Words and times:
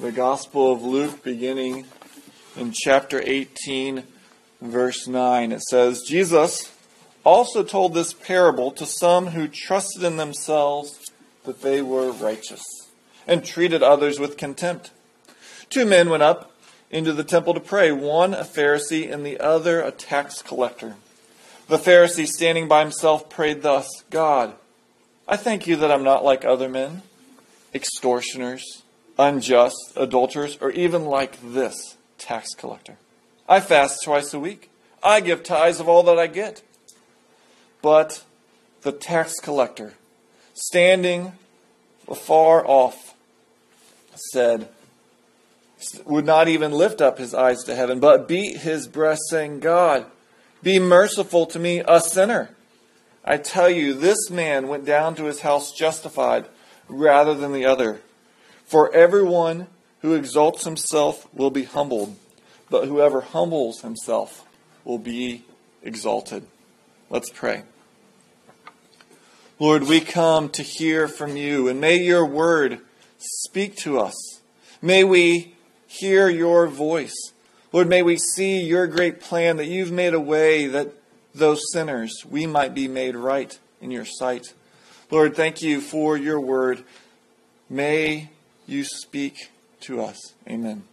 the 0.00 0.12
Gospel 0.12 0.70
of 0.70 0.82
Luke, 0.82 1.24
beginning 1.24 1.84
in 2.56 2.70
chapter 2.72 3.20
18, 3.20 4.04
verse 4.60 5.08
9. 5.08 5.50
It 5.50 5.62
says, 5.62 6.02
Jesus 6.06 6.72
also 7.24 7.64
told 7.64 7.94
this 7.94 8.12
parable 8.12 8.70
to 8.70 8.86
some 8.86 9.28
who 9.28 9.48
trusted 9.48 10.04
in 10.04 10.16
themselves 10.16 11.10
that 11.42 11.62
they 11.62 11.82
were 11.82 12.12
righteous 12.12 12.62
and 13.26 13.44
treated 13.44 13.82
others 13.82 14.20
with 14.20 14.36
contempt. 14.36 14.92
Two 15.68 15.84
men 15.84 16.10
went 16.10 16.22
up 16.22 16.52
into 16.92 17.12
the 17.12 17.24
temple 17.24 17.54
to 17.54 17.60
pray, 17.60 17.90
one 17.90 18.34
a 18.34 18.44
Pharisee 18.44 19.12
and 19.12 19.26
the 19.26 19.40
other 19.40 19.80
a 19.80 19.90
tax 19.90 20.42
collector. 20.42 20.94
The 21.66 21.76
Pharisee, 21.76 22.28
standing 22.28 22.68
by 22.68 22.80
himself, 22.82 23.28
prayed 23.28 23.62
thus 23.62 23.88
God, 24.10 24.54
I 25.26 25.36
thank 25.36 25.66
you 25.66 25.74
that 25.76 25.90
I'm 25.90 26.04
not 26.04 26.24
like 26.24 26.44
other 26.44 26.68
men, 26.68 27.02
extortioners, 27.74 28.84
unjust, 29.18 29.76
adulterers, 29.96 30.58
or 30.60 30.70
even 30.70 31.04
like 31.04 31.38
this 31.42 31.96
tax 32.18 32.54
collector. 32.54 32.96
I 33.48 33.60
fast 33.60 34.04
twice 34.04 34.32
a 34.34 34.40
week. 34.40 34.70
I 35.02 35.20
give 35.20 35.42
tithes 35.42 35.80
of 35.80 35.88
all 35.88 36.02
that 36.04 36.18
I 36.18 36.26
get. 36.26 36.62
But 37.82 38.24
the 38.82 38.92
tax 38.92 39.34
collector, 39.40 39.94
standing 40.54 41.32
afar 42.08 42.66
off, 42.66 43.14
said, 44.32 44.68
would 46.04 46.26
not 46.26 46.48
even 46.48 46.72
lift 46.72 47.00
up 47.00 47.18
his 47.18 47.34
eyes 47.34 47.62
to 47.64 47.74
heaven, 47.74 48.00
but 48.00 48.26
beat 48.26 48.58
his 48.58 48.88
breast, 48.88 49.22
saying, 49.30 49.60
God, 49.60 50.06
be 50.62 50.78
merciful 50.78 51.46
to 51.46 51.58
me, 51.58 51.82
a 51.86 52.00
sinner. 52.00 52.50
I 53.24 53.36
tell 53.36 53.70
you, 53.70 53.94
this 53.94 54.30
man 54.30 54.68
went 54.68 54.84
down 54.84 55.14
to 55.16 55.24
his 55.24 55.40
house 55.40 55.72
justified 55.72 56.46
rather 56.88 57.34
than 57.34 57.52
the 57.52 57.64
other. 57.64 58.00
For 58.68 58.94
everyone 58.94 59.66
who 60.02 60.14
exalts 60.14 60.64
himself 60.64 61.26
will 61.32 61.50
be 61.50 61.64
humbled, 61.64 62.14
but 62.68 62.86
whoever 62.86 63.22
humbles 63.22 63.80
himself 63.80 64.46
will 64.84 64.98
be 64.98 65.44
exalted. 65.82 66.46
Let's 67.08 67.30
pray. 67.30 67.62
Lord, 69.58 69.84
we 69.84 70.00
come 70.00 70.50
to 70.50 70.62
hear 70.62 71.08
from 71.08 71.34
you, 71.34 71.66
and 71.66 71.80
may 71.80 71.96
your 71.96 72.26
word 72.26 72.80
speak 73.16 73.74
to 73.76 73.98
us. 73.98 74.14
May 74.82 75.02
we 75.02 75.54
hear 75.86 76.28
your 76.28 76.66
voice. 76.66 77.32
Lord, 77.72 77.88
may 77.88 78.02
we 78.02 78.18
see 78.18 78.60
your 78.60 78.86
great 78.86 79.18
plan 79.18 79.56
that 79.56 79.66
you've 79.66 79.90
made 79.90 80.12
a 80.12 80.20
way 80.20 80.66
that 80.66 80.92
those 81.34 81.62
sinners, 81.72 82.22
we 82.28 82.46
might 82.46 82.74
be 82.74 82.86
made 82.86 83.16
right 83.16 83.58
in 83.80 83.90
your 83.90 84.04
sight. 84.04 84.52
Lord, 85.10 85.34
thank 85.34 85.62
you 85.62 85.80
for 85.80 86.18
your 86.18 86.38
word. 86.38 86.84
May 87.70 88.28
you 88.68 88.84
speak 88.84 89.50
to 89.80 90.02
us. 90.02 90.34
Amen. 90.46 90.84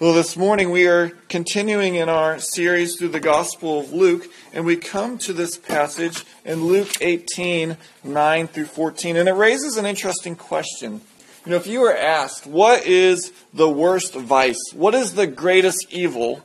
Well, 0.00 0.12
this 0.12 0.36
morning 0.36 0.70
we 0.70 0.88
are 0.88 1.10
continuing 1.28 1.94
in 1.94 2.08
our 2.08 2.40
series 2.40 2.96
through 2.96 3.10
the 3.10 3.20
Gospel 3.20 3.78
of 3.78 3.92
Luke, 3.92 4.28
and 4.52 4.66
we 4.66 4.74
come 4.74 5.18
to 5.18 5.32
this 5.32 5.56
passage 5.56 6.24
in 6.44 6.64
Luke 6.64 6.90
18 7.00 7.76
9 8.02 8.48
through 8.48 8.64
14, 8.64 9.16
and 9.16 9.28
it 9.28 9.32
raises 9.32 9.76
an 9.76 9.86
interesting 9.86 10.34
question. 10.34 11.00
You 11.46 11.52
know, 11.52 11.56
if 11.56 11.68
you 11.68 11.80
were 11.80 11.96
asked, 11.96 12.44
what 12.44 12.84
is 12.84 13.32
the 13.54 13.68
worst 13.68 14.14
vice? 14.14 14.58
What 14.74 14.96
is 14.96 15.14
the 15.14 15.28
greatest 15.28 15.86
evil? 15.90 16.42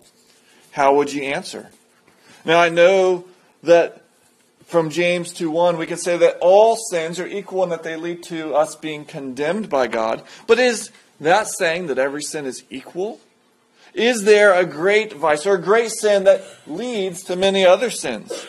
How 0.71 0.93
would 0.93 1.11
you 1.11 1.23
answer? 1.23 1.69
Now, 2.45 2.59
I 2.59 2.69
know 2.69 3.25
that 3.63 4.03
from 4.67 4.89
James 4.89 5.31
2 5.31 5.49
1, 5.49 5.77
we 5.77 5.87
can 5.87 5.97
say 5.97 6.17
that 6.17 6.37
all 6.41 6.75
sins 6.91 7.19
are 7.19 7.27
equal 7.27 7.63
and 7.63 7.71
that 7.71 7.83
they 7.83 7.95
lead 7.95 8.21
to 8.23 8.53
us 8.53 8.75
being 8.75 9.05
condemned 9.05 9.69
by 9.69 9.87
God. 9.87 10.23
But 10.45 10.59
is 10.59 10.91
that 11.21 11.47
saying 11.47 11.87
that 11.87 11.97
every 11.97 12.21
sin 12.21 12.45
is 12.45 12.63
equal? 12.69 13.21
Is 13.93 14.25
there 14.25 14.53
a 14.53 14.65
great 14.65 15.13
vice 15.13 15.45
or 15.45 15.55
a 15.55 15.61
great 15.61 15.91
sin 15.91 16.25
that 16.25 16.43
leads 16.67 17.23
to 17.23 17.35
many 17.37 17.65
other 17.65 17.89
sins? 17.89 18.45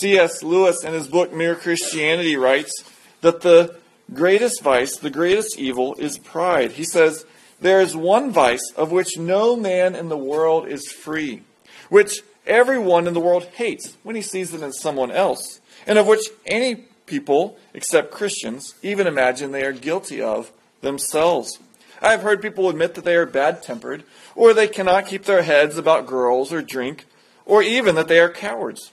C.S. 0.00 0.42
Lewis, 0.42 0.82
in 0.82 0.92
his 0.92 1.06
book 1.06 1.32
Mere 1.32 1.54
Christianity, 1.54 2.36
writes 2.36 2.84
that 3.20 3.40
the 3.40 3.76
greatest 4.12 4.62
vice, 4.62 4.96
the 4.96 5.10
greatest 5.10 5.58
evil, 5.58 5.94
is 5.98 6.18
pride. 6.18 6.72
He 6.72 6.84
says, 6.84 7.24
There 7.60 7.80
is 7.80 7.96
one 7.96 8.32
vice 8.32 8.72
of 8.76 8.90
which 8.90 9.16
no 9.16 9.56
man 9.56 9.94
in 9.94 10.08
the 10.08 10.18
world 10.18 10.68
is 10.68 10.90
free, 10.90 11.44
which 11.88 12.20
everyone 12.46 13.06
in 13.06 13.14
the 13.14 13.20
world 13.20 13.44
hates 13.54 13.96
when 14.02 14.16
he 14.16 14.22
sees 14.22 14.54
it 14.54 14.62
in 14.62 14.72
someone 14.72 15.10
else, 15.10 15.60
and 15.86 15.98
of 15.98 16.06
which 16.06 16.26
any 16.46 16.86
people, 17.06 17.56
except 17.74 18.10
Christians, 18.10 18.74
even 18.82 19.06
imagine 19.06 19.52
they 19.52 19.64
are 19.64 19.72
guilty 19.72 20.20
of 20.20 20.50
themselves. 20.80 21.58
I 22.02 22.10
have 22.10 22.22
heard 22.22 22.42
people 22.42 22.68
admit 22.68 22.94
that 22.94 23.04
they 23.04 23.16
are 23.16 23.26
bad 23.26 23.62
tempered, 23.62 24.04
or 24.34 24.52
they 24.52 24.68
cannot 24.68 25.06
keep 25.06 25.24
their 25.24 25.42
heads 25.42 25.78
about 25.78 26.06
girls 26.06 26.52
or 26.52 26.62
drink, 26.62 27.06
or 27.44 27.62
even 27.62 27.94
that 27.94 28.08
they 28.08 28.20
are 28.20 28.30
cowards. 28.30 28.90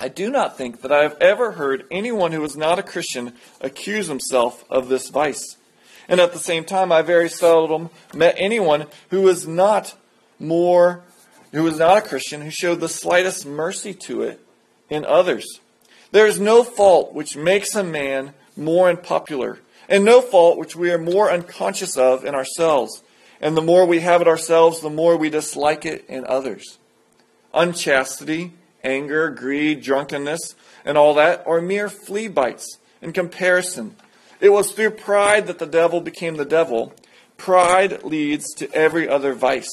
I 0.00 0.08
do 0.08 0.30
not 0.30 0.56
think 0.56 0.80
that 0.80 0.90
I 0.90 1.02
have 1.02 1.16
ever 1.20 1.52
heard 1.52 1.86
anyone 1.90 2.32
who 2.32 2.42
is 2.42 2.56
not 2.56 2.78
a 2.78 2.82
Christian 2.82 3.34
accuse 3.60 4.08
himself 4.08 4.64
of 4.68 4.88
this 4.88 5.08
vice. 5.08 5.56
And 6.08 6.20
at 6.20 6.32
the 6.32 6.38
same 6.38 6.64
time, 6.64 6.90
I 6.90 7.02
very 7.02 7.28
seldom 7.28 7.90
met 8.12 8.34
anyone 8.36 8.86
who 9.10 9.28
is 9.28 9.46
not 9.46 9.94
more, 10.40 11.04
who 11.54 11.66
is 11.66 11.78
not 11.78 11.98
a 11.98 12.02
Christian, 12.02 12.40
who 12.42 12.50
showed 12.50 12.80
the 12.80 12.88
slightest 12.88 13.46
mercy 13.46 13.94
to 13.94 14.22
it 14.22 14.40
in 14.90 15.04
others. 15.04 15.60
There 16.10 16.26
is 16.26 16.40
no 16.40 16.64
fault 16.64 17.14
which 17.14 17.36
makes 17.36 17.74
a 17.74 17.84
man 17.84 18.34
more 18.56 18.88
unpopular 18.88 19.58
and 19.88 20.04
no 20.04 20.20
fault 20.20 20.58
which 20.58 20.76
we 20.76 20.90
are 20.90 20.98
more 20.98 21.30
unconscious 21.30 21.96
of 21.96 22.24
in 22.24 22.34
ourselves. 22.34 23.02
And 23.40 23.56
the 23.56 23.62
more 23.62 23.86
we 23.86 24.00
have 24.00 24.20
it 24.20 24.28
ourselves, 24.28 24.80
the 24.80 24.90
more 24.90 25.16
we 25.16 25.30
dislike 25.30 25.84
it 25.84 26.04
in 26.08 26.24
others. 26.26 26.78
Unchastity, 27.52 28.54
anger, 28.82 29.30
greed, 29.30 29.82
drunkenness, 29.82 30.54
and 30.84 30.96
all 30.96 31.14
that 31.14 31.46
are 31.46 31.60
mere 31.60 31.88
flea 31.88 32.28
bites 32.28 32.78
in 33.02 33.12
comparison. 33.12 33.96
It 34.40 34.50
was 34.50 34.72
through 34.72 34.90
pride 34.92 35.46
that 35.46 35.58
the 35.58 35.66
devil 35.66 36.00
became 36.00 36.36
the 36.36 36.44
devil. 36.44 36.94
Pride 37.36 38.02
leads 38.02 38.52
to 38.54 38.72
every 38.72 39.08
other 39.08 39.34
vice. 39.34 39.70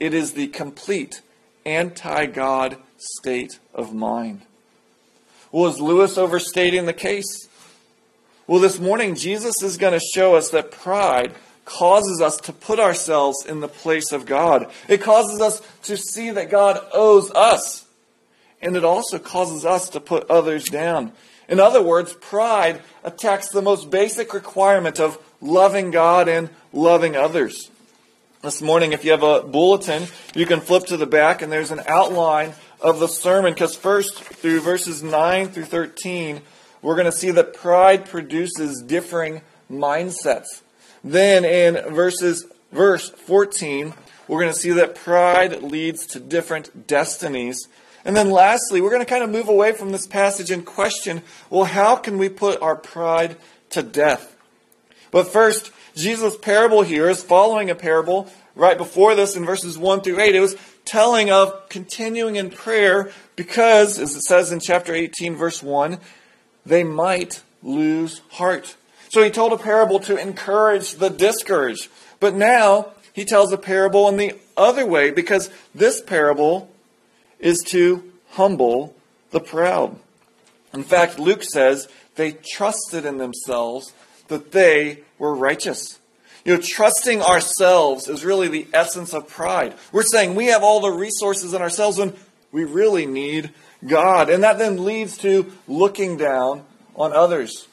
It 0.00 0.14
is 0.14 0.32
the 0.32 0.48
complete 0.48 1.20
anti 1.66 2.26
God 2.26 2.78
state 2.96 3.60
of 3.74 3.94
mind. 3.94 4.40
Was 5.52 5.78
Lewis 5.78 6.16
overstating 6.16 6.86
the 6.86 6.92
case? 6.94 7.48
Well, 8.46 8.60
this 8.60 8.80
morning, 8.80 9.14
Jesus 9.14 9.62
is 9.62 9.76
going 9.76 9.92
to 9.92 10.04
show 10.14 10.34
us 10.34 10.48
that 10.50 10.70
pride 10.70 11.34
causes 11.64 12.20
us 12.20 12.36
to 12.38 12.52
put 12.52 12.80
ourselves 12.80 13.44
in 13.44 13.60
the 13.60 13.68
place 13.68 14.10
of 14.10 14.26
God. 14.26 14.70
It 14.88 15.02
causes 15.02 15.40
us 15.40 15.62
to 15.84 15.96
see 15.96 16.30
that 16.30 16.50
God 16.50 16.80
owes 16.92 17.30
us. 17.32 17.86
And 18.62 18.76
it 18.76 18.84
also 18.84 19.18
causes 19.18 19.64
us 19.64 19.88
to 19.90 20.00
put 20.00 20.28
others 20.30 20.64
down. 20.64 21.12
In 21.48 21.60
other 21.60 21.82
words, 21.82 22.12
pride 22.14 22.80
attacks 23.04 23.48
the 23.48 23.62
most 23.62 23.90
basic 23.90 24.32
requirement 24.34 24.98
of 24.98 25.18
loving 25.40 25.90
God 25.90 26.28
and 26.28 26.50
loving 26.72 27.16
others. 27.16 27.70
This 28.42 28.62
morning, 28.62 28.94
if 28.94 29.04
you 29.04 29.10
have 29.10 29.22
a 29.22 29.42
bulletin, 29.42 30.04
you 30.34 30.46
can 30.46 30.60
flip 30.60 30.86
to 30.86 30.96
the 30.96 31.04
back 31.04 31.42
and 31.42 31.52
there's 31.52 31.72
an 31.72 31.82
outline 31.86 32.54
of 32.80 32.98
the 32.98 33.06
sermon 33.06 33.52
because 33.52 33.76
first 33.76 34.18
through 34.18 34.62
verses 34.62 35.02
9 35.02 35.48
through 35.48 35.66
13, 35.66 36.40
we're 36.80 36.94
going 36.94 37.04
to 37.04 37.12
see 37.12 37.30
that 37.32 37.52
pride 37.52 38.06
produces 38.06 38.82
differing 38.82 39.42
mindsets. 39.70 40.62
Then 41.04 41.44
in 41.44 41.94
verses 41.94 42.46
verse 42.72 43.10
14, 43.10 43.92
we're 44.26 44.40
going 44.40 44.54
to 44.54 44.58
see 44.58 44.70
that 44.70 44.94
pride 44.94 45.62
leads 45.62 46.06
to 46.06 46.18
different 46.18 46.86
destinies. 46.86 47.68
And 48.06 48.16
then 48.16 48.30
lastly, 48.30 48.80
we're 48.80 48.88
going 48.88 49.04
to 49.04 49.06
kind 49.06 49.22
of 49.22 49.28
move 49.28 49.50
away 49.50 49.72
from 49.72 49.92
this 49.92 50.06
passage 50.06 50.50
and 50.50 50.64
question, 50.64 51.20
well, 51.50 51.64
how 51.64 51.94
can 51.94 52.16
we 52.16 52.30
put 52.30 52.62
our 52.62 52.76
pride 52.76 53.36
to 53.68 53.82
death? 53.82 54.34
But 55.10 55.28
first, 55.28 55.72
Jesus' 56.00 56.36
parable 56.36 56.82
here 56.82 57.08
is 57.08 57.22
following 57.22 57.70
a 57.70 57.74
parable 57.74 58.30
right 58.54 58.76
before 58.76 59.14
this 59.14 59.36
in 59.36 59.44
verses 59.44 59.78
1 59.78 60.00
through 60.00 60.20
8. 60.20 60.34
It 60.34 60.40
was 60.40 60.56
telling 60.84 61.30
of 61.30 61.68
continuing 61.68 62.36
in 62.36 62.50
prayer 62.50 63.10
because, 63.36 63.98
as 63.98 64.14
it 64.14 64.22
says 64.22 64.52
in 64.52 64.60
chapter 64.60 64.94
18, 64.94 65.36
verse 65.36 65.62
1, 65.62 65.98
they 66.66 66.84
might 66.84 67.42
lose 67.62 68.20
heart. 68.30 68.76
So 69.10 69.22
he 69.22 69.30
told 69.30 69.52
a 69.52 69.58
parable 69.58 69.98
to 70.00 70.16
encourage 70.16 70.94
the 70.94 71.10
discouraged. 71.10 71.88
But 72.20 72.34
now 72.34 72.92
he 73.12 73.24
tells 73.24 73.52
a 73.52 73.58
parable 73.58 74.08
in 74.08 74.16
the 74.16 74.38
other 74.56 74.86
way 74.86 75.10
because 75.10 75.50
this 75.74 76.00
parable 76.00 76.70
is 77.38 77.58
to 77.68 78.12
humble 78.30 78.94
the 79.30 79.40
proud. 79.40 79.98
In 80.72 80.84
fact, 80.84 81.18
Luke 81.18 81.42
says 81.42 81.88
they 82.14 82.32
trusted 82.32 83.04
in 83.04 83.18
themselves 83.18 83.92
that 84.30 84.52
they 84.52 85.00
were 85.18 85.34
righteous. 85.34 86.00
You 86.44 86.54
know, 86.54 86.60
trusting 86.62 87.20
ourselves 87.20 88.08
is 88.08 88.24
really 88.24 88.48
the 88.48 88.66
essence 88.72 89.12
of 89.12 89.28
pride. 89.28 89.74
We're 89.92 90.02
saying 90.02 90.34
we 90.34 90.46
have 90.46 90.62
all 90.62 90.80
the 90.80 90.90
resources 90.90 91.52
in 91.52 91.60
ourselves 91.60 91.98
when 91.98 92.14
we 92.50 92.64
really 92.64 93.04
need 93.04 93.50
God. 93.86 94.30
And 94.30 94.42
that 94.42 94.58
then 94.58 94.84
leads 94.84 95.18
to 95.18 95.52
looking 95.68 96.16
down 96.16 96.64
on 96.96 97.12
others. 97.12 97.68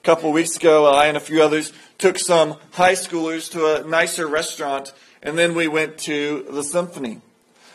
A 0.00 0.04
couple 0.04 0.32
weeks 0.32 0.56
ago, 0.56 0.86
I 0.86 1.06
and 1.06 1.16
a 1.16 1.20
few 1.20 1.42
others 1.42 1.72
took 1.98 2.18
some 2.18 2.56
high 2.72 2.92
schoolers 2.92 3.50
to 3.52 3.74
a 3.74 3.88
nicer 3.88 4.26
restaurant, 4.26 4.92
and 5.22 5.36
then 5.36 5.54
we 5.54 5.66
went 5.66 5.98
to 5.98 6.46
the 6.50 6.62
symphony. 6.62 7.20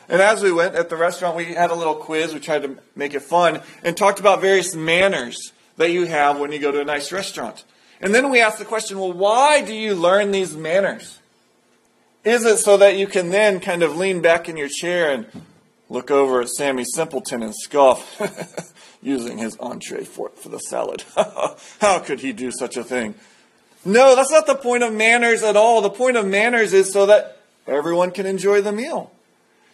And 0.08 0.22
as 0.22 0.42
we 0.42 0.52
went 0.52 0.76
at 0.76 0.90
the 0.90 0.96
restaurant, 0.96 1.36
we 1.36 1.54
had 1.54 1.72
a 1.72 1.76
little 1.76 1.96
quiz. 1.96 2.34
We 2.34 2.40
tried 2.40 2.64
to 2.64 2.78
make 2.96 3.14
it 3.14 3.22
fun 3.22 3.62
and 3.84 3.96
talked 3.98 4.20
about 4.20 4.42
various 4.42 4.76
manners 4.76 5.52
that 5.78 5.92
you 5.92 6.06
have 6.06 6.40
when 6.40 6.52
you 6.52 6.60
go 6.60 6.72
to 6.72 6.82
a 6.82 6.86
nice 6.86 7.12
restaurant. 7.12 7.64
And 8.02 8.16
then 8.16 8.32
we 8.32 8.42
ask 8.42 8.58
the 8.58 8.66
question, 8.66 9.00
well, 9.00 9.14
why 9.14 9.62
do 9.62 9.74
you 9.74 9.94
learn 9.94 10.32
these 10.32 10.56
manners? 10.56 11.20
Is 12.24 12.46
it 12.46 12.58
so 12.58 12.78
that 12.78 12.98
you 12.98 13.08
can 13.08 13.30
then 13.30 13.60
kind 13.60 13.84
of 13.84 13.96
lean 13.96 14.22
back 14.22 14.50
in 14.50 14.58
your 14.58 14.70
chair 14.70 15.12
and 15.12 15.28
look 15.88 16.10
over 16.10 16.42
at 16.42 16.50
Sammy 16.50 16.84
Simpleton 16.84 17.44
and 17.44 17.56
scoff, 17.56 18.20
using 19.02 19.38
his 19.38 19.56
entree 19.58 20.04
fork 20.04 20.36
for 20.36 20.50
the 20.50 20.58
salad? 20.58 21.04
How 21.80 22.00
could 22.00 22.22
he 22.22 22.34
do 22.34 22.52
such 22.52 22.76
a 22.76 22.84
thing? 22.84 23.14
No, 23.86 24.16
that's 24.16 24.32
not 24.32 24.48
the 24.48 24.56
point 24.56 24.84
of 24.84 24.94
manners 24.94 25.44
at 25.44 25.56
all. 25.56 25.82
The 25.82 25.90
point 25.90 26.18
of 26.18 26.26
manners 26.26 26.74
is 26.74 26.92
so 26.92 27.08
that 27.08 27.40
everyone 27.68 28.12
can 28.12 28.26
enjoy 28.26 28.62
the 28.62 28.72
meal. 28.72 29.12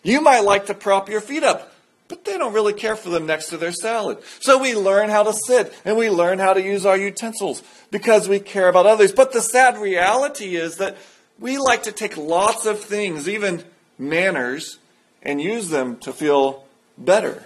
You 0.03 0.21
might 0.21 0.41
like 0.41 0.67
to 0.67 0.73
prop 0.73 1.09
your 1.09 1.21
feet 1.21 1.43
up, 1.43 1.66
but 2.07 2.25
they 2.25 2.37
don't 2.37 2.53
really 2.53 2.73
care 2.73 2.95
for 2.95 3.09
them 3.09 3.25
next 3.25 3.49
to 3.49 3.57
their 3.57 3.71
salad. 3.71 4.19
So 4.39 4.57
we 4.57 4.75
learn 4.75 5.09
how 5.09 5.23
to 5.23 5.33
sit 5.33 5.73
and 5.83 5.97
we 5.97 6.09
learn 6.09 6.39
how 6.39 6.53
to 6.53 6.61
use 6.61 6.85
our 6.85 6.97
utensils 6.97 7.63
because 7.91 8.29
we 8.29 8.39
care 8.39 8.69
about 8.69 8.85
others. 8.85 9.11
But 9.11 9.33
the 9.33 9.41
sad 9.41 9.77
reality 9.77 10.55
is 10.55 10.77
that 10.77 10.97
we 11.39 11.57
like 11.57 11.83
to 11.83 11.91
take 11.91 12.17
lots 12.17 12.65
of 12.65 12.79
things, 12.79 13.27
even 13.27 13.63
manners, 13.97 14.79
and 15.21 15.41
use 15.41 15.69
them 15.69 15.97
to 15.97 16.13
feel 16.13 16.65
better 16.97 17.45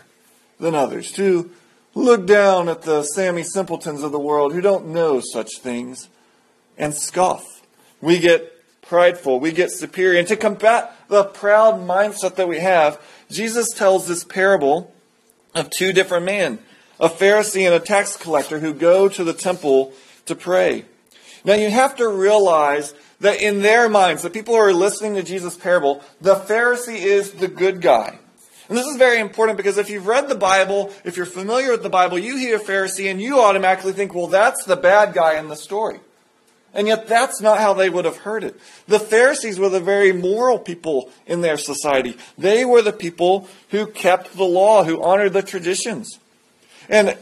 than 0.60 0.76
others, 0.76 1.12
to 1.14 1.52
look 1.94 2.26
down 2.26 2.70
at 2.70 2.84
the 2.84 3.04
Sammy 3.04 3.44
Simpletons 3.44 4.04
of 4.04 4.12
the 4.12 4.20
world 4.20 4.54
who 4.54 4.62
don't 4.62 4.88
know 4.88 5.20
such 5.20 5.50
things 5.60 6.08
and 6.78 6.94
scoff. 6.94 7.62
We 8.00 8.20
get 8.20 8.52
prideful, 8.82 9.40
we 9.40 9.52
get 9.52 9.72
superior. 9.72 10.20
And 10.20 10.28
to 10.28 10.36
combat 10.36 10.96
the 11.08 11.24
proud 11.24 11.76
mindset 11.76 12.36
that 12.36 12.48
we 12.48 12.60
have, 12.60 13.00
Jesus 13.32 13.70
tells 13.70 14.08
this 14.08 14.24
parable 14.24 14.94
of 15.56 15.70
two 15.70 15.94
different 15.94 16.26
men, 16.26 16.60
a 17.00 17.10
Pharisee 17.10 17.66
and 17.66 17.74
a 17.74 17.80
tax 17.80 18.16
collector 18.18 18.60
who 18.60 18.74
go 18.74 19.10
to 19.10 19.24
the 19.24 19.34
temple 19.34 19.94
to 20.26 20.36
pray. 20.36 20.86
Now 21.44 21.54
you 21.54 21.72
have 21.72 21.96
to 21.98 22.08
realize 22.08 22.94
that 23.20 23.42
in 23.42 23.62
their 23.62 23.90
minds, 23.90 24.22
the 24.22 24.30
people 24.30 24.56
who 24.56 24.62
are 24.62 24.74
listening 24.74 25.16
to 25.16 25.24
Jesus' 25.24 25.56
parable, 25.56 26.04
the 26.20 26.36
Pharisee 26.36 26.98
is 26.98 27.32
the 27.32 27.48
good 27.48 27.82
guy. 27.82 28.20
And 28.70 28.78
this 28.78 28.88
is 28.88 28.98
very 28.98 29.20
important 29.20 29.58
because 29.58 29.78
if 29.78 29.90
you've 29.90 30.08
read 30.08 30.30
the 30.30 30.36
Bible, 30.36 30.94
if 31.04 31.18
you're 31.18 31.26
familiar 31.26 31.72
with 31.72 31.84
the 31.84 31.90
Bible, 31.90 32.18
you 32.18 32.38
hear 32.38 32.58
Pharisee 32.58 33.12
and 33.12 33.22
you 33.22 33.40
automatically 33.40 33.92
think, 33.92 34.16
well, 34.16 34.28
that's 34.28 34.64
the 34.64 34.78
bad 34.78 35.14
guy 35.14 35.38
in 35.38 35.50
the 35.50 35.56
story. 35.56 36.00
And 36.74 36.88
yet 36.88 37.08
that's 37.08 37.42
not 37.42 37.60
how 37.60 37.74
they 37.74 37.90
would 37.90 38.06
have 38.06 38.18
heard 38.18 38.44
it. 38.44 38.60
The 38.88 39.00
Pharisees 39.00 39.60
were 39.60 39.70
the 39.70 39.82
very 39.82 40.14
moral 40.14 40.58
people 40.58 41.10
in 41.26 41.42
their 41.42 41.58
society. 41.58 42.16
They 42.38 42.64
were 42.64 42.82
the 42.82 42.94
people 42.94 43.50
who 43.70 43.88
kept 43.88 44.38
the 44.38 44.46
law, 44.46 44.84
who 44.84 45.04
honored 45.04 45.34
the 45.34 45.42
traditions. 45.42 46.20
And 46.88 47.18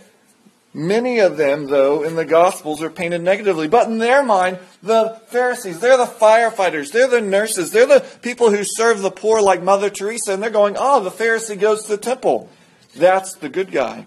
many 0.71 1.17
of 1.19 1.37
them, 1.37 1.65
though, 1.65 2.03
in 2.03 2.15
the 2.15 2.25
Gospels 2.25 2.83
are 2.83 2.91
painted 2.91 3.21
negatively. 3.21 3.67
But 3.67 3.87
in 3.87 3.97
their 3.97 4.21
mind, 4.21 4.59
the 4.83 5.19
Pharisees, 5.27 5.79
they're 5.79 5.97
the 5.97 6.05
firefighters, 6.05 6.91
they're 6.91 7.07
the 7.07 7.21
nurses, 7.21 7.71
they're 7.71 7.87
the 7.87 8.05
people 8.21 8.51
who 8.51 8.63
serve 8.63 9.01
the 9.01 9.11
poor 9.11 9.41
like 9.41 9.63
Mother 9.63 9.89
Teresa, 9.89 10.33
and 10.33 10.43
they're 10.43 10.51
going, 10.51 10.75
oh, 10.77 11.03
the 11.03 11.09
Pharisee 11.09 11.59
goes 11.59 11.83
to 11.83 11.89
the 11.89 11.97
temple. 11.97 12.49
That's 12.95 13.33
the 13.33 13.49
good 13.49 13.71
guy. 13.71 14.05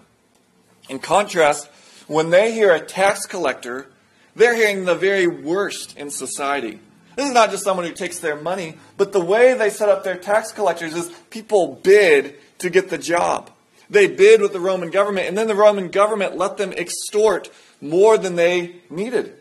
In 0.89 0.99
contrast, 0.99 1.69
when 2.07 2.29
they 2.29 2.53
hear 2.53 2.73
a 2.73 2.79
tax 2.79 3.25
collector 3.25 3.87
they're 4.35 4.55
hearing 4.55 4.85
the 4.85 4.95
very 4.95 5.27
worst 5.27 5.97
in 5.97 6.09
society. 6.09 6.79
This 7.15 7.27
is 7.27 7.33
not 7.33 7.51
just 7.51 7.63
someone 7.63 7.85
who 7.85 7.93
takes 7.93 8.19
their 8.19 8.35
money, 8.35 8.77
but 8.97 9.11
the 9.13 9.23
way 9.23 9.53
they 9.53 9.69
set 9.69 9.89
up 9.89 10.03
their 10.03 10.17
tax 10.17 10.51
collectors 10.51 10.95
is 10.95 11.11
people 11.29 11.79
bid 11.83 12.35
to 12.59 12.69
get 12.69 12.89
the 12.89 12.97
job. 12.97 13.51
They 13.89 14.07
bid 14.07 14.41
with 14.41 14.53
the 14.53 14.59
Roman 14.59 14.89
government, 14.89 15.27
and 15.27 15.37
then 15.37 15.47
the 15.47 15.55
Roman 15.55 15.89
government 15.89 16.37
let 16.37 16.57
them 16.57 16.73
extort 16.75 17.51
more 17.81 18.17
than 18.17 18.35
they 18.35 18.77
needed. 18.89 19.35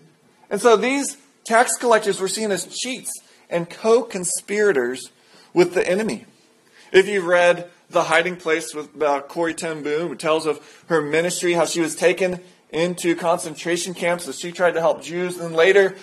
And 0.51 0.61
so 0.61 0.77
these 0.77 1.17
tax 1.45 1.77
collectors 1.79 2.21
were 2.21 2.29
seen 2.29 2.51
as 2.51 2.67
cheats 2.67 3.11
and 3.49 3.71
co 3.71 4.03
conspirators 4.03 5.11
with 5.55 5.73
the 5.73 5.89
enemy. 5.89 6.27
If 6.93 7.09
you've 7.09 7.25
read 7.25 7.71
The 7.89 8.05
Hiding 8.05 8.37
Place 8.37 8.75
with 8.75 9.01
uh, 9.01 9.23
Corrie 9.23 9.55
ten 9.55 9.83
Boom, 9.83 10.09
who 10.09 10.17
tells 10.17 10.45
of 10.45 10.61
her 10.89 11.01
ministry, 11.01 11.55
how 11.55 11.65
she 11.65 11.81
was 11.81 11.95
taken 11.95 12.41
into 12.73 13.15
concentration 13.15 13.95
camps 13.95 14.27
as 14.27 14.39
she 14.39 14.51
tried 14.51 14.73
to 14.73 14.81
help 14.81 15.03
Jews. 15.03 15.39
And 15.39 15.55
later, 15.55 15.95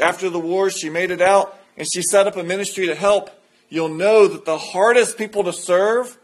after 0.00 0.30
the 0.30 0.38
war, 0.38 0.70
she 0.70 0.90
made 0.90 1.10
it 1.10 1.22
out 1.22 1.58
and 1.76 1.86
she 1.92 2.02
set 2.02 2.26
up 2.26 2.36
a 2.36 2.42
ministry 2.42 2.86
to 2.86 2.94
help. 2.94 3.30
You'll 3.68 3.88
know 3.88 4.28
that 4.28 4.44
the 4.44 4.58
hardest 4.58 5.16
people 5.16 5.44
to 5.44 5.52
serve 5.52 6.18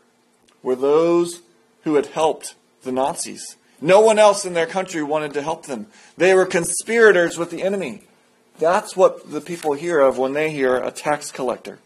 were 0.63 0.77
those 0.77 1.41
who 1.85 1.95
had 1.95 2.07
helped 2.07 2.55
the 2.83 2.93
Nazis. 2.93 3.57
No 3.81 4.01
one 4.01 4.19
else 4.19 4.45
in 4.45 4.55
their 4.55 4.67
country 4.67 5.03
wanted 5.03 5.33
to 5.35 5.43
help 5.43 5.67
them. 5.67 5.87
They 6.17 6.35
were 6.35 6.47
conspirators 6.47 7.39
with 7.39 7.51
the 7.51 7.63
enemy. 7.63 8.03
That's 8.59 8.97
what 8.97 9.31
the 9.31 9.41
people 9.41 9.73
hear 9.73 10.01
of 10.01 10.19
when 10.19 10.33
they 10.33 10.51
hear 10.51 10.77
a 10.77 10.91
tax 10.91 11.31
collector. 11.31 11.79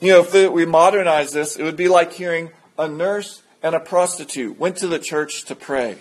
You 0.00 0.08
know, 0.08 0.26
if 0.26 0.52
we 0.52 0.64
modernize 0.64 1.32
this, 1.32 1.56
it 1.56 1.62
would 1.62 1.76
be 1.76 1.88
like 1.88 2.12
hearing 2.14 2.50
a 2.78 2.88
nurse 2.88 3.42
and 3.62 3.74
a 3.74 3.80
prostitute 3.80 4.58
went 4.58 4.78
to 4.78 4.88
the 4.88 4.98
church 4.98 5.44
to 5.44 5.54
pray. 5.54 5.98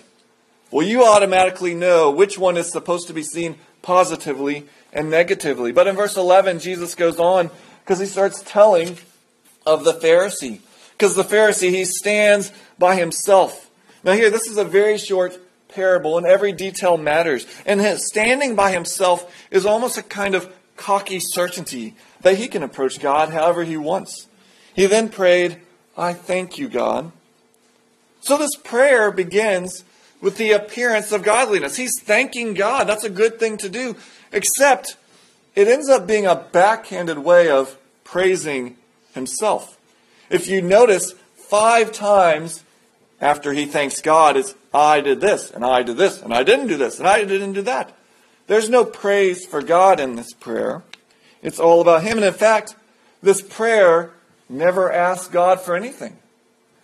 Well, 0.72 0.88
you 0.88 1.04
automatically 1.04 1.76
know 1.76 2.10
which 2.12 2.38
one 2.38 2.56
is 2.56 2.72
supposed 2.72 3.08
to 3.08 3.14
be 3.14 3.24
seen 3.24 3.58
positively 3.82 4.66
and 4.94 5.10
negatively. 5.10 5.72
But 5.72 5.88
in 5.88 5.96
verse 5.96 6.16
11, 6.16 6.60
Jesus 6.60 6.96
goes 6.96 7.20
on 7.20 7.50
because 7.84 8.00
he 8.00 8.06
starts 8.06 8.42
telling 8.46 8.98
of 9.66 9.84
the 9.84 9.94
Pharisee. 9.94 10.62
Because 10.92 11.16
the 11.16 11.24
Pharisee, 11.24 11.72
he 11.72 11.84
stands 11.84 12.52
by 12.80 12.96
himself. 12.96 13.70
Now, 14.04 14.14
here, 14.14 14.30
this 14.30 14.48
is 14.48 14.58
a 14.58 14.64
very 14.64 14.98
short 14.98 15.38
parable, 15.68 16.18
and 16.18 16.26
every 16.26 16.52
detail 16.52 16.98
matters. 16.98 17.46
And 17.66 17.82
his 17.82 18.08
standing 18.08 18.56
by 18.56 18.72
himself 18.72 19.32
is 19.52 19.66
almost 19.66 19.98
a 19.98 20.04
kind 20.04 20.36
of 20.36 20.54
cocky 20.78 21.20
certainty 21.20 21.96
that 22.22 22.38
he 22.38 22.48
can 22.48 22.64
approach 22.64 23.00
God 23.00 23.30
however 23.30 23.64
he 23.64 23.78
wants. 23.78 24.28
He 24.74 24.86
then 24.86 25.10
prayed, 25.10 25.60
I 25.98 26.14
thank 26.14 26.58
you, 26.58 26.70
God. 26.70 27.12
So 28.22 28.38
this 28.38 28.56
prayer 28.56 29.12
begins 29.12 29.84
with 30.22 30.38
the 30.38 30.52
appearance 30.52 31.12
of 31.12 31.24
godliness. 31.24 31.76
He's 31.76 32.00
thanking 32.02 32.54
God. 32.54 32.88
That's 32.88 33.04
a 33.04 33.10
good 33.10 33.40
thing 33.40 33.58
to 33.58 33.70
do. 33.70 33.96
Except 34.32 34.96
it 35.56 35.68
ends 35.68 35.90
up 35.90 36.08
being 36.08 36.26
a 36.26 36.36
backhanded 36.36 37.20
way 37.20 37.50
of 37.50 37.78
praising 38.04 38.78
himself. 39.14 39.78
If 40.30 40.48
you 40.48 40.62
notice, 40.62 41.14
five 41.36 41.92
times 41.92 42.64
after 43.20 43.52
he 43.52 43.66
thanks 43.66 44.02
God, 44.02 44.38
it's 44.38 44.56
I 44.74 45.02
did 45.02 45.20
this, 45.20 45.52
and 45.52 45.66
I 45.66 45.84
did 45.84 45.98
this, 45.98 46.22
and 46.22 46.34
I 46.34 46.44
didn't 46.44 46.68
do 46.68 46.78
this, 46.78 46.98
and 46.98 47.08
I 47.08 47.26
didn't 47.26 47.54
do 47.54 47.62
that. 47.64 47.94
There's 48.48 48.70
no 48.70 48.86
praise 48.86 49.46
for 49.46 49.62
God 49.62 50.00
in 50.00 50.16
this 50.16 50.34
prayer. 50.34 50.84
It's 51.42 51.60
all 51.60 51.82
about 51.82 52.04
him. 52.04 52.18
And 52.18 52.26
in 52.26 52.34
fact, 52.34 52.76
this 53.22 53.42
prayer 53.42 54.12
never 54.50 54.92
asks 54.92 55.28
God 55.28 55.60
for 55.60 55.76
anything. 55.76 56.18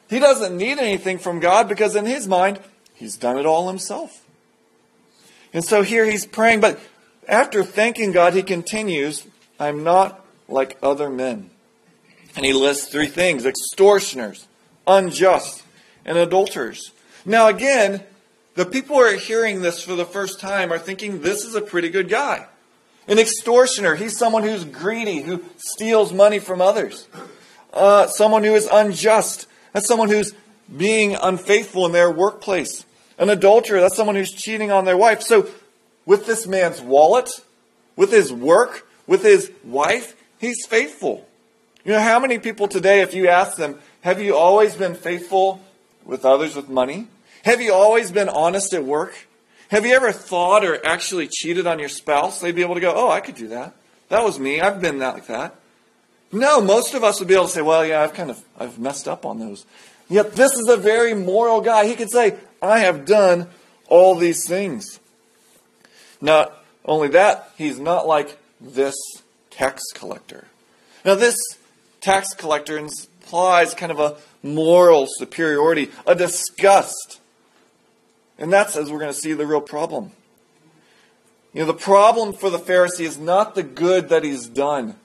He 0.09 0.19
doesn't 0.19 0.55
need 0.55 0.79
anything 0.79 1.17
from 1.17 1.39
God 1.39 1.67
because 1.67 1.95
in 1.95 2.05
his 2.05 2.27
mind, 2.27 2.59
He's 2.97 3.15
done 3.15 3.37
it 3.37 3.45
all 3.45 3.67
himself. 3.67 4.25
And 5.53 5.63
so 5.63 5.83
here 5.83 6.05
he's 6.05 6.25
praying, 6.25 6.61
but 6.61 6.79
after 7.27 7.63
thanking 7.63 8.11
God, 8.11 8.33
he 8.33 8.43
continues, 8.43 9.25
I'm 9.59 9.83
not 9.83 10.25
like 10.47 10.77
other 10.81 11.09
men. 11.09 11.49
And 12.35 12.45
he 12.45 12.53
lists 12.53 12.89
three 12.89 13.07
things 13.07 13.45
extortioners, 13.45 14.47
unjust, 14.85 15.63
and 16.05 16.17
adulterers. 16.17 16.91
Now, 17.25 17.47
again, 17.47 18.03
the 18.55 18.65
people 18.65 18.95
who 18.95 19.01
are 19.03 19.15
hearing 19.15 19.61
this 19.61 19.83
for 19.83 19.95
the 19.95 20.05
first 20.05 20.39
time 20.39 20.71
are 20.71 20.79
thinking 20.79 21.21
this 21.21 21.45
is 21.45 21.55
a 21.55 21.61
pretty 21.61 21.89
good 21.89 22.09
guy. 22.09 22.47
An 23.07 23.19
extortioner, 23.19 23.95
he's 23.95 24.17
someone 24.17 24.43
who's 24.43 24.65
greedy, 24.65 25.21
who 25.21 25.43
steals 25.57 26.11
money 26.11 26.39
from 26.39 26.61
others. 26.61 27.07
Uh, 27.71 28.07
someone 28.07 28.43
who 28.43 28.55
is 28.55 28.67
unjust, 28.71 29.47
that's 29.71 29.87
someone 29.87 30.09
who's 30.09 30.33
being 30.75 31.15
unfaithful 31.15 31.85
in 31.85 31.91
their 31.91 32.11
workplace. 32.11 32.85
An 33.17 33.29
adulterer, 33.29 33.81
that's 33.81 33.95
someone 33.95 34.15
who's 34.15 34.31
cheating 34.31 34.71
on 34.71 34.85
their 34.85 34.97
wife. 34.97 35.21
So, 35.21 35.47
with 36.05 36.25
this 36.25 36.47
man's 36.47 36.81
wallet, 36.81 37.29
with 37.95 38.11
his 38.11 38.31
work, 38.31 38.87
with 39.07 39.23
his 39.23 39.51
wife, 39.63 40.15
he's 40.39 40.65
faithful. 40.67 41.27
You 41.83 41.93
know, 41.93 42.01
how 42.01 42.19
many 42.19 42.37
people 42.37 42.67
today, 42.67 43.01
if 43.01 43.13
you 43.13 43.27
ask 43.27 43.57
them, 43.57 43.79
have 44.01 44.21
you 44.21 44.35
always 44.35 44.75
been 44.75 44.93
faithful 44.93 45.61
with 46.05 46.25
others 46.25 46.55
with 46.55 46.69
money? 46.69 47.07
Have 47.43 47.61
you 47.61 47.73
always 47.73 48.11
been 48.11 48.29
honest 48.29 48.73
at 48.73 48.83
work? 48.83 49.27
Have 49.69 49.85
you 49.85 49.93
ever 49.93 50.11
thought 50.11 50.63
or 50.63 50.85
actually 50.85 51.27
cheated 51.27 51.67
on 51.67 51.79
your 51.79 51.89
spouse? 51.89 52.39
They'd 52.39 52.55
be 52.55 52.61
able 52.61 52.75
to 52.75 52.81
go, 52.81 52.93
oh, 52.95 53.09
I 53.09 53.19
could 53.19 53.35
do 53.35 53.49
that. 53.49 53.73
That 54.09 54.23
was 54.23 54.39
me. 54.39 54.61
I've 54.61 54.81
been 54.81 54.99
that 54.99 55.15
like 55.15 55.27
that. 55.27 55.55
No, 56.31 56.61
most 56.61 56.93
of 56.93 57.03
us 57.03 57.19
would 57.19 57.27
be 57.27 57.33
able 57.33 57.45
to 57.45 57.51
say, 57.51 57.61
well, 57.61 57.85
yeah, 57.85 58.01
I've 58.01 58.13
kind 58.13 58.29
of, 58.29 58.43
I've 58.57 58.79
messed 58.79 59.07
up 59.07 59.25
on 59.25 59.39
those. 59.39 59.65
Yet 60.09 60.33
this 60.33 60.53
is 60.53 60.67
a 60.69 60.77
very 60.77 61.13
moral 61.13 61.61
guy. 61.61 61.85
He 61.85 61.95
could 61.95 62.09
say, 62.11 62.35
I 62.61 62.79
have 62.79 63.05
done 63.05 63.47
all 63.87 64.15
these 64.15 64.47
things. 64.47 64.99
Not 66.21 66.63
only 66.85 67.09
that, 67.09 67.51
he's 67.57 67.79
not 67.79 68.07
like 68.07 68.37
this 68.59 68.95
tax 69.49 69.81
collector. 69.93 70.47
Now, 71.05 71.15
this 71.15 71.37
tax 72.01 72.33
collector 72.33 72.77
implies 72.77 73.73
kind 73.73 73.91
of 73.91 73.99
a 73.99 74.17
moral 74.41 75.07
superiority, 75.07 75.91
a 76.05 76.15
disgust. 76.15 77.19
And 78.37 78.51
that's, 78.51 78.75
as 78.75 78.91
we're 78.91 78.99
going 78.99 79.13
to 79.13 79.19
see, 79.19 79.33
the 79.33 79.47
real 79.47 79.61
problem. 79.61 80.11
You 81.53 81.61
know, 81.61 81.67
the 81.67 81.73
problem 81.73 82.33
for 82.33 82.49
the 82.49 82.59
Pharisee 82.59 83.05
is 83.05 83.17
not 83.17 83.55
the 83.55 83.63
good 83.63 84.09
that 84.09 84.23
he's 84.23 84.47
done. 84.47 84.95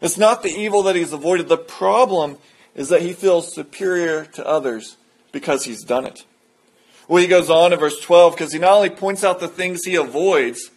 It's 0.00 0.18
not 0.18 0.42
the 0.42 0.50
evil 0.50 0.82
that 0.84 0.96
he's 0.96 1.12
avoided. 1.12 1.48
The 1.48 1.58
problem 1.58 2.38
is 2.74 2.88
that 2.88 3.02
he 3.02 3.12
feels 3.12 3.52
superior 3.52 4.24
to 4.24 4.46
others 4.46 4.96
because 5.32 5.64
he's 5.64 5.84
done 5.84 6.06
it. 6.06 6.24
Well, 7.08 7.20
he 7.20 7.28
goes 7.28 7.50
on 7.50 7.72
in 7.72 7.78
verse 7.78 8.00
12 8.00 8.34
because 8.34 8.52
he 8.52 8.58
not 8.58 8.72
only 8.72 8.90
points 8.90 9.24
out 9.24 9.40
the 9.40 9.48
things 9.48 9.84
he 9.84 9.96
avoids, 9.96 10.70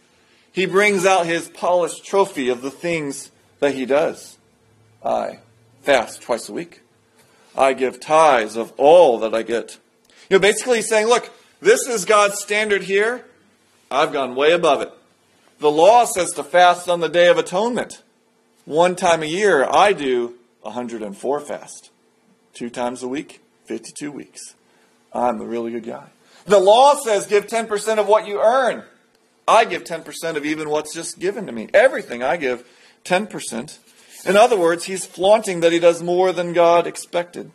he 0.51 0.65
brings 0.65 1.05
out 1.05 1.25
his 1.25 1.49
polished 1.49 2.05
trophy 2.05 2.49
of 2.49 2.61
the 2.61 2.71
things 2.71 3.31
that 3.59 3.75
he 3.75 3.85
does. 3.85 4.37
I 5.03 5.39
fast 5.83 6.21
twice 6.21 6.49
a 6.49 6.53
week. 6.53 6.81
I 7.55 7.73
give 7.73 7.99
tithes 7.99 8.55
of 8.55 8.73
all 8.77 9.19
that 9.19 9.33
I 9.33 9.43
get. 9.43 9.77
You 10.29 10.37
know, 10.37 10.39
basically 10.39 10.77
he's 10.77 10.89
saying, 10.89 11.07
look, 11.07 11.29
this 11.61 11.87
is 11.87 12.05
God's 12.05 12.41
standard 12.41 12.83
here. 12.83 13.23
I've 13.89 14.11
gone 14.11 14.35
way 14.35 14.51
above 14.51 14.81
it. 14.81 14.91
The 15.59 15.71
law 15.71 16.05
says 16.05 16.31
to 16.31 16.43
fast 16.43 16.89
on 16.89 16.99
the 16.99 17.07
Day 17.07 17.27
of 17.27 17.37
Atonement. 17.37 18.01
One 18.65 18.95
time 18.95 19.23
a 19.23 19.27
year, 19.27 19.63
I 19.63 19.93
do 19.93 20.33
104 20.61 21.39
fast. 21.39 21.91
Two 22.53 22.69
times 22.69 23.03
a 23.03 23.07
week, 23.07 23.41
52 23.65 24.11
weeks. 24.11 24.55
I'm 25.13 25.39
a 25.39 25.45
really 25.45 25.71
good 25.71 25.85
guy. 25.85 26.07
The 26.45 26.59
law 26.59 26.95
says 26.95 27.27
give 27.27 27.47
10% 27.47 27.97
of 27.97 28.07
what 28.07 28.27
you 28.27 28.41
earn. 28.41 28.83
I 29.47 29.65
give 29.65 29.83
10% 29.83 30.35
of 30.35 30.45
even 30.45 30.69
what's 30.69 30.93
just 30.93 31.19
given 31.19 31.45
to 31.45 31.51
me. 31.51 31.69
Everything 31.73 32.23
I 32.23 32.37
give 32.37 32.67
10%. 33.03 33.77
In 34.25 34.35
other 34.35 34.57
words, 34.57 34.85
he's 34.85 35.05
flaunting 35.05 35.59
that 35.59 35.71
he 35.71 35.79
does 35.79 36.01
more 36.01 36.31
than 36.31 36.53
God 36.53 36.87
expected. 36.87 37.51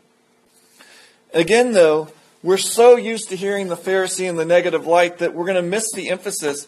Again, 1.34 1.72
though, 1.72 2.12
we're 2.42 2.56
so 2.56 2.96
used 2.96 3.28
to 3.28 3.36
hearing 3.36 3.68
the 3.68 3.76
Pharisee 3.76 4.28
in 4.28 4.36
the 4.36 4.44
negative 4.44 4.86
light 4.86 5.18
that 5.18 5.34
we're 5.34 5.44
going 5.44 5.56
to 5.56 5.62
miss 5.62 5.86
the 5.94 6.10
emphasis 6.10 6.66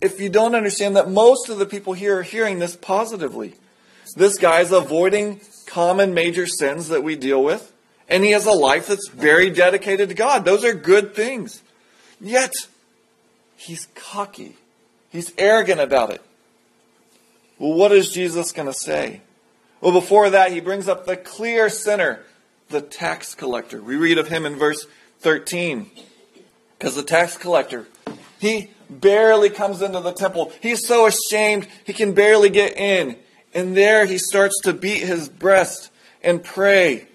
if 0.00 0.20
you 0.20 0.28
don't 0.28 0.54
understand 0.54 0.96
that 0.96 1.10
most 1.10 1.48
of 1.48 1.58
the 1.58 1.66
people 1.66 1.92
here 1.92 2.18
are 2.18 2.22
hearing 2.22 2.58
this 2.58 2.76
positively. 2.76 3.54
This 4.16 4.38
guy 4.38 4.60
is 4.60 4.72
avoiding 4.72 5.40
common 5.66 6.14
major 6.14 6.46
sins 6.46 6.88
that 6.88 7.02
we 7.02 7.16
deal 7.16 7.42
with, 7.42 7.71
and 8.12 8.22
he 8.22 8.32
has 8.32 8.44
a 8.44 8.52
life 8.52 8.88
that's 8.88 9.08
very 9.08 9.48
dedicated 9.48 10.10
to 10.10 10.14
God. 10.14 10.44
Those 10.44 10.64
are 10.64 10.74
good 10.74 11.14
things. 11.14 11.62
Yet, 12.20 12.52
he's 13.56 13.88
cocky, 13.94 14.56
he's 15.10 15.32
arrogant 15.38 15.80
about 15.80 16.10
it. 16.10 16.22
Well, 17.58 17.72
what 17.72 17.90
is 17.90 18.10
Jesus 18.10 18.52
going 18.52 18.68
to 18.68 18.74
say? 18.74 19.22
Well, 19.80 19.92
before 19.92 20.30
that, 20.30 20.52
he 20.52 20.60
brings 20.60 20.88
up 20.88 21.06
the 21.06 21.16
clear 21.16 21.68
sinner, 21.68 22.20
the 22.68 22.82
tax 22.82 23.34
collector. 23.34 23.80
We 23.80 23.96
read 23.96 24.18
of 24.18 24.28
him 24.28 24.44
in 24.44 24.56
verse 24.56 24.86
13. 25.20 25.90
Because 26.78 26.94
the 26.96 27.02
tax 27.02 27.36
collector, 27.36 27.86
he 28.38 28.70
barely 28.90 29.48
comes 29.48 29.80
into 29.80 30.00
the 30.00 30.12
temple. 30.12 30.52
He's 30.60 30.86
so 30.86 31.06
ashamed 31.06 31.66
he 31.84 31.92
can 31.92 32.12
barely 32.12 32.50
get 32.50 32.76
in. 32.76 33.16
And 33.54 33.76
there 33.76 34.04
he 34.06 34.18
starts 34.18 34.60
to 34.64 34.72
beat 34.72 35.02
his 35.02 35.28
breast 35.28 35.90
and 36.22 36.42
pray. 36.42 37.06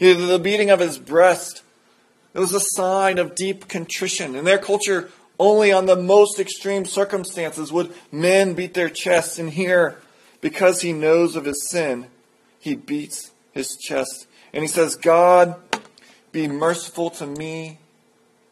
The 0.00 0.40
beating 0.42 0.70
of 0.70 0.80
his 0.80 0.98
breast 0.98 1.62
it 2.34 2.38
was 2.38 2.54
a 2.54 2.60
sign 2.60 3.18
of 3.18 3.34
deep 3.34 3.68
contrition. 3.68 4.36
In 4.36 4.44
their 4.44 4.58
culture, 4.58 5.10
only 5.38 5.72
on 5.72 5.86
the 5.86 5.96
most 5.96 6.38
extreme 6.38 6.84
circumstances 6.84 7.72
would 7.72 7.92
men 8.12 8.54
beat 8.54 8.74
their 8.74 8.88
chests. 8.88 9.38
And 9.38 9.50
here, 9.50 9.98
because 10.40 10.82
he 10.82 10.92
knows 10.92 11.34
of 11.34 11.44
his 11.44 11.68
sin, 11.68 12.06
he 12.60 12.76
beats 12.76 13.32
his 13.52 13.76
chest. 13.76 14.26
And 14.52 14.62
he 14.62 14.68
says, 14.68 14.94
God, 14.94 15.56
be 16.30 16.46
merciful 16.46 17.10
to 17.10 17.26
me, 17.26 17.78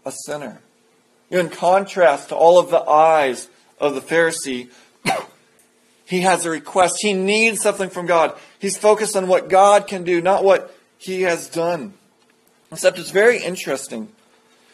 a 0.04 0.12
sinner. 0.26 0.60
In 1.30 1.50
contrast 1.50 2.30
to 2.30 2.36
all 2.36 2.58
of 2.58 2.70
the 2.70 2.82
eyes 2.82 3.48
of 3.78 3.94
the 3.94 4.00
Pharisee, 4.00 4.70
he 6.04 6.22
has 6.22 6.44
a 6.44 6.50
request. 6.50 6.96
He 7.00 7.12
needs 7.12 7.60
something 7.60 7.90
from 7.90 8.06
God. 8.06 8.36
He's 8.58 8.76
focused 8.76 9.14
on 9.14 9.28
what 9.28 9.48
God 9.48 9.86
can 9.86 10.02
do, 10.02 10.20
not 10.20 10.42
what 10.42 10.74
he 10.98 11.22
has 11.22 11.48
done. 11.48 11.94
Except 12.70 12.98
it's 12.98 13.10
very 13.10 13.38
interesting. 13.42 14.08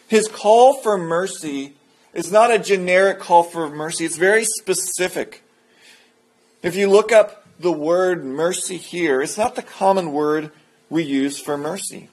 His 0.08 0.26
call 0.26 0.74
for 0.74 0.98
mercy 0.98 1.74
is 2.12 2.32
not 2.32 2.50
a 2.50 2.58
generic 2.58 3.20
call 3.20 3.42
for 3.42 3.68
mercy, 3.70 4.04
it's 4.04 4.16
very 4.16 4.44
specific. 4.44 5.42
If 6.62 6.76
you 6.76 6.88
look 6.88 7.12
up 7.12 7.46
the 7.60 7.72
word 7.72 8.24
mercy 8.24 8.76
here, 8.76 9.20
it's 9.20 9.38
not 9.38 9.54
the 9.54 9.62
common 9.62 10.12
word 10.12 10.50
we 10.88 11.02
use 11.02 11.38
for 11.38 11.56
mercy. 11.56 12.08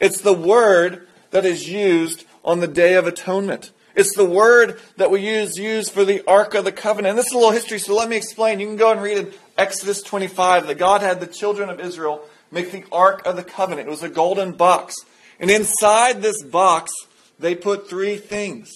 It's 0.00 0.20
the 0.20 0.32
word 0.32 1.06
that 1.30 1.44
is 1.44 1.68
used 1.68 2.24
on 2.44 2.60
the 2.60 2.68
Day 2.68 2.94
of 2.94 3.06
Atonement. 3.06 3.70
It's 3.94 4.16
the 4.16 4.24
word 4.24 4.80
that 4.96 5.10
we 5.10 5.20
use 5.20 5.58
used 5.58 5.92
for 5.92 6.04
the 6.04 6.26
Ark 6.26 6.54
of 6.54 6.64
the 6.64 6.72
Covenant. 6.72 7.10
And 7.10 7.18
this 7.18 7.26
is 7.26 7.32
a 7.32 7.36
little 7.36 7.52
history, 7.52 7.78
so 7.78 7.94
let 7.94 8.08
me 8.08 8.16
explain. 8.16 8.58
You 8.58 8.66
can 8.66 8.76
go 8.76 8.90
and 8.90 9.02
read 9.02 9.18
in 9.18 9.32
Exodus 9.58 10.02
25 10.02 10.66
that 10.66 10.78
God 10.78 11.02
had 11.02 11.20
the 11.20 11.26
children 11.26 11.68
of 11.68 11.78
Israel 11.78 12.22
make 12.52 12.70
the 12.70 12.84
Ark 12.92 13.26
of 13.26 13.36
the 13.36 13.42
Covenant. 13.42 13.88
It 13.88 13.90
was 13.90 14.02
a 14.02 14.08
golden 14.08 14.52
box. 14.52 14.94
And 15.40 15.50
inside 15.50 16.22
this 16.22 16.42
box, 16.42 16.92
they 17.38 17.54
put 17.54 17.88
three 17.88 18.16
things. 18.16 18.70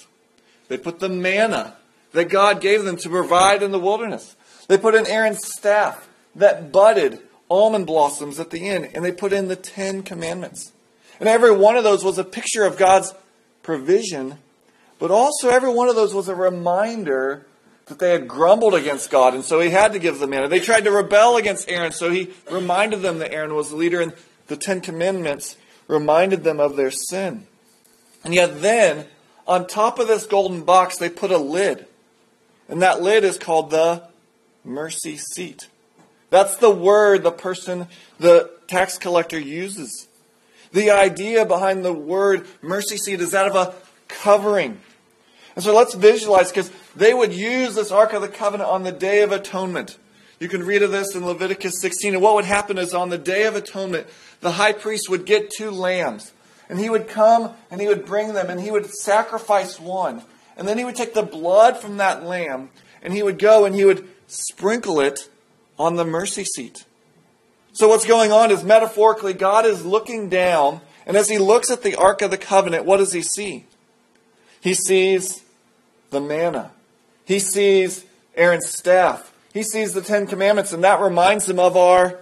They 0.68 0.78
put 0.78 0.98
the 0.98 1.08
manna 1.08 1.76
that 2.12 2.28
God 2.28 2.60
gave 2.60 2.84
them 2.84 2.96
to 2.96 3.08
provide 3.08 3.62
in 3.62 3.70
the 3.70 3.78
wilderness. 3.78 4.34
They 4.66 4.78
put 4.78 4.94
in 4.94 5.06
Aaron's 5.06 5.46
staff 5.46 6.08
that 6.34 6.72
budded 6.72 7.20
almond 7.48 7.86
blossoms 7.86 8.40
at 8.40 8.50
the 8.50 8.68
end, 8.68 8.90
and 8.94 9.04
they 9.04 9.12
put 9.12 9.32
in 9.32 9.48
the 9.48 9.56
Ten 9.56 10.02
Commandments. 10.02 10.72
And 11.20 11.28
every 11.28 11.52
one 11.52 11.76
of 11.76 11.84
those 11.84 12.04
was 12.04 12.18
a 12.18 12.24
picture 12.24 12.64
of 12.64 12.76
God's 12.76 13.14
provision, 13.62 14.38
but 14.98 15.10
also 15.10 15.50
every 15.50 15.72
one 15.72 15.88
of 15.88 15.94
those 15.94 16.14
was 16.14 16.28
a 16.28 16.34
reminder 16.34 17.46
that 17.86 17.98
they 18.00 18.10
had 18.10 18.26
grumbled 18.26 18.74
against 18.74 19.10
God, 19.10 19.34
and 19.34 19.44
so 19.44 19.60
he 19.60 19.70
had 19.70 19.92
to 19.92 19.98
give 19.98 20.18
them 20.18 20.30
manna. 20.30 20.48
They 20.48 20.60
tried 20.60 20.84
to 20.84 20.90
rebel 20.90 21.36
against 21.36 21.70
Aaron, 21.70 21.92
so 21.92 22.10
he 22.10 22.32
reminded 22.50 23.00
them 23.02 23.20
that 23.20 23.32
Aaron 23.32 23.54
was 23.54 23.70
the 23.70 23.76
leader, 23.76 24.00
and 24.00 24.12
the 24.48 24.56
Ten 24.56 24.80
Commandments 24.80 25.56
reminded 25.86 26.42
them 26.42 26.58
of 26.58 26.76
their 26.76 26.90
sin. 26.90 27.46
And 28.24 28.34
yet 28.34 28.60
then, 28.60 29.06
on 29.46 29.68
top 29.68 30.00
of 30.00 30.08
this 30.08 30.26
golden 30.26 30.62
box, 30.62 30.98
they 30.98 31.08
put 31.08 31.30
a 31.30 31.38
lid. 31.38 31.86
And 32.68 32.82
that 32.82 33.02
lid 33.02 33.22
is 33.22 33.38
called 33.38 33.70
the 33.70 34.02
mercy 34.64 35.16
seat. 35.16 35.68
That's 36.30 36.56
the 36.56 36.70
word 36.70 37.22
the 37.22 37.30
person, 37.30 37.86
the 38.18 38.50
tax 38.66 38.98
collector 38.98 39.38
uses. 39.38 40.08
The 40.72 40.90
idea 40.90 41.46
behind 41.46 41.84
the 41.84 41.92
word 41.92 42.48
mercy 42.60 42.96
seat 42.96 43.20
is 43.20 43.30
that 43.30 43.46
of 43.46 43.54
a 43.54 43.74
covering. 44.08 44.80
And 45.54 45.64
so 45.64 45.74
let's 45.74 45.94
visualize 45.94 46.50
because 46.50 46.70
they 46.96 47.12
would 47.12 47.32
use 47.32 47.74
this 47.74 47.92
Ark 47.92 48.12
of 48.12 48.22
the 48.22 48.28
Covenant 48.28 48.68
on 48.68 48.82
the 48.82 48.92
Day 48.92 49.22
of 49.22 49.32
Atonement. 49.32 49.98
You 50.40 50.48
can 50.48 50.64
read 50.64 50.82
of 50.82 50.90
this 50.90 51.14
in 51.14 51.24
Leviticus 51.24 51.80
16. 51.80 52.14
And 52.14 52.22
what 52.22 52.34
would 52.34 52.44
happen 52.44 52.78
is 52.78 52.94
on 52.94 53.10
the 53.10 53.18
Day 53.18 53.44
of 53.44 53.54
Atonement, 53.54 54.06
the 54.40 54.52
high 54.52 54.72
priest 54.72 55.08
would 55.08 55.24
get 55.26 55.50
two 55.50 55.70
lambs. 55.70 56.32
And 56.68 56.78
he 56.78 56.90
would 56.90 57.08
come 57.08 57.54
and 57.70 57.80
he 57.80 57.86
would 57.86 58.04
bring 58.04 58.34
them 58.34 58.50
and 58.50 58.60
he 58.60 58.70
would 58.70 58.86
sacrifice 58.86 59.78
one. 59.78 60.22
And 60.56 60.66
then 60.66 60.78
he 60.78 60.84
would 60.84 60.96
take 60.96 61.14
the 61.14 61.22
blood 61.22 61.76
from 61.76 61.98
that 61.98 62.24
lamb 62.24 62.70
and 63.02 63.12
he 63.12 63.22
would 63.22 63.38
go 63.38 63.64
and 63.64 63.74
he 63.74 63.84
would 63.84 64.08
sprinkle 64.26 65.00
it 65.00 65.28
on 65.78 65.96
the 65.96 66.04
mercy 66.04 66.44
seat. 66.44 66.84
So 67.72 67.88
what's 67.88 68.06
going 68.06 68.32
on 68.32 68.50
is 68.50 68.64
metaphorically, 68.64 69.34
God 69.34 69.66
is 69.66 69.84
looking 69.84 70.30
down, 70.30 70.80
and 71.06 71.14
as 71.14 71.28
he 71.28 71.36
looks 71.36 71.70
at 71.70 71.82
the 71.82 71.94
Ark 71.94 72.22
of 72.22 72.30
the 72.30 72.38
Covenant, 72.38 72.86
what 72.86 72.96
does 72.96 73.12
he 73.12 73.20
see? 73.20 73.66
He 74.62 74.72
sees 74.72 75.44
the 76.08 76.20
manna. 76.20 76.72
He 77.26 77.40
sees 77.40 78.06
Aaron's 78.34 78.68
staff. 78.68 79.32
He 79.52 79.62
sees 79.62 79.92
the 79.92 80.00
Ten 80.00 80.26
Commandments, 80.26 80.72
and 80.72 80.84
that 80.84 81.00
reminds 81.00 81.48
him 81.48 81.58
of 81.58 81.76
our 81.76 82.20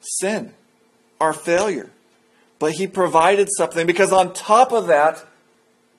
sin, 0.00 0.52
our 1.20 1.32
failure. 1.32 1.90
But 2.58 2.72
he 2.72 2.86
provided 2.86 3.48
something 3.56 3.86
because 3.86 4.12
on 4.12 4.32
top 4.32 4.72
of 4.72 4.86
that, 4.86 5.24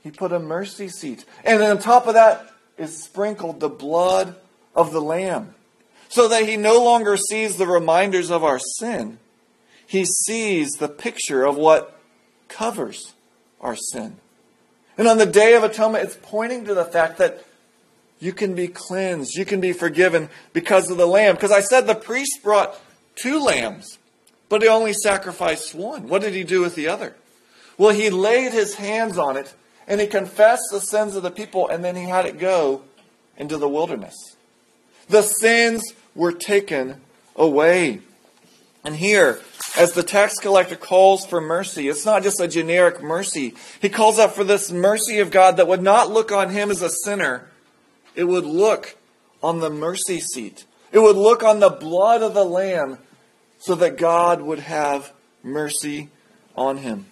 he 0.02 0.12
put 0.12 0.32
a 0.32 0.40
mercy 0.40 0.88
seat. 0.88 1.26
And 1.44 1.62
on 1.62 1.80
top 1.80 2.08
of 2.08 2.14
that 2.14 2.50
is 2.78 3.04
sprinkled 3.04 3.60
the 3.60 3.70
blood 3.70 4.36
of 4.76 4.92
the 4.92 5.02
Lamb 5.02 5.56
so 6.10 6.28
that 6.28 6.48
he 6.48 6.58
no 6.58 6.84
longer 6.84 7.18
sees 7.18 7.58
the 7.58 7.68
reminders 7.68 8.30
of 8.30 8.44
our 8.44 8.60
sin. 8.60 9.18
He 9.88 10.06
sees 10.06 10.74
the 10.74 10.88
picture 10.88 11.44
of 11.44 11.56
what 11.56 12.00
covers 12.48 13.14
our 13.60 13.76
sin. 13.76 14.18
And 14.98 15.08
on 15.08 15.18
the 15.18 15.26
Day 15.26 15.56
of 15.56 15.64
Atonement, 15.64 16.04
it's 16.04 16.18
pointing 16.22 16.66
to 16.66 16.74
the 16.74 16.86
fact 16.86 17.18
that 17.18 17.44
you 18.24 18.32
can 18.32 18.56
be 18.56 18.68
cleansed, 18.68 19.36
you 19.36 19.44
can 19.44 19.60
be 19.60 19.74
forgiven 19.74 20.30
because 20.54 20.90
of 20.90 20.98
the 20.98 21.06
lamb. 21.06 21.36
Because 21.36 21.52
I 21.52 21.60
said 21.60 21.88
the 21.88 21.96
priest 21.96 22.40
brought 22.42 22.80
two 23.16 23.40
lambs, 23.40 24.00
but 24.48 24.62
he 24.62 24.68
only 24.70 24.94
sacrificed 24.94 25.76
one. 25.76 26.08
What 26.08 26.22
did 26.22 26.34
he 26.34 26.46
do 26.46 26.62
with 26.62 26.76
the 26.76 26.88
other? 26.88 27.16
Well, 27.78 27.94
he 27.94 28.10
laid 28.10 28.54
his 28.54 28.76
hands 28.76 29.18
on 29.18 29.36
it 29.36 29.54
and 29.88 30.00
he 30.00 30.08
confessed 30.08 30.64
the 30.72 30.80
sins 30.80 31.18
of 31.18 31.24
the 31.24 31.32
people 31.32 31.68
and 31.68 31.84
then 31.84 31.98
he 31.98 32.04
had 32.04 32.26
it 32.26 32.40
go 32.40 32.84
into 33.38 33.58
the 33.58 33.68
wilderness. 33.68 34.16
The 35.10 35.24
sins 35.24 35.84
were 36.16 36.32
taken 36.32 37.02
away. 37.36 38.00
And 38.86 38.96
here, 38.96 39.42
as 39.78 39.94
the 39.94 40.04
tax 40.04 40.36
collector 40.40 40.76
calls 40.76 41.26
for 41.26 41.42
mercy, 41.42 41.90
it's 41.90 42.06
not 42.06 42.24
just 42.24 42.40
a 42.40 42.48
generic 42.48 43.02
mercy. 43.02 43.56
He 43.82 43.90
calls 43.90 44.18
out 44.18 44.36
for 44.36 44.44
this 44.46 44.72
mercy 44.72 45.20
of 45.20 45.32
God 45.32 45.58
that 45.58 45.68
would 45.68 45.82
not 45.82 46.12
look 46.12 46.32
on 46.32 46.52
him 46.52 46.72
as 46.72 46.82
a 46.82 46.90
sinner. 46.90 47.50
It 48.16 48.26
would 48.26 48.46
look 48.46 48.98
on 49.42 49.60
the 49.60 49.70
mercy 49.70 50.20
seat. 50.20 50.66
It 50.92 51.00
would 51.00 51.16
look 51.16 51.44
on 51.44 51.60
the 51.60 51.70
blood 51.70 52.22
of 52.22 52.34
the 52.34 52.44
Lamb 52.44 53.00
so 53.60 53.76
that 53.76 53.98
God 53.98 54.42
would 54.42 54.60
have 54.60 55.12
mercy 55.42 56.10
on 56.56 56.78
him. 56.78 57.08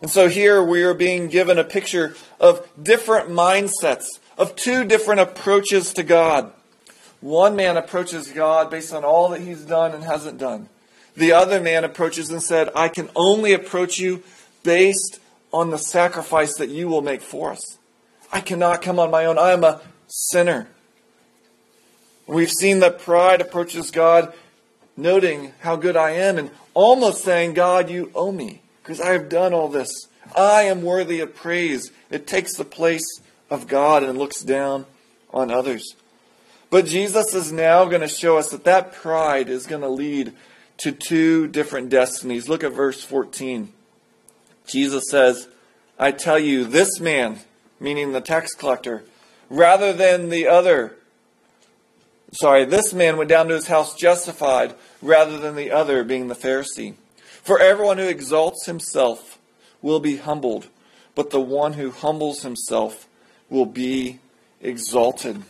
And 0.00 0.10
so 0.10 0.28
here 0.28 0.62
we 0.62 0.82
are 0.82 0.94
being 0.94 1.28
given 1.28 1.58
a 1.58 1.64
picture 1.64 2.14
of 2.38 2.68
different 2.80 3.30
mindsets, 3.30 4.06
of 4.36 4.56
two 4.56 4.84
different 4.84 5.20
approaches 5.20 5.94
to 5.94 6.02
God. 6.02 6.52
One 7.20 7.56
man 7.56 7.76
approaches 7.76 8.28
God 8.28 8.70
based 8.70 8.92
on 8.92 9.04
all 9.04 9.30
that 9.30 9.40
he's 9.40 9.62
done 9.62 9.92
and 9.92 10.04
hasn't 10.04 10.38
done. 10.38 10.68
The 11.16 11.32
other 11.32 11.60
man 11.60 11.84
approaches 11.84 12.30
and 12.30 12.42
said, 12.42 12.68
I 12.76 12.88
can 12.88 13.08
only 13.16 13.54
approach 13.54 13.98
you 13.98 14.22
based 14.62 15.18
on 15.52 15.70
the 15.70 15.78
sacrifice 15.78 16.56
that 16.56 16.68
you 16.68 16.88
will 16.88 17.00
make 17.00 17.22
for 17.22 17.52
us. 17.52 17.78
I 18.30 18.40
cannot 18.40 18.82
come 18.82 18.98
on 18.98 19.10
my 19.10 19.24
own. 19.24 19.38
I 19.38 19.52
am 19.52 19.64
a 19.64 19.80
sinner. 20.06 20.68
We've 22.26 22.50
seen 22.50 22.80
that 22.80 22.98
pride 22.98 23.40
approaches 23.40 23.90
God 23.90 24.32
noting 24.96 25.52
how 25.60 25.76
good 25.76 25.96
I 25.96 26.12
am 26.12 26.38
and 26.38 26.50
almost 26.74 27.22
saying, 27.22 27.54
God, 27.54 27.90
you 27.90 28.10
owe 28.14 28.32
me 28.32 28.62
because 28.82 29.00
I 29.00 29.12
have 29.12 29.28
done 29.28 29.52
all 29.52 29.68
this. 29.68 29.90
I 30.34 30.62
am 30.62 30.82
worthy 30.82 31.20
of 31.20 31.34
praise. 31.34 31.92
It 32.10 32.26
takes 32.26 32.56
the 32.56 32.64
place 32.64 33.20
of 33.48 33.68
God 33.68 34.02
and 34.02 34.18
looks 34.18 34.42
down 34.42 34.86
on 35.32 35.50
others. 35.50 35.94
But 36.70 36.86
Jesus 36.86 37.32
is 37.34 37.52
now 37.52 37.84
going 37.84 38.00
to 38.00 38.08
show 38.08 38.38
us 38.38 38.50
that 38.50 38.64
that 38.64 38.92
pride 38.92 39.48
is 39.48 39.66
going 39.66 39.82
to 39.82 39.88
lead 39.88 40.32
to 40.78 40.92
two 40.92 41.46
different 41.46 41.88
destinies. 41.90 42.48
Look 42.48 42.64
at 42.64 42.72
verse 42.72 43.02
14. 43.02 43.72
Jesus 44.66 45.04
says, 45.08 45.48
I 45.98 46.10
tell 46.10 46.38
you, 46.38 46.64
this 46.64 46.98
man, 46.98 47.38
meaning 47.78 48.12
the 48.12 48.20
tax 48.20 48.52
collector, 48.52 49.04
rather 49.48 49.92
than 49.92 50.28
the 50.28 50.46
other, 50.48 50.96
sorry, 52.32 52.64
this 52.64 52.92
man 52.92 53.16
went 53.16 53.30
down 53.30 53.48
to 53.48 53.54
his 53.54 53.68
house 53.68 53.94
justified 53.94 54.74
rather 55.02 55.38
than 55.38 55.54
the 55.54 55.70
other, 55.70 56.04
being 56.04 56.28
the 56.28 56.34
Pharisee. 56.34 56.94
For 57.42 57.60
everyone 57.60 57.98
who 57.98 58.08
exalts 58.08 58.66
himself 58.66 59.38
will 59.82 60.00
be 60.00 60.16
humbled, 60.16 60.66
but 61.14 61.30
the 61.30 61.40
one 61.40 61.74
who 61.74 61.90
humbles 61.90 62.42
himself 62.42 63.08
will 63.48 63.66
be 63.66 64.18
exalted. 64.60 65.42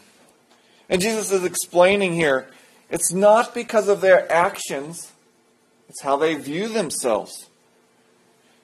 And 0.88 1.00
Jesus 1.00 1.32
is 1.32 1.44
explaining 1.44 2.14
here 2.14 2.48
it's 2.90 3.12
not 3.12 3.54
because 3.54 3.88
of 3.88 4.00
their 4.00 4.30
actions 4.30 5.12
it's 5.88 6.02
how 6.02 6.16
they 6.16 6.34
view 6.34 6.68
themselves. 6.68 7.46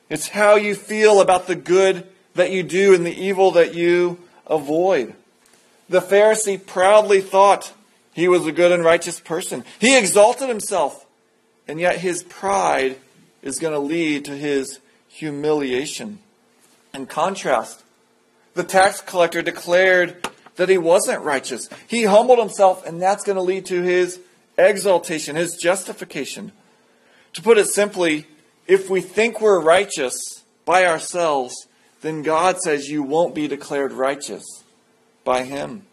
It's 0.09 0.29
how 0.29 0.57
you 0.57 0.75
feel 0.75 1.21
about 1.21 1.47
the 1.47 1.57
good 1.57 2.07
that 2.35 2.51
you 2.51 2.63
do 2.63 2.95
and 2.95 3.07
the 3.07 3.15
evil 3.15 3.53
that 3.53 3.75
you 3.75 4.19
avoid. 4.47 5.15
The 5.89 6.01
Pharisee 6.01 6.65
proudly 6.65 7.21
thought 7.21 7.73
he 8.13 8.29
was 8.29 8.47
a 8.47 8.53
good 8.53 8.73
and 8.73 8.85
righteous 8.85 9.21
person. 9.21 9.65
He 9.81 9.97
exalted 9.97 10.49
himself, 10.49 11.07
and 11.67 11.81
yet 11.81 11.99
his 11.99 12.23
pride 12.23 12.97
is 13.43 13.59
going 13.59 13.73
to 13.73 13.79
lead 13.79 14.25
to 14.27 14.37
his 14.37 14.79
humiliation. 15.09 16.19
In 16.95 17.07
contrast, 17.07 17.83
the 18.55 18.65
tax 18.65 19.01
collector 19.01 19.43
declared 19.43 20.29
that 20.57 20.69
he 20.69 20.79
wasn't 20.79 21.23
righteous. 21.23 21.69
He 21.89 22.05
humbled 22.05 22.39
himself, 22.39 22.87
and 22.87 23.01
that's 23.01 23.25
going 23.25 23.37
to 23.37 23.43
lead 23.43 23.67
to 23.67 23.83
his 23.83 24.21
exaltation, 24.59 25.37
his 25.37 25.57
justification. 25.57 26.53
To 27.33 27.43
put 27.43 27.57
it 27.57 27.69
simply, 27.69 28.27
if 28.67 28.91
we 28.91 29.01
think 29.01 29.41
we're 29.41 29.61
righteous 29.61 30.43
by 30.67 30.85
ourselves, 30.85 31.55
then 32.03 32.23
God 32.23 32.59
says 32.61 32.89
you 32.89 33.03
won't 33.03 33.35
be 33.35 33.49
declared 33.49 33.93
righteous 33.93 34.62
by 35.25 35.45
Him. 35.45 35.87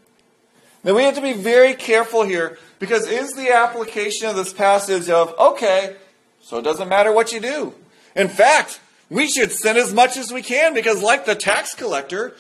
Now 0.84 0.96
we 0.96 1.04
have 1.04 1.16
to 1.16 1.22
be 1.22 1.34
very 1.34 1.74
careful 1.74 2.24
here 2.24 2.58
because 2.80 3.08
is 3.08 3.34
the 3.34 3.52
application 3.52 4.28
of 4.28 4.36
this 4.36 4.54
passage 4.54 5.10
of, 5.10 5.38
okay, 5.38 5.98
so 6.42 6.58
it 6.58 6.64
doesn't 6.64 6.88
matter 6.88 7.12
what 7.12 7.32
you 7.32 7.40
do. 7.40 7.74
In 8.16 8.30
fact, 8.30 8.80
we 9.10 9.28
should 9.28 9.52
sin 9.52 9.78
as 9.78 9.94
much 9.94 10.18
as 10.18 10.32
we 10.32 10.42
can 10.42 10.74
because, 10.74 11.02
like 11.02 11.26
the 11.26 11.36
tax 11.36 11.76
collector, 11.76 12.36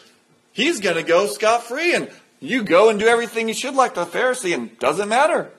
he's 0.52 0.80
going 0.80 0.95
to 0.95 1.04
go 1.04 1.28
scot 1.28 1.63
free 1.63 1.93
and 1.93 2.10
you 2.39 2.63
go 2.63 2.89
and 2.89 2.99
do 2.99 3.08
everything 3.08 3.47
you 3.47 3.54
should 3.54 3.75
like 3.75 3.95
the 3.95 4.06
Pharisee 4.06 4.54
and 4.54 4.78
doesn't 4.80 5.10
matter. 5.10 5.52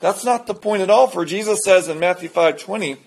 That's 0.00 0.24
not 0.24 0.46
the 0.46 0.54
point 0.54 0.82
at 0.82 0.90
all, 0.90 1.06
for 1.06 1.24
Jesus 1.24 1.60
says 1.64 1.88
in 1.88 2.00
Matthew 2.00 2.28
5:20, 2.28 2.98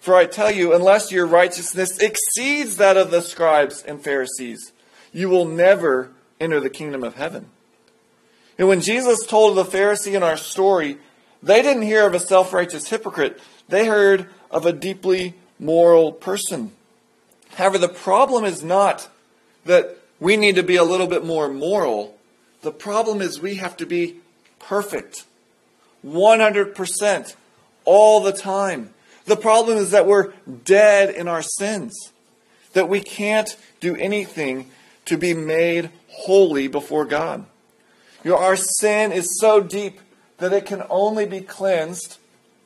"For 0.00 0.16
I 0.16 0.26
tell 0.26 0.50
you, 0.50 0.72
unless 0.72 1.12
your 1.12 1.26
righteousness 1.26 1.98
exceeds 1.98 2.76
that 2.76 2.96
of 2.96 3.10
the 3.10 3.20
scribes 3.20 3.82
and 3.82 4.02
Pharisees, 4.02 4.72
you 5.12 5.28
will 5.28 5.44
never 5.44 6.10
enter 6.40 6.60
the 6.60 6.70
kingdom 6.70 7.04
of 7.04 7.16
heaven." 7.16 7.50
And 8.58 8.68
when 8.68 8.80
Jesus 8.80 9.24
told 9.26 9.56
the 9.56 9.64
Pharisee 9.64 10.14
in 10.14 10.22
our 10.22 10.36
story, 10.36 10.98
they 11.42 11.62
didn't 11.62 11.82
hear 11.82 12.06
of 12.06 12.14
a 12.14 12.20
self-righteous 12.20 12.88
hypocrite. 12.88 13.38
They 13.68 13.86
heard 13.86 14.26
of 14.50 14.66
a 14.66 14.72
deeply 14.72 15.34
moral 15.58 16.12
person. 16.12 16.72
However, 17.54 17.78
the 17.78 17.88
problem 17.88 18.44
is 18.44 18.62
not 18.62 19.08
that 19.64 19.96
we 20.18 20.36
need 20.36 20.56
to 20.56 20.62
be 20.62 20.76
a 20.76 20.84
little 20.84 21.06
bit 21.06 21.24
more 21.24 21.48
moral. 21.48 22.18
The 22.62 22.72
problem 22.72 23.22
is 23.22 23.40
we 23.40 23.56
have 23.56 23.76
to 23.78 23.86
be 23.86 24.16
perfect. 24.58 25.24
100% 26.02 27.34
all 27.84 28.20
the 28.20 28.32
time. 28.32 28.92
The 29.24 29.36
problem 29.36 29.78
is 29.78 29.90
that 29.90 30.06
we're 30.06 30.32
dead 30.64 31.10
in 31.10 31.28
our 31.28 31.42
sins, 31.42 31.94
that 32.72 32.88
we 32.88 33.00
can't 33.00 33.56
do 33.80 33.96
anything 33.96 34.70
to 35.06 35.16
be 35.16 35.34
made 35.34 35.90
holy 36.10 36.68
before 36.68 37.04
God. 37.04 37.44
You 38.22 38.32
know, 38.32 38.38
our 38.38 38.56
sin 38.56 39.12
is 39.12 39.38
so 39.40 39.60
deep 39.60 40.00
that 40.38 40.52
it 40.52 40.66
can 40.66 40.82
only 40.90 41.26
be 41.26 41.40
cleansed 41.40 42.18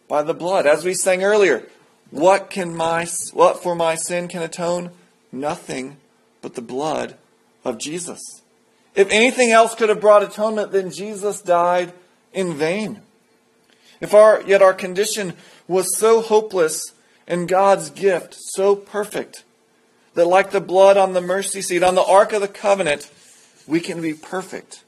by 0.09 0.23
the 0.23 0.35
blood. 0.35 0.67
As 0.67 0.85
we 0.85 0.95
sang 0.95 1.23
earlier, 1.23 1.63
what 2.11 2.51
can 2.51 2.75
my 2.75 3.07
what 3.33 3.63
for 3.63 3.75
my 3.75 3.95
sin 3.95 4.29
can 4.29 4.43
atone? 4.43 4.91
Nothing 5.33 5.97
but 6.43 6.55
the 6.55 6.63
blood 6.63 7.17
of 7.65 7.79
Jesus. 7.79 8.21
If 8.95 9.11
anything 9.11 9.51
else 9.51 9.75
could 9.75 9.89
have 9.89 10.01
brought 10.01 10.23
atonement, 10.23 10.71
then 10.71 10.91
Jesus 10.91 11.41
died 11.43 11.93
in 12.33 12.55
vain. 12.55 13.01
If 14.01 14.15
our, 14.15 14.43
yet 14.43 14.63
our 14.63 14.75
condition 14.75 15.35
was 15.67 15.97
so 15.97 16.21
hopeless 16.21 16.81
and 17.27 17.49
God's 17.49 17.91
gift 17.91 18.35
so 18.39 18.77
perfect 18.77 19.45
that, 20.15 20.27
like 20.27 20.51
the 20.51 20.61
blood 20.61 20.97
on 20.97 21.13
the 21.13 21.21
mercy 21.21 21.63
seat, 21.63 21.83
on 21.83 21.95
the 21.95 22.05
Ark 22.05 22.33
of 22.33 22.41
the 22.41 22.49
Covenant, 22.49 23.11
we 23.67 23.81
can 23.81 24.01
be 24.01 24.15
perfect. 24.15 24.85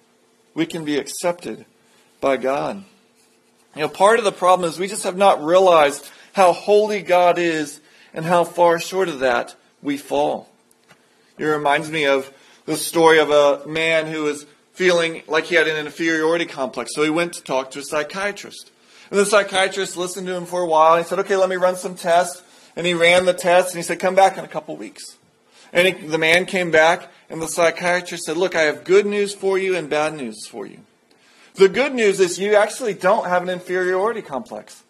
We 0.55 0.67
can 0.67 0.85
be 0.85 0.99
accepted 0.99 1.65
by 2.21 2.37
God. 2.37 2.85
You 3.75 3.83
know, 3.83 3.89
part 3.89 4.19
of 4.19 4.25
the 4.25 4.33
problem 4.33 4.69
is 4.69 4.79
we 4.79 4.89
just 4.89 5.05
have 5.05 5.17
not 5.17 5.45
realized 5.45 6.11
how 6.33 6.53
holy 6.53 7.03
God 7.03 7.39
is 7.39 7.81
and 8.15 8.25
how 8.25 8.45
far 8.45 8.79
short 8.79 9.09
of 9.09 9.21
that 9.21 9.55
we 9.83 9.97
fall. 9.97 10.49
It 11.39 11.45
reminds 11.45 11.91
me 11.91 12.07
of 12.07 12.33
the 12.65 12.77
story 12.77 13.19
of 13.19 13.31
a 13.31 13.67
man 13.67 14.07
who 14.07 14.23
was 14.23 14.47
feeling 14.73 15.23
like 15.27 15.45
he 15.45 15.55
had 15.55 15.69
an 15.69 15.85
inferiority 15.85 16.47
complex, 16.47 16.93
so 16.95 17.03
he 17.03 17.11
went 17.11 17.35
to 17.35 17.43
talk 17.43 17.71
to 17.73 17.79
a 17.79 17.83
psychiatrist. 17.83 18.71
And 19.11 19.21
the 19.21 19.27
psychiatrist 19.27 19.97
listened 19.97 20.27
to 20.27 20.35
him 20.35 20.47
for 20.47 20.63
a 20.63 20.67
while. 20.67 20.95
And 20.95 21.05
he 21.05 21.09
said, 21.09 21.19
okay, 21.21 21.37
let 21.37 21.49
me 21.49 21.57
run 21.57 21.77
some 21.77 21.95
tests. 21.95 22.43
And 22.75 22.87
he 22.87 22.95
ran 22.95 23.25
the 23.25 23.33
tests 23.33 23.73
and 23.73 23.79
he 23.79 23.83
said, 23.83 24.01
come 24.01 24.15
back 24.15 24.37
in 24.37 24.45
a 24.45 24.49
couple 24.49 24.77
weeks. 24.77 25.17
And 25.73 25.87
he, 25.87 26.07
the 26.07 26.19
man 26.19 26.47
came 26.47 26.71
back 26.71 27.11
and 27.29 27.43
the 27.43 27.49
psychiatrist 27.49 28.25
said, 28.25 28.37
look, 28.37 28.55
I 28.55 28.63
have 28.63 28.85
good 28.85 29.07
news 29.07 29.35
for 29.35 29.59
you 29.59 29.77
and 29.77 29.91
bad 29.91 30.15
news 30.15 30.47
for 30.47 30.67
you. 30.67 30.81
The 31.55 31.69
good 31.69 31.95
news 31.95 32.21
is 32.21 32.39
you 32.39 32.55
actually 32.55 32.95
don't 32.95 33.27
have 33.27 33.43
an 33.43 33.49
inferiority 33.49 34.23
complex. 34.23 34.83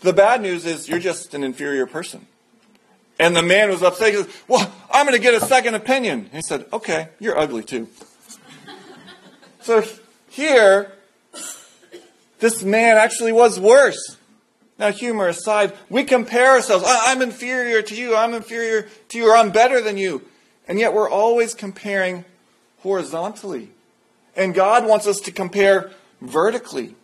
The 0.00 0.12
bad 0.12 0.40
news 0.40 0.64
is 0.64 0.88
you're 0.88 0.98
just 0.98 1.34
an 1.34 1.44
inferior 1.44 1.86
person. 1.86 2.26
And 3.18 3.36
the 3.36 3.42
man 3.42 3.70
was 3.70 3.82
upset. 3.82 4.12
He 4.12 4.22
said, 4.22 4.30
well, 4.48 4.72
I'm 4.90 5.06
going 5.06 5.16
to 5.16 5.22
get 5.22 5.34
a 5.34 5.44
second 5.46 5.74
opinion. 5.74 6.30
He 6.32 6.42
said, 6.42 6.66
okay, 6.72 7.08
you're 7.20 7.38
ugly 7.38 7.62
too. 7.62 7.88
so 9.60 9.84
here, 10.28 10.92
this 12.40 12.62
man 12.62 12.96
actually 12.96 13.32
was 13.32 13.60
worse. 13.60 14.16
Now, 14.82 14.90
humor 14.90 15.28
aside, 15.28 15.74
we 15.88 16.02
compare 16.02 16.54
ourselves. 16.54 16.84
I'm 16.84 17.22
inferior 17.22 17.82
to 17.82 17.94
you, 17.94 18.16
I'm 18.16 18.34
inferior 18.34 18.88
to 19.10 19.16
you, 19.16 19.28
or 19.28 19.36
I'm 19.36 19.52
better 19.52 19.80
than 19.80 19.96
you. 19.96 20.22
And 20.66 20.76
yet 20.76 20.92
we're 20.92 21.08
always 21.08 21.54
comparing 21.54 22.24
horizontally. 22.80 23.68
And 24.34 24.52
God 24.52 24.84
wants 24.84 25.06
us 25.06 25.20
to 25.20 25.30
compare 25.30 25.92
vertically. 26.20 26.96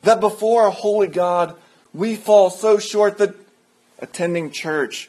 That 0.00 0.18
before 0.18 0.66
a 0.66 0.72
holy 0.72 1.06
God, 1.06 1.54
we 1.94 2.16
fall 2.16 2.50
so 2.50 2.80
short 2.80 3.18
that 3.18 3.36
attending 4.00 4.50
church, 4.50 5.08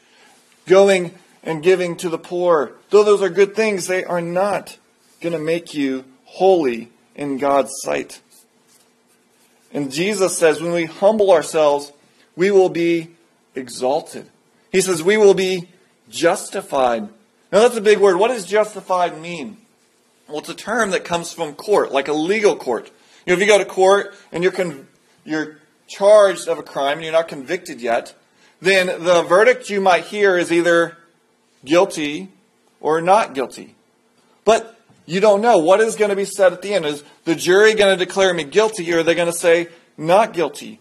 going 0.66 1.18
and 1.42 1.64
giving 1.64 1.96
to 1.96 2.08
the 2.08 2.16
poor, 2.16 2.74
though 2.90 3.02
those 3.02 3.22
are 3.22 3.28
good 3.28 3.56
things, 3.56 3.88
they 3.88 4.04
are 4.04 4.22
not 4.22 4.78
going 5.20 5.32
to 5.32 5.40
make 5.40 5.74
you 5.74 6.04
holy 6.26 6.90
in 7.16 7.38
God's 7.38 7.72
sight. 7.82 8.20
And 9.72 9.90
Jesus 9.90 10.38
says 10.38 10.62
when 10.62 10.70
we 10.70 10.84
humble 10.84 11.32
ourselves, 11.32 11.90
we 12.36 12.50
will 12.50 12.68
be 12.68 13.10
exalted. 13.54 14.28
He 14.72 14.80
says 14.80 15.02
we 15.02 15.16
will 15.16 15.34
be 15.34 15.68
justified. 16.10 17.02
Now 17.52 17.60
that's 17.60 17.76
a 17.76 17.80
big 17.80 17.98
word. 17.98 18.16
What 18.16 18.28
does 18.28 18.44
justified 18.44 19.20
mean? 19.20 19.58
Well, 20.28 20.38
it's 20.38 20.48
a 20.48 20.54
term 20.54 20.90
that 20.90 21.04
comes 21.04 21.32
from 21.32 21.54
court, 21.54 21.92
like 21.92 22.08
a 22.08 22.12
legal 22.12 22.56
court. 22.56 22.90
You 23.26 23.32
know, 23.32 23.34
if 23.34 23.40
you 23.40 23.46
go 23.46 23.58
to 23.58 23.64
court 23.64 24.14
and 24.32 24.42
you're 24.42 24.52
con- 24.52 24.88
you're 25.24 25.58
charged 25.86 26.48
of 26.48 26.58
a 26.58 26.62
crime 26.62 26.98
and 26.98 27.04
you're 27.04 27.12
not 27.12 27.28
convicted 27.28 27.80
yet, 27.80 28.14
then 28.60 28.86
the 28.86 29.22
verdict 29.22 29.70
you 29.70 29.80
might 29.80 30.04
hear 30.04 30.38
is 30.38 30.50
either 30.50 30.96
guilty 31.64 32.30
or 32.80 33.00
not 33.00 33.34
guilty. 33.34 33.74
But 34.44 34.78
you 35.06 35.20
don't 35.20 35.40
know 35.40 35.58
what 35.58 35.80
is 35.80 35.96
going 35.96 36.10
to 36.10 36.16
be 36.16 36.24
said 36.24 36.52
at 36.52 36.62
the 36.62 36.74
end. 36.74 36.86
Is 36.86 37.04
the 37.24 37.34
jury 37.34 37.74
going 37.74 37.96
to 37.96 38.04
declare 38.04 38.32
me 38.32 38.44
guilty 38.44 38.92
or 38.92 39.00
are 39.00 39.02
they 39.02 39.14
going 39.14 39.30
to 39.30 39.38
say 39.38 39.68
not 39.96 40.32
guilty? 40.32 40.80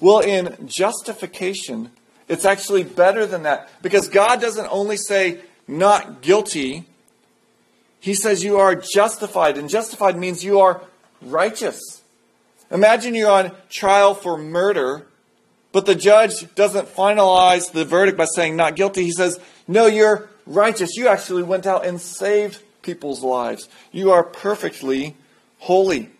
Well, 0.00 0.20
in 0.20 0.68
justification, 0.68 1.90
it's 2.28 2.44
actually 2.44 2.84
better 2.84 3.26
than 3.26 3.42
that 3.42 3.68
because 3.82 4.08
God 4.08 4.40
doesn't 4.40 4.68
only 4.70 4.96
say 4.96 5.40
not 5.66 6.22
guilty, 6.22 6.84
He 8.00 8.14
says 8.14 8.44
you 8.44 8.58
are 8.58 8.74
justified. 8.74 9.58
And 9.58 9.68
justified 9.68 10.16
means 10.16 10.44
you 10.44 10.60
are 10.60 10.82
righteous. 11.20 12.02
Imagine 12.70 13.14
you're 13.14 13.30
on 13.30 13.52
trial 13.70 14.14
for 14.14 14.36
murder, 14.36 15.06
but 15.72 15.86
the 15.86 15.94
judge 15.94 16.54
doesn't 16.54 16.88
finalize 16.88 17.72
the 17.72 17.84
verdict 17.84 18.16
by 18.16 18.26
saying 18.26 18.56
not 18.56 18.76
guilty. 18.76 19.04
He 19.04 19.12
says, 19.12 19.40
No, 19.66 19.86
you're 19.86 20.28
righteous. 20.46 20.96
You 20.96 21.08
actually 21.08 21.42
went 21.42 21.66
out 21.66 21.86
and 21.86 22.00
saved 22.00 22.62
people's 22.82 23.22
lives. 23.22 23.68
You 23.92 24.12
are 24.12 24.22
perfectly 24.22 25.16
holy. 25.58 26.10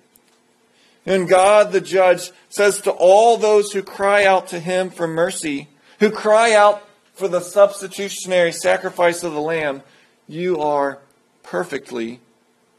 And 1.08 1.26
God, 1.26 1.72
the 1.72 1.80
judge, 1.80 2.32
says 2.50 2.82
to 2.82 2.90
all 2.90 3.38
those 3.38 3.72
who 3.72 3.82
cry 3.82 4.26
out 4.26 4.48
to 4.48 4.60
him 4.60 4.90
for 4.90 5.08
mercy, 5.08 5.68
who 6.00 6.10
cry 6.10 6.52
out 6.52 6.86
for 7.14 7.28
the 7.28 7.40
substitutionary 7.40 8.52
sacrifice 8.52 9.22
of 9.22 9.32
the 9.32 9.40
Lamb, 9.40 9.80
you 10.28 10.60
are 10.60 10.98
perfectly 11.42 12.20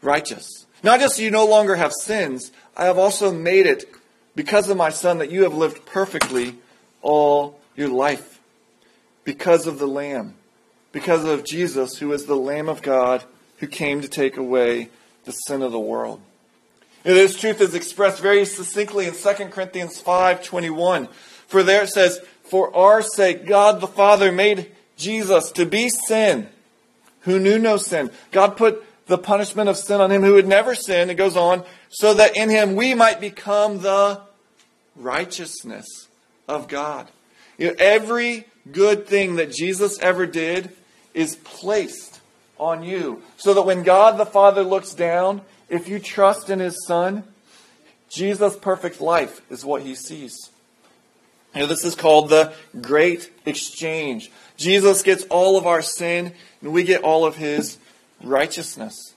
righteous. 0.03 0.67
Not 0.83 0.99
just 0.99 1.17
you 1.17 1.31
no 1.31 1.47
longer 1.47 1.75
have 1.75 1.91
sins, 1.91 2.51
I 2.77 2.85
have 2.85 2.99
also 2.99 3.33
made 3.33 3.65
it 3.65 3.85
because 4.35 4.69
of 4.69 4.77
my 4.77 4.91
Son 4.91 5.17
that 5.17 5.31
you 5.31 5.41
have 5.41 5.55
lived 5.55 5.87
perfectly 5.87 6.55
all 7.01 7.59
your 7.75 7.89
life. 7.89 8.39
Because 9.23 9.65
of 9.65 9.79
the 9.79 9.87
Lamb. 9.87 10.35
Because 10.91 11.23
of 11.23 11.43
Jesus, 11.43 11.97
who 11.97 12.13
is 12.13 12.27
the 12.27 12.35
Lamb 12.35 12.69
of 12.69 12.83
God 12.83 13.23
who 13.57 13.65
came 13.65 14.01
to 14.01 14.07
take 14.07 14.37
away 14.37 14.89
the 15.25 15.31
sin 15.31 15.63
of 15.63 15.71
the 15.71 15.79
world. 15.79 16.21
This 17.03 17.35
truth 17.35 17.61
is 17.61 17.73
expressed 17.75 18.21
very 18.21 18.45
succinctly 18.45 19.05
in 19.05 19.13
2 19.13 19.51
Corinthians 19.51 19.99
5:21. 19.99 21.07
For 21.47 21.63
there 21.63 21.83
it 21.83 21.89
says, 21.89 22.19
"For 22.43 22.75
our 22.75 23.01
sake 23.01 23.45
God 23.45 23.81
the 23.81 23.87
Father 23.87 24.31
made 24.31 24.71
Jesus 24.97 25.51
to 25.53 25.65
be 25.65 25.89
sin, 25.89 26.49
who 27.21 27.39
knew 27.39 27.57
no 27.57 27.77
sin." 27.77 28.11
God 28.31 28.57
put 28.57 28.83
the 29.07 29.17
punishment 29.17 29.69
of 29.69 29.77
sin 29.77 30.01
on 30.01 30.11
him 30.11 30.23
who 30.23 30.35
had 30.35 30.47
never 30.47 30.75
sinned. 30.75 31.09
It 31.09 31.15
goes 31.15 31.35
on, 31.35 31.63
so 31.89 32.13
that 32.13 32.37
in 32.37 32.49
him 32.49 32.75
we 32.75 32.93
might 32.93 33.19
become 33.19 33.81
the 33.81 34.21
righteousness 34.95 36.07
of 36.47 36.67
God. 36.67 37.07
You 37.57 37.69
know, 37.69 37.75
every 37.79 38.45
good 38.71 39.07
thing 39.07 39.37
that 39.37 39.51
Jesus 39.51 39.97
ever 39.99 40.25
did 40.25 40.69
is 41.13 41.37
placed 41.37 42.19
on 42.59 42.83
you. 42.83 43.23
So 43.37 43.53
that 43.53 43.63
when 43.63 43.83
God 43.83 44.17
the 44.17 44.25
Father 44.25 44.63
looks 44.63 44.93
down, 44.93 45.41
if 45.69 45.87
you 45.87 45.99
trust 45.99 46.49
in 46.49 46.59
his 46.59 46.85
Son, 46.85 47.23
Jesus' 48.09 48.55
perfect 48.57 48.99
life 49.01 49.41
is 49.51 49.63
what 49.63 49.83
he 49.83 49.95
sees. 49.95 50.49
You 51.53 51.61
know, 51.61 51.67
this 51.67 51.83
is 51.83 51.95
called 51.95 52.29
the 52.29 52.53
great 52.79 53.31
exchange. 53.45 54.31
Jesus 54.57 55.01
gets 55.01 55.23
all 55.25 55.57
of 55.57 55.65
our 55.65 55.81
sin, 55.81 56.33
and 56.61 56.71
we 56.73 56.83
get 56.83 57.03
all 57.03 57.25
of 57.25 57.35
his 57.35 57.77
righteousness. 58.23 59.13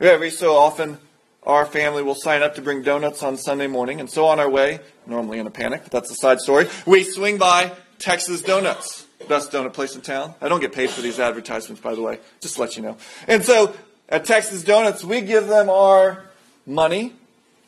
Every 0.00 0.30
so 0.30 0.56
often, 0.56 0.98
our 1.42 1.64
family 1.66 2.02
will 2.02 2.14
sign 2.14 2.42
up 2.42 2.54
to 2.56 2.62
bring 2.62 2.82
donuts 2.82 3.22
on 3.22 3.36
Sunday 3.36 3.66
morning, 3.66 4.00
and 4.00 4.10
so 4.10 4.26
on 4.26 4.40
our 4.40 4.50
way, 4.50 4.80
normally 5.06 5.38
in 5.38 5.46
a 5.46 5.50
panic, 5.50 5.82
but 5.84 5.92
that's 5.92 6.10
a 6.10 6.14
side 6.14 6.40
story, 6.40 6.68
we 6.86 7.04
swing 7.04 7.38
by 7.38 7.72
Texas 7.98 8.42
Donuts, 8.42 9.06
best 9.28 9.50
donut 9.52 9.72
place 9.72 9.94
in 9.94 10.02
town. 10.02 10.34
I 10.40 10.48
don't 10.48 10.60
get 10.60 10.72
paid 10.72 10.90
for 10.90 11.00
these 11.00 11.18
advertisements, 11.18 11.80
by 11.80 11.94
the 11.94 12.02
way, 12.02 12.18
just 12.40 12.56
to 12.56 12.60
let 12.60 12.76
you 12.76 12.82
know. 12.82 12.96
And 13.26 13.44
so, 13.44 13.74
at 14.08 14.24
Texas 14.24 14.62
Donuts, 14.62 15.04
we 15.04 15.20
give 15.20 15.48
them 15.48 15.68
our 15.68 16.24
money, 16.66 17.14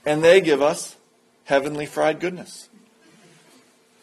and 0.06 0.22
they 0.24 0.40
give 0.40 0.62
us 0.62 0.96
heavenly 1.44 1.86
fried 1.86 2.20
goodness. 2.20 2.68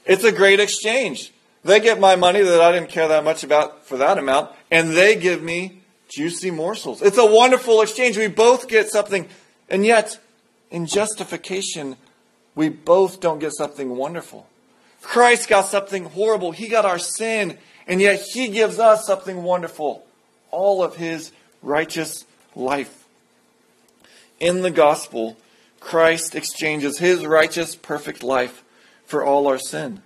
It's 0.05 0.23
a 0.23 0.31
great 0.31 0.59
exchange. 0.59 1.33
They 1.63 1.79
get 1.79 1.99
my 1.99 2.15
money 2.15 2.41
that 2.41 2.61
I 2.61 2.71
didn't 2.71 2.89
care 2.89 3.07
that 3.07 3.23
much 3.23 3.43
about 3.43 3.85
for 3.85 3.97
that 3.97 4.17
amount, 4.17 4.51
and 4.71 4.91
they 4.91 5.15
give 5.15 5.41
me 5.41 5.81
juicy 6.09 6.51
morsels. 6.51 7.01
It's 7.01 7.17
a 7.17 7.25
wonderful 7.25 7.81
exchange. 7.81 8.17
We 8.17 8.27
both 8.27 8.67
get 8.67 8.89
something. 8.89 9.27
And 9.69 9.85
yet, 9.85 10.19
in 10.71 10.85
justification, 10.85 11.97
we 12.55 12.69
both 12.69 13.19
don't 13.19 13.39
get 13.39 13.53
something 13.53 13.95
wonderful. 13.95 14.47
Christ 15.01 15.49
got 15.49 15.65
something 15.65 16.05
horrible. 16.05 16.51
He 16.51 16.67
got 16.67 16.85
our 16.85 16.99
sin, 16.99 17.57
and 17.87 18.01
yet 18.01 18.21
He 18.21 18.49
gives 18.49 18.79
us 18.79 19.05
something 19.05 19.43
wonderful 19.43 20.05
all 20.51 20.83
of 20.83 20.95
His 20.95 21.31
righteous 21.67 22.25
life. 22.55 23.05
In 24.39 24.61
the 24.61 24.71
gospel, 24.71 25.37
Christ 25.79 26.35
exchanges 26.35 26.97
His 26.97 27.25
righteous, 27.25 27.75
perfect 27.75 28.23
life 28.23 28.63
for 29.05 29.23
all 29.23 29.47
our 29.47 29.59
sin. 29.59 30.01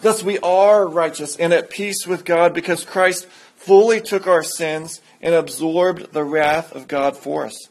Thus, 0.00 0.22
we 0.22 0.38
are 0.40 0.86
righteous 0.86 1.36
and 1.36 1.52
at 1.52 1.70
peace 1.70 2.06
with 2.06 2.24
God 2.24 2.52
because 2.52 2.84
Christ 2.84 3.26
fully 3.56 4.00
took 4.00 4.26
our 4.26 4.42
sins 4.42 5.00
and 5.22 5.34
absorbed 5.34 6.12
the 6.12 6.24
wrath 6.24 6.72
of 6.74 6.88
God 6.88 7.16
for 7.16 7.46
us. 7.46 7.68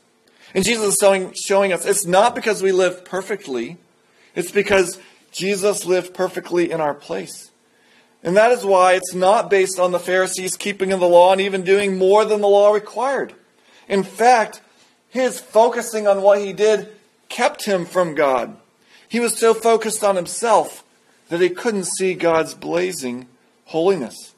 And 0.56 0.63
Jesus 0.63 1.02
is 1.02 1.41
showing, 1.46 1.74
us 1.74 1.86
it's 1.86 2.06
not 2.06 2.36
because 2.36 2.62
we 2.62 2.72
live 2.72 3.04
perfectly, 3.04 3.78
it's 4.36 4.52
because 4.52 5.00
Jesus 5.32 5.86
lived 5.86 6.13
perfectly 6.13 6.72
in 6.72 6.80
our 6.80 6.93
place. 6.93 7.52
And 8.23 8.38
that 8.38 8.51
is 8.51 8.63
why 8.63 8.93
it's 8.93 9.13
not 9.13 9.49
based 9.49 9.79
on 9.79 9.91
the 9.91 9.99
Pharisees 9.99 10.55
keeping 10.55 10.93
of 10.93 11.01
the 11.01 11.07
law 11.07 11.33
and 11.33 11.41
even 11.41 11.63
doing 11.63 11.97
more 11.97 12.23
than 12.23 12.39
the 12.39 12.47
law 12.47 12.71
required. 12.71 13.33
In 13.89 14.03
fact, 14.03 14.62
his 15.09 15.39
focusing 15.39 16.07
on 16.07 16.21
what 16.21 16.39
he 16.39 16.53
did 16.53 16.88
kept 17.27 17.65
him 17.65 17.86
from 17.86 18.15
God. 18.15 18.55
He 19.09 19.19
was 19.19 19.38
so 19.38 19.53
focused 19.53 20.03
on 20.03 20.15
himself 20.15 20.83
that 21.29 21.41
he 21.41 21.49
couldn't 21.49 21.86
see 21.86 22.13
God's 22.13 22.53
blazing 22.53 23.27
holiness. 23.65 24.33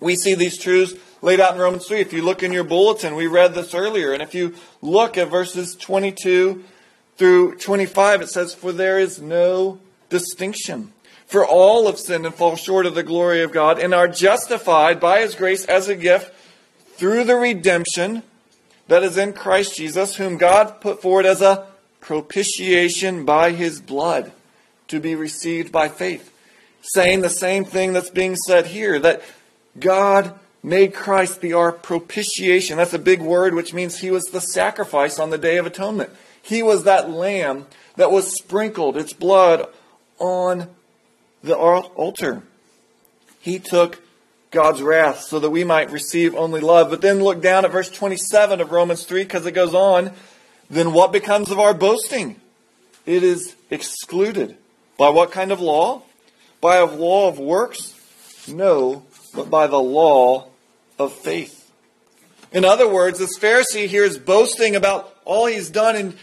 We 0.00 0.16
see 0.16 0.34
these 0.34 0.58
truths 0.58 0.94
laid 1.22 1.40
out 1.40 1.54
in 1.54 1.60
Romans 1.60 1.86
3. 1.86 2.00
If 2.00 2.12
you 2.12 2.22
look 2.22 2.42
in 2.42 2.52
your 2.52 2.64
bulletin, 2.64 3.14
we 3.14 3.26
read 3.26 3.54
this 3.54 3.74
earlier. 3.74 4.12
And 4.12 4.22
if 4.22 4.34
you 4.34 4.54
look 4.82 5.18
at 5.18 5.28
verses 5.28 5.74
22 5.74 6.64
through 7.16 7.56
25, 7.56 8.22
it 8.22 8.28
says, 8.28 8.54
For 8.54 8.72
there 8.72 8.98
is 8.98 9.20
no 9.20 9.78
distinction. 10.08 10.92
For 11.30 11.46
all 11.46 11.86
have 11.86 12.00
sinned 12.00 12.26
and 12.26 12.34
fall 12.34 12.56
short 12.56 12.86
of 12.86 12.96
the 12.96 13.04
glory 13.04 13.42
of 13.42 13.52
God 13.52 13.78
and 13.78 13.94
are 13.94 14.08
justified 14.08 14.98
by 14.98 15.20
his 15.20 15.36
grace 15.36 15.64
as 15.64 15.88
a 15.88 15.94
gift 15.94 16.34
through 16.96 17.22
the 17.22 17.36
redemption 17.36 18.24
that 18.88 19.04
is 19.04 19.16
in 19.16 19.32
Christ 19.32 19.76
Jesus, 19.76 20.16
whom 20.16 20.38
God 20.38 20.80
put 20.80 21.00
forward 21.00 21.26
as 21.26 21.40
a 21.40 21.68
propitiation 22.00 23.24
by 23.24 23.52
his 23.52 23.80
blood 23.80 24.32
to 24.88 24.98
be 24.98 25.14
received 25.14 25.70
by 25.70 25.88
faith. 25.88 26.34
Saying 26.82 27.20
the 27.20 27.30
same 27.30 27.64
thing 27.64 27.92
that's 27.92 28.10
being 28.10 28.34
said 28.34 28.66
here 28.66 28.98
that 28.98 29.22
God 29.78 30.36
made 30.64 30.92
Christ 30.92 31.40
be 31.40 31.52
our 31.52 31.70
propitiation. 31.70 32.76
That's 32.78 32.92
a 32.92 32.98
big 32.98 33.20
word, 33.20 33.54
which 33.54 33.72
means 33.72 33.98
he 33.98 34.10
was 34.10 34.24
the 34.24 34.40
sacrifice 34.40 35.20
on 35.20 35.30
the 35.30 35.38
Day 35.38 35.58
of 35.58 35.66
Atonement. 35.66 36.10
He 36.42 36.60
was 36.60 36.82
that 36.82 37.08
lamb 37.08 37.68
that 37.94 38.10
was 38.10 38.36
sprinkled, 38.36 38.96
its 38.96 39.12
blood, 39.12 39.68
on 40.18 40.68
the 41.42 41.56
altar. 41.56 42.42
He 43.40 43.58
took 43.58 44.02
God's 44.50 44.82
wrath 44.82 45.20
so 45.20 45.38
that 45.38 45.50
we 45.50 45.64
might 45.64 45.90
receive 45.90 46.34
only 46.34 46.60
love. 46.60 46.90
But 46.90 47.00
then 47.00 47.22
look 47.22 47.40
down 47.40 47.64
at 47.64 47.72
verse 47.72 47.88
27 47.88 48.60
of 48.60 48.72
Romans 48.72 49.04
3 49.04 49.22
because 49.22 49.46
it 49.46 49.52
goes 49.52 49.74
on. 49.74 50.12
Then 50.68 50.92
what 50.92 51.12
becomes 51.12 51.50
of 51.50 51.58
our 51.58 51.74
boasting? 51.74 52.40
It 53.06 53.22
is 53.22 53.54
excluded. 53.70 54.56
By 54.98 55.08
what 55.10 55.32
kind 55.32 55.52
of 55.52 55.60
law? 55.60 56.02
By 56.60 56.76
a 56.76 56.84
law 56.84 57.28
of 57.28 57.38
works? 57.38 57.94
No, 58.46 59.04
but 59.34 59.48
by 59.48 59.66
the 59.66 59.80
law 59.80 60.48
of 60.98 61.12
faith. 61.12 61.70
In 62.52 62.64
other 62.64 62.88
words, 62.88 63.18
this 63.18 63.38
Pharisee 63.38 63.86
here 63.86 64.04
is 64.04 64.18
boasting 64.18 64.74
about 64.76 65.16
all 65.24 65.46
he's 65.46 65.70
done, 65.70 65.96
and 65.96 66.16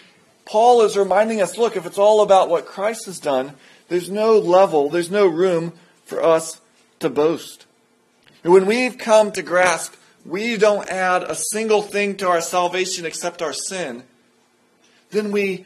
Paul 0.45 0.81
is 0.83 0.97
reminding 0.97 1.41
us 1.41 1.57
look, 1.57 1.75
if 1.75 1.85
it's 1.85 1.97
all 1.97 2.21
about 2.21 2.49
what 2.49 2.65
Christ 2.65 3.05
has 3.05 3.19
done, 3.19 3.53
there's 3.89 4.09
no 4.09 4.37
level, 4.37 4.89
there's 4.89 5.11
no 5.11 5.27
room 5.27 5.73
for 6.05 6.23
us 6.23 6.59
to 6.99 7.09
boast. 7.09 7.65
And 8.43 8.53
when 8.53 8.65
we've 8.65 8.97
come 8.97 9.31
to 9.33 9.41
grasp 9.41 9.93
we 10.27 10.57
don't 10.57 10.89
add 10.89 11.23
a 11.23 11.35
single 11.35 11.81
thing 11.81 12.17
to 12.17 12.27
our 12.27 12.41
salvation 12.41 13.05
except 13.05 13.41
our 13.41 13.53
sin, 13.53 14.03
then 15.09 15.31
we 15.31 15.65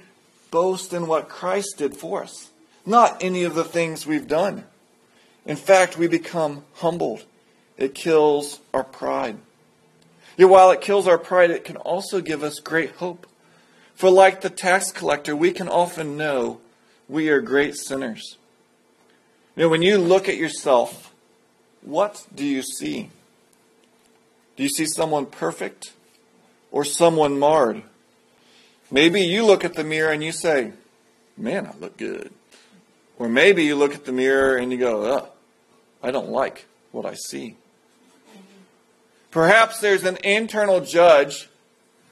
boast 0.52 0.94
in 0.94 1.08
what 1.08 1.30
Christ 1.30 1.78
did 1.80 1.98
for 1.98 2.22
us, 2.22 2.52
not 2.86 3.24
any 3.24 3.44
of 3.44 3.56
the 3.56 3.64
things 3.64 4.06
we've 4.06 4.28
done. 4.28 4.66
In 5.48 5.56
fact, 5.56 5.98
we 5.98 6.08
become 6.08 6.64
humbled. 6.76 7.26
It 7.76 7.96
kills 7.96 8.60
our 8.72 8.84
pride. 8.84 9.38
Yet 10.38 10.50
while 10.50 10.70
it 10.70 10.82
kills 10.82 11.08
our 11.08 11.18
pride, 11.18 11.50
it 11.50 11.66
can 11.66 11.78
also 11.78 12.22
give 12.22 12.44
us 12.44 12.60
great 12.60 12.92
hope. 12.92 13.26
For 13.96 14.12
like 14.12 14.42
the 14.42 14.52
tax 14.52 14.92
collector, 14.92 15.36
we 15.36 15.52
can 15.52 15.68
often 15.68 16.18
know 16.18 16.60
we 17.08 17.30
are 17.30 17.42
great 17.42 17.76
sinners. 17.76 18.38
You 19.56 19.64
know, 19.64 19.70
when 19.70 19.82
you 19.82 19.98
look 19.98 20.30
at 20.30 20.38
yourself, 20.38 21.14
what 21.82 22.26
do 22.34 22.46
you 22.46 22.62
see? 22.62 23.10
Do 24.56 24.64
you 24.64 24.70
see 24.70 24.86
someone 24.86 25.26
perfect 25.26 25.94
or 26.72 26.86
someone 26.86 27.38
marred? 27.40 27.84
Maybe 28.90 29.22
you 29.22 29.46
look 29.46 29.66
at 29.66 29.74
the 29.74 29.84
mirror 29.84 30.12
and 30.12 30.24
you 30.24 30.32
say, 30.32 30.74
Man, 31.38 31.66
I 31.66 31.74
look 31.80 31.98
good. 31.98 32.32
Or 33.18 33.28
maybe 33.30 33.64
you 33.64 33.76
look 33.76 33.96
at 33.96 34.06
the 34.06 34.12
mirror 34.12 34.58
and 34.58 34.72
you 34.72 34.78
go, 34.78 35.04
Ugh, 35.04 35.30
I 36.04 36.12
don't 36.12 36.30
like 36.30 36.66
what 36.92 37.06
I 37.06 37.16
see. 37.16 37.56
Perhaps 39.32 39.80
there's 39.80 40.04
an 40.04 40.18
internal 40.24 40.82
judge 40.82 41.50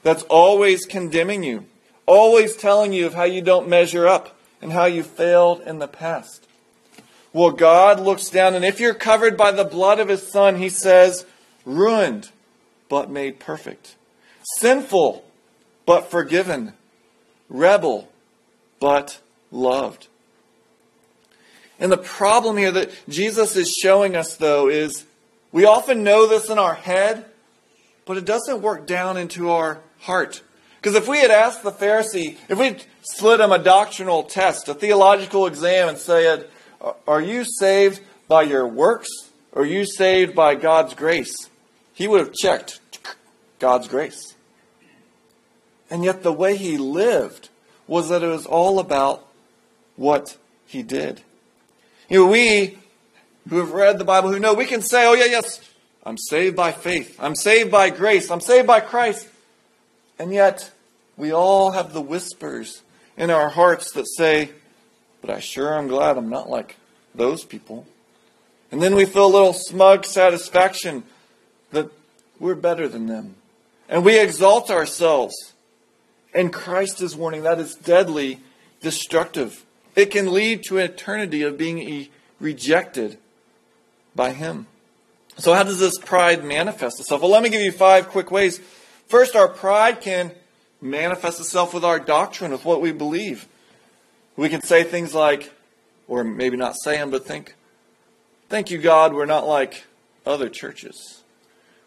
that's 0.02 0.22
always 0.24 0.86
condemning 0.86 1.42
you, 1.42 1.66
always 2.06 2.56
telling 2.56 2.92
you 2.92 3.06
of 3.06 3.14
how 3.14 3.24
you 3.24 3.42
don't 3.42 3.68
measure 3.68 4.06
up 4.06 4.39
and 4.60 4.72
how 4.72 4.84
you 4.84 5.02
failed 5.02 5.62
in 5.62 5.78
the 5.78 5.88
past. 5.88 6.46
Well, 7.32 7.52
God 7.52 8.00
looks 8.00 8.28
down, 8.28 8.54
and 8.54 8.64
if 8.64 8.80
you're 8.80 8.94
covered 8.94 9.36
by 9.36 9.52
the 9.52 9.64
blood 9.64 10.00
of 10.00 10.08
His 10.08 10.26
Son, 10.26 10.56
He 10.56 10.68
says, 10.68 11.24
ruined, 11.64 12.30
but 12.88 13.10
made 13.10 13.38
perfect, 13.38 13.94
sinful, 14.58 15.24
but 15.86 16.10
forgiven, 16.10 16.72
rebel, 17.48 18.08
but 18.80 19.20
loved. 19.50 20.08
And 21.78 21.90
the 21.90 21.96
problem 21.96 22.56
here 22.56 22.72
that 22.72 22.90
Jesus 23.08 23.56
is 23.56 23.70
showing 23.70 24.14
us, 24.14 24.36
though, 24.36 24.68
is 24.68 25.04
we 25.52 25.64
often 25.64 26.02
know 26.04 26.26
this 26.26 26.50
in 26.50 26.58
our 26.58 26.74
head, 26.74 27.24
but 28.04 28.16
it 28.16 28.24
doesn't 28.24 28.60
work 28.60 28.86
down 28.86 29.16
into 29.16 29.50
our 29.50 29.80
heart. 30.00 30.42
Because 30.80 30.94
if 30.94 31.06
we 31.06 31.18
had 31.18 31.30
asked 31.30 31.62
the 31.62 31.72
Pharisee, 31.72 32.38
if 32.48 32.58
we'd 32.58 32.82
slid 33.02 33.40
him 33.40 33.52
a 33.52 33.58
doctrinal 33.58 34.22
test, 34.22 34.66
a 34.68 34.74
theological 34.74 35.46
exam, 35.46 35.90
and 35.90 35.98
said, 35.98 36.48
Are 37.06 37.20
you 37.20 37.44
saved 37.44 38.00
by 38.28 38.42
your 38.42 38.66
works, 38.66 39.08
or 39.52 39.62
are 39.62 39.66
you 39.66 39.84
saved 39.84 40.34
by 40.34 40.54
God's 40.54 40.94
grace? 40.94 41.34
He 41.92 42.08
would 42.08 42.20
have 42.20 42.32
checked 42.32 42.80
God's 43.58 43.88
grace. 43.88 44.34
And 45.90 46.02
yet, 46.02 46.22
the 46.22 46.32
way 46.32 46.56
he 46.56 46.78
lived 46.78 47.50
was 47.86 48.08
that 48.08 48.22
it 48.22 48.28
was 48.28 48.46
all 48.46 48.78
about 48.78 49.26
what 49.96 50.38
he 50.66 50.82
did. 50.82 51.20
You 52.08 52.20
know, 52.20 52.26
we 52.30 52.78
who 53.50 53.58
have 53.58 53.72
read 53.72 53.98
the 53.98 54.04
Bible, 54.04 54.30
who 54.30 54.38
know 54.38 54.54
we 54.54 54.64
can 54.64 54.80
say, 54.80 55.06
oh, 55.06 55.12
yeah, 55.12 55.26
yes, 55.26 55.60
I'm 56.06 56.16
saved 56.16 56.56
by 56.56 56.72
faith. 56.72 57.18
I'm 57.20 57.34
saved 57.34 57.70
by 57.70 57.90
grace. 57.90 58.30
I'm 58.30 58.40
saved 58.40 58.66
by 58.66 58.80
Christ. 58.80 59.28
And 60.20 60.34
yet, 60.34 60.70
we 61.16 61.32
all 61.32 61.70
have 61.70 61.94
the 61.94 62.00
whispers 62.02 62.82
in 63.16 63.30
our 63.30 63.48
hearts 63.48 63.92
that 63.92 64.06
say, 64.06 64.50
but 65.22 65.30
I 65.30 65.40
sure 65.40 65.74
am 65.78 65.88
glad 65.88 66.18
I'm 66.18 66.28
not 66.28 66.50
like 66.50 66.76
those 67.14 67.42
people. 67.42 67.86
And 68.70 68.82
then 68.82 68.94
we 68.94 69.06
feel 69.06 69.24
a 69.24 69.32
little 69.32 69.54
smug 69.54 70.04
satisfaction 70.04 71.04
that 71.70 71.90
we're 72.38 72.54
better 72.54 72.86
than 72.86 73.06
them. 73.06 73.36
And 73.88 74.04
we 74.04 74.20
exalt 74.20 74.70
ourselves. 74.70 75.54
And 76.34 76.52
Christ 76.52 77.00
is 77.00 77.16
warning 77.16 77.44
that 77.44 77.58
is 77.58 77.74
deadly 77.74 78.40
destructive. 78.82 79.64
It 79.96 80.10
can 80.10 80.34
lead 80.34 80.64
to 80.64 80.76
an 80.76 80.84
eternity 80.84 81.40
of 81.44 81.56
being 81.56 82.08
rejected 82.38 83.16
by 84.14 84.32
Him. 84.32 84.66
So, 85.38 85.54
how 85.54 85.62
does 85.62 85.80
this 85.80 85.96
pride 85.96 86.44
manifest 86.44 87.00
itself? 87.00 87.22
Well, 87.22 87.30
let 87.30 87.42
me 87.42 87.48
give 87.48 87.62
you 87.62 87.72
five 87.72 88.08
quick 88.08 88.30
ways. 88.30 88.60
First, 89.10 89.34
our 89.34 89.48
pride 89.48 90.00
can 90.00 90.30
manifest 90.80 91.40
itself 91.40 91.74
with 91.74 91.84
our 91.84 91.98
doctrine, 91.98 92.52
with 92.52 92.64
what 92.64 92.80
we 92.80 92.92
believe. 92.92 93.48
We 94.36 94.48
can 94.48 94.62
say 94.62 94.84
things 94.84 95.12
like, 95.12 95.52
or 96.06 96.22
maybe 96.22 96.56
not 96.56 96.76
say 96.80 96.96
them, 96.96 97.10
but 97.10 97.26
think, 97.26 97.56
Thank 98.48 98.70
you, 98.70 98.78
God, 98.78 99.12
we're 99.12 99.26
not 99.26 99.48
like 99.48 99.84
other 100.24 100.48
churches. 100.48 101.24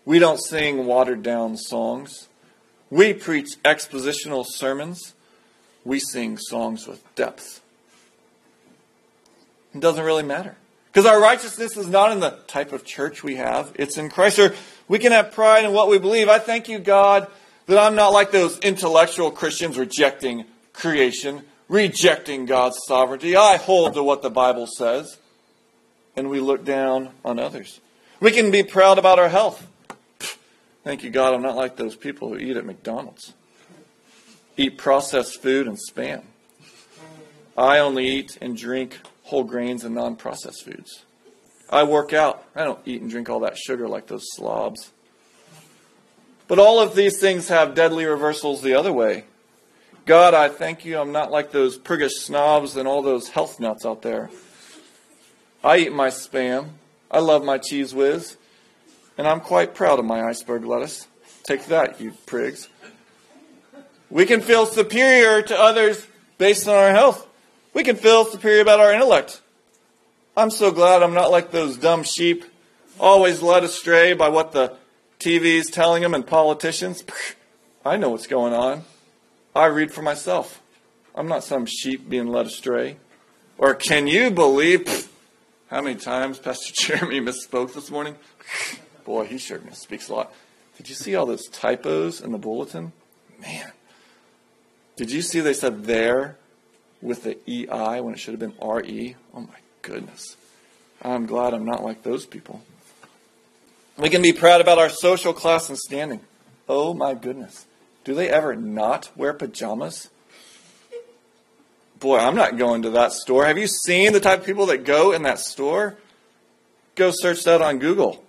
We 0.03 0.19
don't 0.19 0.37
sing 0.37 0.85
watered 0.85 1.23
down 1.23 1.55
songs. 1.55 2.27
We 2.89 3.13
preach 3.13 3.51
expositional 3.63 4.45
sermons. 4.45 5.13
We 5.85 5.99
sing 5.99 6.37
songs 6.37 6.87
with 6.87 7.03
depth. 7.15 7.61
It 9.73 9.79
doesn't 9.79 10.03
really 10.03 10.23
matter. 10.23 10.57
Because 10.91 11.05
our 11.05 11.21
righteousness 11.21 11.77
is 11.77 11.87
not 11.87 12.11
in 12.11 12.19
the 12.19 12.39
type 12.47 12.73
of 12.73 12.83
church 12.83 13.23
we 13.23 13.37
have, 13.37 13.71
it's 13.75 13.97
in 13.97 14.09
Christ. 14.09 14.39
Or 14.39 14.53
we 14.87 14.99
can 14.99 15.11
have 15.11 15.31
pride 15.31 15.65
in 15.65 15.73
what 15.73 15.89
we 15.89 15.97
believe. 15.97 16.29
I 16.29 16.39
thank 16.39 16.67
you, 16.67 16.79
God, 16.79 17.27
that 17.67 17.77
I'm 17.77 17.95
not 17.95 18.13
like 18.13 18.31
those 18.31 18.59
intellectual 18.59 19.31
Christians 19.31 19.77
rejecting 19.77 20.45
creation, 20.73 21.43
rejecting 21.67 22.45
God's 22.45 22.77
sovereignty. 22.87 23.35
I 23.35 23.57
hold 23.57 23.93
to 23.93 24.03
what 24.03 24.21
the 24.21 24.29
Bible 24.29 24.67
says, 24.67 25.17
and 26.15 26.29
we 26.29 26.39
look 26.39 26.65
down 26.65 27.11
on 27.23 27.39
others. 27.39 27.79
We 28.19 28.31
can 28.31 28.51
be 28.51 28.63
proud 28.63 28.97
about 28.97 29.19
our 29.19 29.29
health. 29.29 29.67
Thank 30.83 31.03
you, 31.03 31.09
God, 31.09 31.33
I'm 31.33 31.41
not 31.41 31.55
like 31.55 31.77
those 31.77 31.95
people 31.95 32.29
who 32.29 32.37
eat 32.37 32.57
at 32.57 32.65
McDonald's, 32.65 33.33
eat 34.57 34.77
processed 34.77 35.41
food 35.41 35.65
and 35.65 35.77
spam. 35.77 36.23
I 37.57 37.79
only 37.79 38.07
eat 38.07 38.37
and 38.41 38.57
drink 38.57 38.99
whole 39.23 39.43
grains 39.43 39.83
and 39.83 39.95
non 39.95 40.15
processed 40.15 40.65
foods. 40.65 41.03
I 41.73 41.83
work 41.83 42.13
out. 42.13 42.45
I 42.55 42.63
don't 42.63 42.79
eat 42.85 43.01
and 43.01 43.09
drink 43.09 43.29
all 43.29 43.39
that 43.39 43.57
sugar 43.57 43.87
like 43.87 44.05
those 44.05 44.27
slobs. 44.35 44.91
But 46.47 46.59
all 46.59 46.79
of 46.79 46.93
these 46.93 47.19
things 47.19 47.47
have 47.47 47.73
deadly 47.73 48.05
reversals 48.05 48.61
the 48.61 48.75
other 48.75 48.93
way. 48.93 49.23
God, 50.05 50.35
I 50.35 50.49
thank 50.49 50.85
you. 50.85 50.99
I'm 50.99 51.11
not 51.11 51.31
like 51.31 51.51
those 51.51 51.79
priggish 51.79 52.11
snobs 52.11 52.75
and 52.75 52.87
all 52.87 53.01
those 53.01 53.29
health 53.29 53.59
nuts 53.59 53.87
out 53.87 54.03
there. 54.03 54.29
I 55.63 55.77
eat 55.77 55.93
my 55.93 56.09
spam. 56.09 56.69
I 57.09 57.19
love 57.19 57.43
my 57.43 57.57
Cheez 57.57 57.91
Whiz. 57.91 58.37
And 59.17 59.27
I'm 59.27 59.39
quite 59.39 59.73
proud 59.73 59.97
of 59.97 60.05
my 60.05 60.21
iceberg 60.21 60.65
lettuce. 60.65 61.07
Take 61.43 61.65
that, 61.67 61.99
you 61.99 62.11
prigs. 62.27 62.67
We 64.11 64.27
can 64.27 64.41
feel 64.41 64.67
superior 64.67 65.41
to 65.41 65.59
others 65.59 66.05
based 66.37 66.67
on 66.67 66.75
our 66.75 66.91
health. 66.91 67.27
We 67.73 67.83
can 67.83 67.95
feel 67.95 68.25
superior 68.25 68.61
about 68.61 68.79
our 68.79 68.93
intellect. 68.93 69.41
I'm 70.35 70.49
so 70.49 70.71
glad 70.71 71.03
I'm 71.03 71.13
not 71.13 71.31
like 71.31 71.51
those 71.51 71.77
dumb 71.77 72.03
sheep, 72.03 72.43
always 72.99 73.41
led 73.41 73.63
astray 73.63 74.13
by 74.13 74.29
what 74.29 74.51
the 74.51 74.75
TV 75.19 75.55
is 75.55 75.67
telling 75.67 76.01
them 76.01 76.13
and 76.13 76.25
politicians. 76.25 77.03
I 77.85 77.97
know 77.97 78.09
what's 78.09 78.27
going 78.27 78.53
on. 78.53 78.83
I 79.55 79.65
read 79.65 79.93
for 79.93 80.01
myself. 80.01 80.61
I'm 81.13 81.27
not 81.27 81.43
some 81.43 81.65
sheep 81.65 82.09
being 82.09 82.27
led 82.27 82.47
astray. 82.47 82.97
Or 83.59 83.75
can 83.75 84.07
you 84.07 84.31
believe 84.31 85.07
how 85.69 85.81
many 85.81 85.99
times 85.99 86.39
Pastor 86.39 86.73
Jeremy 86.75 87.21
misspoke 87.21 87.73
this 87.73 87.91
morning? 87.91 88.15
Boy, 89.05 89.25
he 89.25 89.37
sure 89.37 89.59
misspeaks 89.59 90.09
a 90.09 90.13
lot. 90.13 90.33
Did 90.77 90.89
you 90.89 90.95
see 90.95 91.15
all 91.15 91.27
those 91.27 91.47
typos 91.49 92.21
in 92.21 92.31
the 92.31 92.37
bulletin? 92.39 92.93
Man. 93.39 93.71
Did 94.95 95.11
you 95.11 95.21
see 95.21 95.41
they 95.41 95.53
said 95.53 95.83
there 95.83 96.37
with 97.03 97.23
the 97.23 97.37
EI 97.47 98.01
when 98.01 98.13
it 98.13 98.19
should 98.19 98.31
have 98.31 98.39
been 98.39 98.55
RE. 98.61 99.15
Oh 99.35 99.41
my 99.41 99.47
goodness. 99.83 100.35
I'm 101.03 101.27
glad 101.27 101.53
I'm 101.53 101.65
not 101.65 101.83
like 101.83 102.01
those 102.01 102.25
people. 102.25 102.63
We 103.97 104.09
can 104.09 104.23
be 104.23 104.33
proud 104.33 104.59
about 104.59 104.79
our 104.79 104.89
social 104.89 105.33
class 105.33 105.69
and 105.69 105.77
standing. 105.77 106.21
Oh 106.67 106.95
my 106.95 107.13
goodness. 107.13 107.67
Do 108.03 108.15
they 108.15 108.29
ever 108.29 108.55
not 108.55 109.11
wear 109.15 109.33
pajamas? 109.33 110.09
Boy, 111.99 112.17
I'm 112.17 112.35
not 112.35 112.57
going 112.57 112.81
to 112.81 112.89
that 112.91 113.13
store. 113.13 113.45
Have 113.45 113.57
you 113.57 113.67
seen 113.67 114.11
the 114.11 114.19
type 114.19 114.39
of 114.39 114.45
people 114.45 114.65
that 114.65 114.83
go 114.83 115.11
in 115.11 115.21
that 115.23 115.39
store? 115.39 115.97
Go 116.95 117.11
search 117.13 117.43
that 117.43 117.61
on 117.61 117.79
Google. 117.79 118.23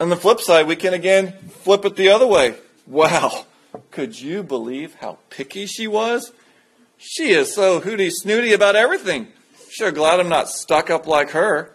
On 0.00 0.08
the 0.08 0.16
flip 0.16 0.40
side, 0.40 0.66
we 0.66 0.76
can 0.76 0.94
again 0.94 1.32
flip 1.48 1.84
it 1.84 1.96
the 1.96 2.08
other 2.08 2.26
way. 2.26 2.56
Wow, 2.86 3.46
could 3.90 4.20
you 4.20 4.42
believe 4.42 4.96
how 4.96 5.18
picky 5.30 5.66
she 5.66 5.86
was? 5.86 6.32
She 6.98 7.30
is 7.30 7.54
so 7.54 7.80
hooty 7.80 8.10
snooty 8.10 8.52
about 8.52 8.76
everything. 8.76 9.28
Sure 9.72 9.90
glad 9.90 10.20
I'm 10.20 10.28
not 10.28 10.50
stuck 10.50 10.90
up 10.90 11.06
like 11.06 11.30
her. 11.30 11.72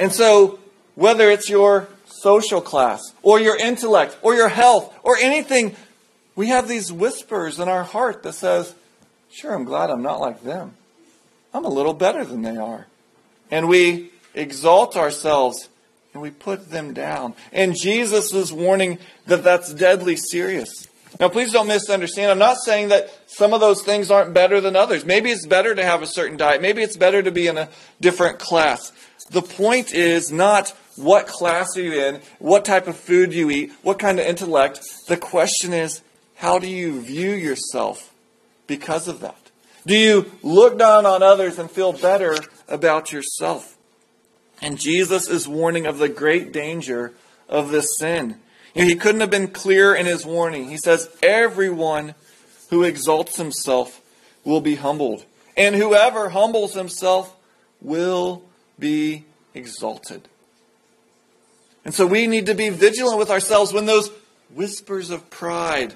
And 0.00 0.12
so, 0.12 0.58
whether 0.96 1.30
it's 1.30 1.48
your 1.48 1.86
social 2.06 2.60
class, 2.60 3.00
or 3.22 3.38
your 3.38 3.56
intellect, 3.56 4.18
or 4.20 4.34
your 4.34 4.48
health, 4.48 4.92
or 5.04 5.16
anything, 5.16 5.76
we 6.34 6.48
have 6.48 6.66
these 6.66 6.92
whispers 6.92 7.60
in 7.60 7.68
our 7.68 7.84
heart 7.84 8.24
that 8.24 8.32
says, 8.32 8.74
Sure, 9.30 9.54
I'm 9.54 9.62
glad 9.62 9.90
I'm 9.90 10.02
not 10.02 10.18
like 10.18 10.42
them. 10.42 10.74
I'm 11.54 11.64
a 11.64 11.68
little 11.68 11.94
better 11.94 12.24
than 12.24 12.42
they 12.42 12.56
are. 12.56 12.88
And 13.48 13.68
we 13.68 14.10
exalt 14.34 14.96
ourselves 14.96 15.68
and 16.14 16.20
we 16.20 16.30
put 16.30 16.70
them 16.70 16.94
down. 16.94 17.34
And 17.52 17.76
Jesus 17.80 18.34
is 18.34 18.52
warning 18.52 18.98
that 19.26 19.44
that's 19.44 19.72
deadly 19.72 20.16
serious. 20.16 20.88
Now, 21.18 21.28
please 21.28 21.52
don't 21.52 21.68
misunderstand. 21.68 22.30
I'm 22.30 22.38
not 22.38 22.58
saying 22.62 22.88
that 22.88 23.10
some 23.26 23.54
of 23.54 23.60
those 23.60 23.82
things 23.82 24.10
aren't 24.10 24.34
better 24.34 24.60
than 24.60 24.76
others. 24.76 25.04
Maybe 25.04 25.30
it's 25.30 25.46
better 25.46 25.74
to 25.74 25.82
have 25.82 26.02
a 26.02 26.06
certain 26.06 26.36
diet. 26.36 26.60
Maybe 26.60 26.82
it's 26.82 26.96
better 26.96 27.22
to 27.22 27.30
be 27.30 27.46
in 27.46 27.56
a 27.56 27.68
different 28.00 28.38
class. 28.38 28.92
The 29.30 29.42
point 29.42 29.94
is 29.94 30.30
not 30.30 30.76
what 30.96 31.26
class 31.26 31.76
are 31.76 31.82
you 31.82 31.92
in, 31.92 32.20
what 32.38 32.64
type 32.64 32.86
of 32.86 32.96
food 32.96 33.32
you 33.32 33.50
eat, 33.50 33.72
what 33.82 33.98
kind 33.98 34.18
of 34.18 34.26
intellect. 34.26 34.80
The 35.08 35.16
question 35.16 35.72
is, 35.72 36.02
how 36.36 36.58
do 36.58 36.68
you 36.68 37.00
view 37.00 37.30
yourself 37.30 38.12
because 38.66 39.08
of 39.08 39.20
that? 39.20 39.50
Do 39.86 39.96
you 39.96 40.30
look 40.42 40.78
down 40.78 41.06
on 41.06 41.22
others 41.22 41.58
and 41.58 41.70
feel 41.70 41.92
better 41.92 42.36
about 42.68 43.12
yourself? 43.12 43.76
And 44.60 44.78
Jesus 44.78 45.28
is 45.28 45.46
warning 45.46 45.86
of 45.86 45.98
the 45.98 46.08
great 46.08 46.52
danger 46.52 47.12
of 47.48 47.70
this 47.70 47.86
sin. 47.98 48.40
You 48.76 48.82
know, 48.82 48.88
he 48.88 48.96
couldn't 48.96 49.22
have 49.22 49.30
been 49.30 49.48
clearer 49.48 49.94
in 49.94 50.04
his 50.04 50.26
warning. 50.26 50.68
He 50.68 50.76
says, 50.76 51.08
Everyone 51.22 52.14
who 52.68 52.84
exalts 52.84 53.38
himself 53.38 54.02
will 54.44 54.60
be 54.60 54.74
humbled, 54.74 55.24
and 55.56 55.74
whoever 55.74 56.28
humbles 56.28 56.74
himself 56.74 57.34
will 57.80 58.42
be 58.78 59.24
exalted. 59.54 60.28
And 61.86 61.94
so 61.94 62.06
we 62.06 62.26
need 62.26 62.44
to 62.46 62.54
be 62.54 62.68
vigilant 62.68 63.18
with 63.18 63.30
ourselves 63.30 63.72
when 63.72 63.86
those 63.86 64.10
whispers 64.54 65.08
of 65.08 65.30
pride 65.30 65.94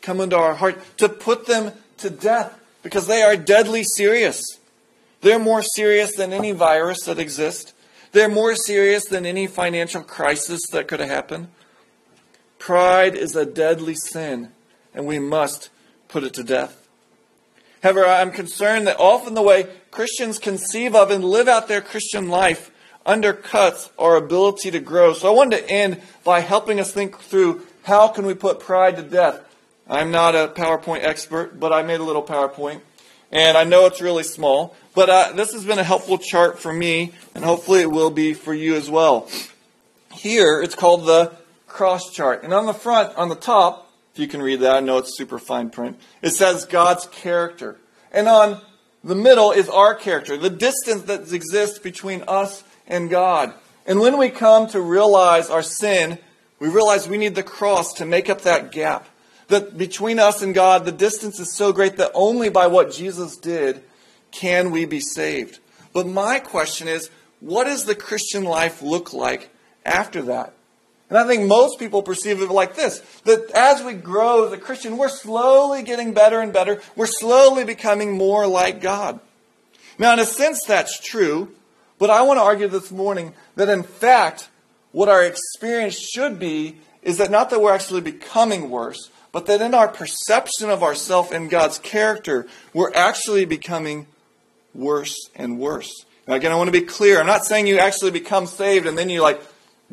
come 0.00 0.18
into 0.18 0.36
our 0.36 0.54
heart 0.54 0.80
to 0.96 1.10
put 1.10 1.44
them 1.44 1.72
to 1.98 2.08
death 2.08 2.58
because 2.82 3.06
they 3.06 3.22
are 3.22 3.36
deadly 3.36 3.84
serious. 3.84 4.42
They're 5.20 5.38
more 5.38 5.62
serious 5.62 6.16
than 6.16 6.32
any 6.32 6.52
virus 6.52 7.02
that 7.04 7.18
exists. 7.18 7.74
They're 8.12 8.30
more 8.30 8.54
serious 8.54 9.04
than 9.04 9.26
any 9.26 9.46
financial 9.46 10.02
crisis 10.02 10.62
that 10.72 10.88
could 10.88 11.00
have 11.00 11.10
happened. 11.10 11.48
Pride 12.62 13.16
is 13.16 13.34
a 13.34 13.44
deadly 13.44 13.96
sin, 13.96 14.52
and 14.94 15.04
we 15.04 15.18
must 15.18 15.68
put 16.06 16.22
it 16.22 16.32
to 16.34 16.44
death. 16.44 16.86
However, 17.82 18.06
I'm 18.06 18.30
concerned 18.30 18.86
that 18.86 19.00
often 19.00 19.34
the 19.34 19.42
way 19.42 19.66
Christians 19.90 20.38
conceive 20.38 20.94
of 20.94 21.10
and 21.10 21.24
live 21.24 21.48
out 21.48 21.66
their 21.66 21.80
Christian 21.80 22.28
life 22.28 22.70
undercuts 23.04 23.90
our 23.98 24.14
ability 24.14 24.70
to 24.70 24.78
grow. 24.78 25.12
So 25.12 25.26
I 25.26 25.34
wanted 25.34 25.56
to 25.56 25.70
end 25.70 26.02
by 26.22 26.38
helping 26.38 26.78
us 26.78 26.92
think 26.92 27.18
through 27.18 27.66
how 27.82 28.06
can 28.06 28.26
we 28.26 28.34
put 28.34 28.60
pride 28.60 28.94
to 28.94 29.02
death. 29.02 29.40
I'm 29.88 30.12
not 30.12 30.36
a 30.36 30.46
PowerPoint 30.46 31.02
expert, 31.02 31.58
but 31.58 31.72
I 31.72 31.82
made 31.82 31.98
a 31.98 32.04
little 32.04 32.22
PowerPoint, 32.22 32.80
and 33.32 33.58
I 33.58 33.64
know 33.64 33.86
it's 33.86 34.00
really 34.00 34.22
small. 34.22 34.76
But 34.94 35.10
uh, 35.10 35.32
this 35.32 35.52
has 35.52 35.64
been 35.64 35.80
a 35.80 35.82
helpful 35.82 36.16
chart 36.16 36.60
for 36.60 36.72
me, 36.72 37.12
and 37.34 37.42
hopefully 37.44 37.80
it 37.80 37.90
will 37.90 38.10
be 38.10 38.34
for 38.34 38.54
you 38.54 38.76
as 38.76 38.88
well. 38.88 39.28
Here, 40.12 40.62
it's 40.62 40.76
called 40.76 41.06
the 41.06 41.41
cross 41.72 42.10
chart. 42.10 42.44
And 42.44 42.52
on 42.52 42.66
the 42.66 42.74
front, 42.74 43.16
on 43.16 43.28
the 43.28 43.34
top, 43.34 43.90
if 44.12 44.18
you 44.18 44.28
can 44.28 44.42
read 44.42 44.60
that, 44.60 44.76
I 44.76 44.80
know 44.80 44.98
it's 44.98 45.16
super 45.16 45.38
fine 45.38 45.70
print, 45.70 45.98
it 46.20 46.30
says 46.30 46.66
God's 46.66 47.06
character. 47.06 47.78
And 48.12 48.28
on 48.28 48.60
the 49.02 49.14
middle 49.14 49.52
is 49.52 49.68
our 49.68 49.94
character, 49.94 50.36
the 50.36 50.50
distance 50.50 51.02
that 51.02 51.32
exists 51.32 51.78
between 51.78 52.22
us 52.28 52.62
and 52.86 53.08
God. 53.08 53.54
And 53.86 54.00
when 54.00 54.18
we 54.18 54.28
come 54.28 54.68
to 54.68 54.80
realize 54.80 55.50
our 55.50 55.62
sin, 55.62 56.18
we 56.58 56.68
realize 56.68 57.08
we 57.08 57.18
need 57.18 57.34
the 57.34 57.42
cross 57.42 57.94
to 57.94 58.06
make 58.06 58.30
up 58.30 58.42
that 58.42 58.70
gap. 58.70 59.08
That 59.48 59.76
between 59.76 60.18
us 60.18 60.42
and 60.42 60.54
God, 60.54 60.84
the 60.84 60.92
distance 60.92 61.40
is 61.40 61.52
so 61.52 61.72
great 61.72 61.96
that 61.96 62.12
only 62.14 62.48
by 62.48 62.68
what 62.68 62.92
Jesus 62.92 63.36
did 63.36 63.82
can 64.30 64.70
we 64.70 64.84
be 64.84 65.00
saved. 65.00 65.58
But 65.92 66.06
my 66.06 66.38
question 66.38 66.86
is, 66.86 67.10
what 67.40 67.64
does 67.64 67.84
the 67.84 67.94
Christian 67.94 68.44
life 68.44 68.82
look 68.82 69.12
like 69.12 69.50
after 69.84 70.22
that? 70.22 70.54
And 71.12 71.18
I 71.18 71.26
think 71.26 71.46
most 71.46 71.78
people 71.78 72.02
perceive 72.02 72.40
it 72.40 72.50
like 72.50 72.74
this 72.74 73.00
that 73.24 73.50
as 73.54 73.82
we 73.82 73.92
grow 73.92 74.46
as 74.46 74.52
a 74.54 74.56
Christian, 74.56 74.96
we're 74.96 75.10
slowly 75.10 75.82
getting 75.82 76.14
better 76.14 76.40
and 76.40 76.54
better. 76.54 76.80
We're 76.96 77.04
slowly 77.04 77.64
becoming 77.64 78.16
more 78.16 78.46
like 78.46 78.80
God. 78.80 79.20
Now, 79.98 80.14
in 80.14 80.20
a 80.20 80.24
sense, 80.24 80.64
that's 80.64 80.98
true, 80.98 81.52
but 81.98 82.08
I 82.08 82.22
want 82.22 82.38
to 82.38 82.42
argue 82.42 82.66
this 82.66 82.90
morning 82.90 83.34
that 83.56 83.68
in 83.68 83.82
fact, 83.82 84.48
what 84.92 85.10
our 85.10 85.22
experience 85.22 85.98
should 85.98 86.38
be 86.38 86.78
is 87.02 87.18
that 87.18 87.30
not 87.30 87.50
that 87.50 87.60
we're 87.60 87.74
actually 87.74 88.00
becoming 88.00 88.70
worse, 88.70 89.10
but 89.32 89.44
that 89.44 89.60
in 89.60 89.74
our 89.74 89.88
perception 89.88 90.70
of 90.70 90.82
ourselves 90.82 91.30
and 91.30 91.50
God's 91.50 91.76
character, 91.76 92.46
we're 92.72 92.94
actually 92.94 93.44
becoming 93.44 94.06
worse 94.74 95.28
and 95.34 95.58
worse. 95.58 96.06
Now, 96.26 96.36
again, 96.36 96.52
I 96.52 96.54
want 96.54 96.68
to 96.68 96.80
be 96.80 96.86
clear. 96.86 97.20
I'm 97.20 97.26
not 97.26 97.44
saying 97.44 97.66
you 97.66 97.76
actually 97.76 98.12
become 98.12 98.46
saved 98.46 98.86
and 98.86 98.96
then 98.96 99.10
you 99.10 99.20
like 99.20 99.42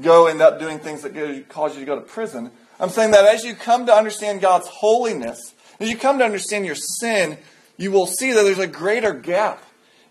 go 0.01 0.27
end 0.27 0.41
up 0.41 0.59
doing 0.59 0.79
things 0.79 1.01
that 1.01 1.49
cause 1.49 1.73
you 1.73 1.81
to 1.81 1.85
go 1.85 1.95
to 1.95 2.01
prison. 2.01 2.51
I'm 2.79 2.89
saying 2.89 3.11
that 3.11 3.25
as 3.25 3.43
you 3.43 3.55
come 3.55 3.85
to 3.87 3.93
understand 3.93 4.41
God's 4.41 4.67
holiness, 4.67 5.53
as 5.79 5.89
you 5.89 5.97
come 5.97 6.19
to 6.19 6.25
understand 6.25 6.65
your 6.65 6.75
sin, 6.75 7.37
you 7.77 7.91
will 7.91 8.07
see 8.07 8.31
that 8.31 8.43
there's 8.43 8.59
a 8.59 8.67
greater 8.67 9.13
gap 9.13 9.63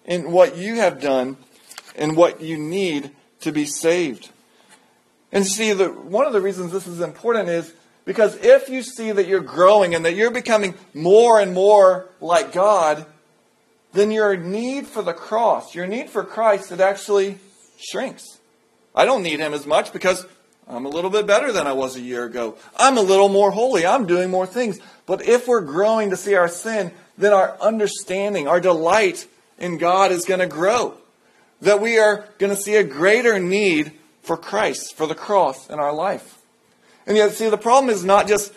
in 0.05 0.33
what 0.33 0.57
you 0.57 0.77
have 0.77 1.01
done 1.01 1.37
and 1.97 2.17
what 2.17 2.41
you 2.41 2.59
need 2.59 3.11
to 3.41 3.53
be 3.53 3.67
saved. 3.67 4.31
And 5.33 5.47
see, 5.47 5.73
the, 5.73 5.89
one 5.89 6.27
of 6.27 6.33
the 6.33 6.41
reasons 6.41 6.73
this 6.73 6.87
is 6.87 7.01
important 7.01 7.49
is 7.49 7.73
because 8.05 8.37
if 8.37 8.71
you 8.71 8.83
see 8.83 9.13
that 9.13 9.27
you're 9.27 9.41
growing 9.41 9.95
and 9.95 10.05
that 10.05 10.15
you're 10.15 10.31
becoming 10.31 10.75
more 10.95 11.39
and 11.39 11.53
more 11.53 12.09
like 12.21 12.53
God, 12.53 13.05
then 13.93 14.11
your 14.11 14.37
need 14.37 14.87
for 14.87 15.03
the 15.03 15.13
cross, 15.13 15.75
your 15.75 15.87
need 15.87 16.09
for 16.09 16.25
Christ, 16.25 16.73
it 16.73 16.81
actually 16.81 17.39
shrinks. 17.79 18.38
I 18.99 19.05
don't 19.05 19.23
need 19.23 19.39
Him 19.39 19.55
as 19.55 19.65
much 19.65 19.93
because 19.93 20.27
I'm 20.67 20.85
a 20.85 20.89
little 20.89 21.11
bit 21.11 21.25
better 21.25 21.53
than 21.53 21.69
I 21.69 21.73
was 21.73 21.95
a 21.95 22.01
year 22.01 22.25
ago. 22.25 22.57
I'm 22.77 22.99
a 22.99 23.03
little 23.03 23.29
more 23.29 23.53
holy. 23.53 23.87
I'm 23.87 24.07
doing 24.07 24.29
more 24.29 24.47
things. 24.47 24.81
But 25.07 25.23
if 25.23 25.47
we're 25.47 25.61
growing 25.61 26.11
to 26.11 26.17
see 26.17 26.35
our 26.35 26.49
sin, 26.49 26.91
then 27.17 27.33
our 27.33 27.57
understanding, 27.61 28.49
our 28.49 28.61
delight 28.61 29.29
in 29.57 29.79
God 29.79 30.11
is 30.11 30.25
going 30.25 30.41
to 30.41 30.47
grow 30.47 30.95
that 31.61 31.81
we 31.81 31.99
are 31.99 32.29
going 32.39 32.55
to 32.55 32.61
see 32.61 32.75
a 32.75 32.85
greater 32.85 33.39
need 33.39 33.93
for 34.23 34.37
Christ, 34.37 34.97
for 34.97 35.07
the 35.07 35.15
cross 35.15 35.71
in 35.71 35.79
our 35.79 35.93
life. 35.93 36.39
And 37.07 37.17
yet, 37.17 37.33
see, 37.33 37.49
the 37.49 37.57
problem 37.57 37.91
is 37.91 38.05
not 38.05 38.29
just 38.29 38.53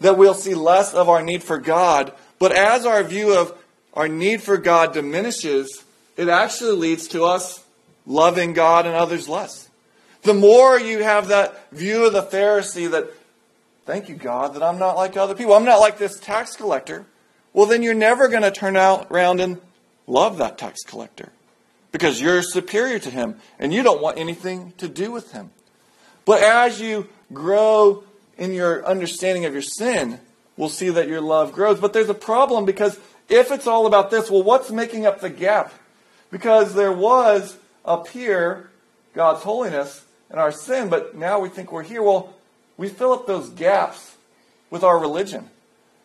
that 0.00 0.16
we'll 0.18 0.34
see 0.34 0.54
less 0.54 0.94
of 0.94 1.08
our 1.08 1.22
need 1.22 1.42
for 1.42 1.58
God, 1.58 2.12
but 2.38 2.52
as 2.52 2.86
our 2.86 3.02
view 3.02 3.36
of 3.36 3.56
our 3.94 4.08
need 4.08 4.42
for 4.42 4.58
God 4.58 4.92
diminishes, 4.92 5.84
it 6.16 6.28
actually 6.28 6.76
leads 6.76 7.08
to 7.08 7.24
us 7.24 7.64
loving 8.06 8.52
God 8.52 8.86
and 8.86 8.94
others 8.94 9.28
less. 9.28 9.65
The 10.26 10.34
more 10.34 10.76
you 10.78 11.04
have 11.04 11.28
that 11.28 11.70
view 11.70 12.04
of 12.04 12.12
the 12.12 12.22
Pharisee 12.22 12.90
that, 12.90 13.12
thank 13.84 14.08
you, 14.08 14.16
God, 14.16 14.54
that 14.54 14.62
I'm 14.62 14.76
not 14.76 14.96
like 14.96 15.16
other 15.16 15.36
people, 15.36 15.54
I'm 15.54 15.64
not 15.64 15.78
like 15.78 15.98
this 15.98 16.18
tax 16.18 16.56
collector, 16.56 17.06
well, 17.52 17.66
then 17.66 17.84
you're 17.84 17.94
never 17.94 18.26
going 18.26 18.42
to 18.42 18.50
turn 18.50 18.76
out 18.76 19.06
around 19.08 19.38
and 19.38 19.60
love 20.08 20.38
that 20.38 20.58
tax 20.58 20.82
collector 20.82 21.30
because 21.92 22.20
you're 22.20 22.42
superior 22.42 22.98
to 22.98 23.08
him 23.08 23.36
and 23.60 23.72
you 23.72 23.84
don't 23.84 24.02
want 24.02 24.18
anything 24.18 24.72
to 24.78 24.88
do 24.88 25.12
with 25.12 25.30
him. 25.30 25.52
But 26.24 26.42
as 26.42 26.80
you 26.80 27.08
grow 27.32 28.02
in 28.36 28.52
your 28.52 28.84
understanding 28.84 29.44
of 29.44 29.52
your 29.52 29.62
sin, 29.62 30.18
we'll 30.56 30.68
see 30.68 30.90
that 30.90 31.06
your 31.06 31.20
love 31.20 31.52
grows. 31.52 31.78
But 31.78 31.92
there's 31.92 32.08
a 32.08 32.14
problem 32.14 32.64
because 32.64 32.98
if 33.28 33.52
it's 33.52 33.68
all 33.68 33.86
about 33.86 34.10
this, 34.10 34.28
well, 34.28 34.42
what's 34.42 34.72
making 34.72 35.06
up 35.06 35.20
the 35.20 35.30
gap? 35.30 35.72
Because 36.32 36.74
there 36.74 36.92
was 36.92 37.56
up 37.84 38.08
here 38.08 38.70
God's 39.14 39.44
holiness 39.44 40.02
and 40.30 40.40
our 40.40 40.52
sin, 40.52 40.88
but 40.88 41.16
now 41.16 41.38
we 41.38 41.48
think 41.48 41.72
we're 41.72 41.82
here. 41.82 42.02
Well, 42.02 42.34
we 42.76 42.88
fill 42.88 43.12
up 43.12 43.26
those 43.26 43.50
gaps 43.50 44.16
with 44.70 44.82
our 44.82 44.98
religion. 44.98 45.48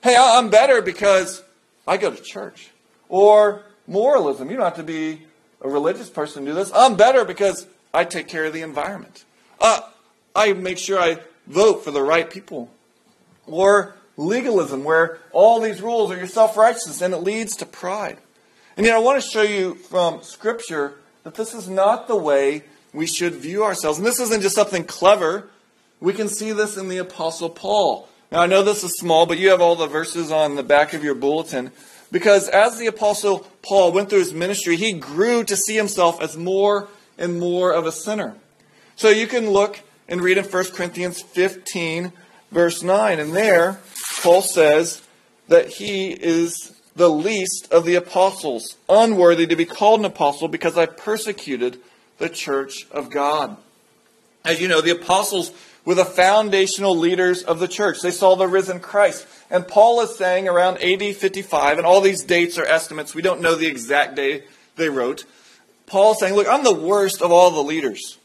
Hey, 0.03 0.15
I'm 0.17 0.49
better 0.49 0.81
because 0.81 1.43
I 1.87 1.97
go 1.97 2.11
to 2.11 2.21
church. 2.21 2.69
Or 3.09 3.63
moralism. 3.87 4.49
You 4.49 4.57
don't 4.57 4.65
have 4.65 4.75
to 4.75 4.83
be 4.83 5.21
a 5.61 5.69
religious 5.69 6.09
person 6.09 6.45
to 6.45 6.51
do 6.51 6.55
this. 6.55 6.71
I'm 6.73 6.95
better 6.95 7.25
because 7.25 7.67
I 7.93 8.05
take 8.05 8.27
care 8.27 8.45
of 8.45 8.53
the 8.53 8.61
environment. 8.61 9.25
Uh, 9.59 9.81
I 10.35 10.53
make 10.53 10.77
sure 10.77 10.99
I 10.99 11.19
vote 11.47 11.83
for 11.83 11.91
the 11.91 12.01
right 12.01 12.29
people. 12.29 12.71
Or 13.45 13.95
legalism, 14.17 14.83
where 14.83 15.19
all 15.31 15.59
these 15.59 15.81
rules 15.81 16.11
are 16.11 16.17
your 16.17 16.27
self 16.27 16.55
righteousness 16.55 17.01
and 17.01 17.13
it 17.13 17.17
leads 17.17 17.57
to 17.57 17.65
pride. 17.65 18.17
And 18.77 18.85
yet, 18.85 18.95
I 18.95 18.99
want 18.99 19.21
to 19.21 19.29
show 19.29 19.41
you 19.41 19.75
from 19.75 20.23
Scripture 20.23 20.95
that 21.23 21.35
this 21.35 21.53
is 21.53 21.67
not 21.67 22.07
the 22.07 22.15
way 22.15 22.63
we 22.93 23.07
should 23.07 23.35
view 23.35 23.63
ourselves. 23.63 23.97
And 23.97 24.05
this 24.05 24.19
isn't 24.19 24.41
just 24.41 24.55
something 24.55 24.83
clever. 24.83 25.49
We 25.99 26.13
can 26.13 26.27
see 26.27 26.51
this 26.51 26.77
in 26.77 26.89
the 26.89 26.97
Apostle 26.97 27.49
Paul. 27.49 28.07
Now, 28.31 28.41
I 28.41 28.47
know 28.47 28.63
this 28.63 28.83
is 28.83 28.91
small, 28.99 29.25
but 29.25 29.39
you 29.39 29.49
have 29.49 29.61
all 29.61 29.75
the 29.75 29.87
verses 29.87 30.31
on 30.31 30.55
the 30.55 30.63
back 30.63 30.93
of 30.93 31.03
your 31.03 31.15
bulletin. 31.15 31.71
Because 32.11 32.49
as 32.49 32.77
the 32.77 32.87
Apostle 32.87 33.47
Paul 33.61 33.91
went 33.91 34.09
through 34.09 34.19
his 34.19 34.33
ministry, 34.33 34.75
he 34.75 34.93
grew 34.93 35.43
to 35.43 35.55
see 35.55 35.75
himself 35.75 36.21
as 36.21 36.35
more 36.35 36.87
and 37.17 37.39
more 37.39 37.71
of 37.71 37.85
a 37.85 37.91
sinner. 37.91 38.35
So 38.95 39.09
you 39.09 39.27
can 39.27 39.49
look 39.49 39.81
and 40.07 40.21
read 40.21 40.37
in 40.37 40.45
1 40.45 40.65
Corinthians 40.71 41.21
15, 41.21 42.11
verse 42.51 42.83
9. 42.83 43.19
And 43.19 43.33
there, 43.33 43.79
Paul 44.21 44.41
says 44.41 45.01
that 45.47 45.67
he 45.67 46.11
is 46.11 46.73
the 46.95 47.09
least 47.09 47.67
of 47.71 47.85
the 47.85 47.95
apostles, 47.95 48.77
unworthy 48.89 49.47
to 49.47 49.55
be 49.55 49.65
called 49.65 50.01
an 50.01 50.05
apostle 50.05 50.47
because 50.47 50.77
I 50.77 50.85
persecuted 50.85 51.79
the 52.21 52.29
church 52.29 52.87
of 52.91 53.09
God. 53.09 53.57
As 54.45 54.61
you 54.61 54.67
know, 54.67 54.79
the 54.79 54.91
apostles 54.91 55.51
were 55.83 55.95
the 55.95 56.05
foundational 56.05 56.95
leaders 56.95 57.43
of 57.43 57.59
the 57.59 57.67
church. 57.67 58.01
They 58.01 58.11
saw 58.11 58.35
the 58.35 58.47
risen 58.47 58.79
Christ. 58.79 59.27
And 59.49 59.67
Paul 59.67 60.01
is 60.01 60.15
saying 60.15 60.47
around 60.47 60.77
AD 60.77 61.15
55, 61.15 61.77
and 61.77 61.85
all 61.85 61.99
these 61.99 62.23
dates 62.23 62.57
are 62.57 62.65
estimates. 62.65 63.15
We 63.15 63.21
don't 63.21 63.41
know 63.41 63.55
the 63.55 63.67
exact 63.67 64.15
day 64.15 64.43
they 64.75 64.89
wrote. 64.89 65.25
Paul 65.87 66.15
saying, 66.15 66.35
Look, 66.35 66.47
I'm 66.47 66.63
the 66.63 66.73
worst 66.73 67.21
of 67.21 67.31
all 67.31 67.51
the 67.51 67.63
leaders. 67.63 68.17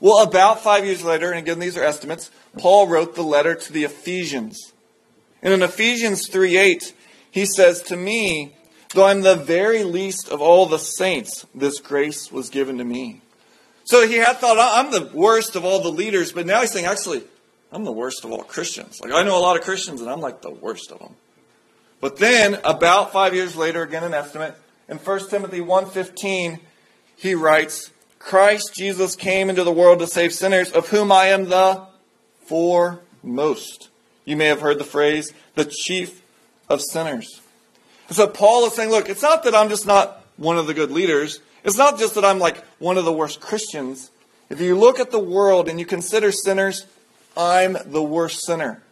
Well, 0.00 0.22
about 0.22 0.62
five 0.62 0.84
years 0.84 1.04
later, 1.04 1.30
and 1.30 1.38
again, 1.38 1.58
these 1.58 1.76
are 1.76 1.84
estimates, 1.84 2.30
Paul 2.58 2.88
wrote 2.88 3.14
the 3.14 3.22
letter 3.22 3.54
to 3.54 3.72
the 3.72 3.84
Ephesians. 3.84 4.72
And 5.42 5.54
in 5.54 5.62
Ephesians 5.62 6.28
3 6.28 6.56
8, 6.56 6.94
he 7.30 7.46
says, 7.46 7.82
To 7.82 7.96
me, 7.96 8.56
though 8.94 9.06
I'm 9.06 9.22
the 9.22 9.36
very 9.36 9.84
least 9.84 10.28
of 10.28 10.40
all 10.40 10.66
the 10.66 10.78
saints, 10.78 11.46
this 11.54 11.80
grace 11.80 12.30
was 12.30 12.48
given 12.48 12.78
to 12.78 12.84
me. 12.84 13.22
So 13.84 14.06
he 14.06 14.16
had 14.16 14.36
thought, 14.36 14.56
I'm 14.58 14.92
the 14.92 15.10
worst 15.12 15.56
of 15.56 15.64
all 15.64 15.80
the 15.80 15.90
leaders, 15.90 16.32
but 16.32 16.46
now 16.46 16.60
he's 16.60 16.72
saying, 16.72 16.86
actually, 16.86 17.22
I'm 17.72 17.84
the 17.84 17.92
worst 17.92 18.24
of 18.24 18.32
all 18.32 18.42
Christians. 18.42 19.00
Like, 19.00 19.12
I 19.12 19.22
know 19.22 19.38
a 19.38 19.40
lot 19.40 19.56
of 19.56 19.62
Christians, 19.62 20.00
and 20.00 20.10
I'm 20.10 20.20
like 20.20 20.42
the 20.42 20.50
worst 20.50 20.90
of 20.90 20.98
them. 20.98 21.14
But 22.00 22.16
then, 22.18 22.58
about 22.64 23.12
five 23.12 23.34
years 23.34 23.56
later, 23.56 23.82
again 23.82 24.04
an 24.04 24.14
estimate, 24.14 24.54
in 24.88 24.98
1 24.98 25.28
Timothy 25.28 25.60
1.15, 25.60 26.60
he 27.16 27.34
writes, 27.34 27.90
Christ 28.18 28.74
Jesus 28.74 29.16
came 29.16 29.50
into 29.50 29.64
the 29.64 29.72
world 29.72 29.98
to 30.00 30.06
save 30.06 30.32
sinners, 30.32 30.72
of 30.72 30.88
whom 30.88 31.12
I 31.12 31.26
am 31.26 31.48
the 31.48 31.86
foremost. 32.44 33.88
You 34.24 34.36
may 34.36 34.46
have 34.46 34.60
heard 34.60 34.78
the 34.78 34.84
phrase, 34.84 35.32
the 35.54 35.64
chief 35.64 36.22
of 36.68 36.80
sinners. 36.80 37.39
And 38.10 38.16
so 38.16 38.26
Paul 38.26 38.66
is 38.66 38.74
saying, 38.74 38.90
look, 38.90 39.08
it's 39.08 39.22
not 39.22 39.44
that 39.44 39.54
I'm 39.54 39.68
just 39.68 39.86
not 39.86 40.22
one 40.36 40.58
of 40.58 40.66
the 40.66 40.74
good 40.74 40.90
leaders. 40.90 41.38
It's 41.62 41.76
not 41.76 41.96
just 41.96 42.16
that 42.16 42.24
I'm 42.24 42.40
like 42.40 42.64
one 42.80 42.98
of 42.98 43.04
the 43.04 43.12
worst 43.12 43.40
Christians. 43.40 44.10
If 44.48 44.60
you 44.60 44.76
look 44.76 44.98
at 44.98 45.12
the 45.12 45.20
world 45.20 45.68
and 45.68 45.78
you 45.78 45.86
consider 45.86 46.32
sinners, 46.32 46.86
I'm 47.36 47.76
the 47.86 48.02
worst 48.02 48.44
sinner. 48.44 48.82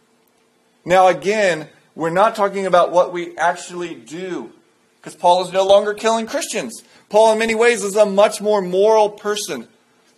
Now, 0.85 1.07
again, 1.07 1.67
we're 1.95 2.11
not 2.11 2.33
talking 2.33 2.65
about 2.65 2.93
what 2.93 3.11
we 3.11 3.37
actually 3.37 3.93
do, 3.93 4.53
because 5.01 5.15
Paul 5.15 5.43
is 5.43 5.51
no 5.51 5.65
longer 5.65 5.93
killing 5.93 6.25
Christians. 6.25 6.81
Paul, 7.09 7.33
in 7.33 7.39
many 7.39 7.55
ways, 7.55 7.83
is 7.83 7.97
a 7.97 8.05
much 8.05 8.39
more 8.39 8.61
moral 8.61 9.09
person. 9.09 9.67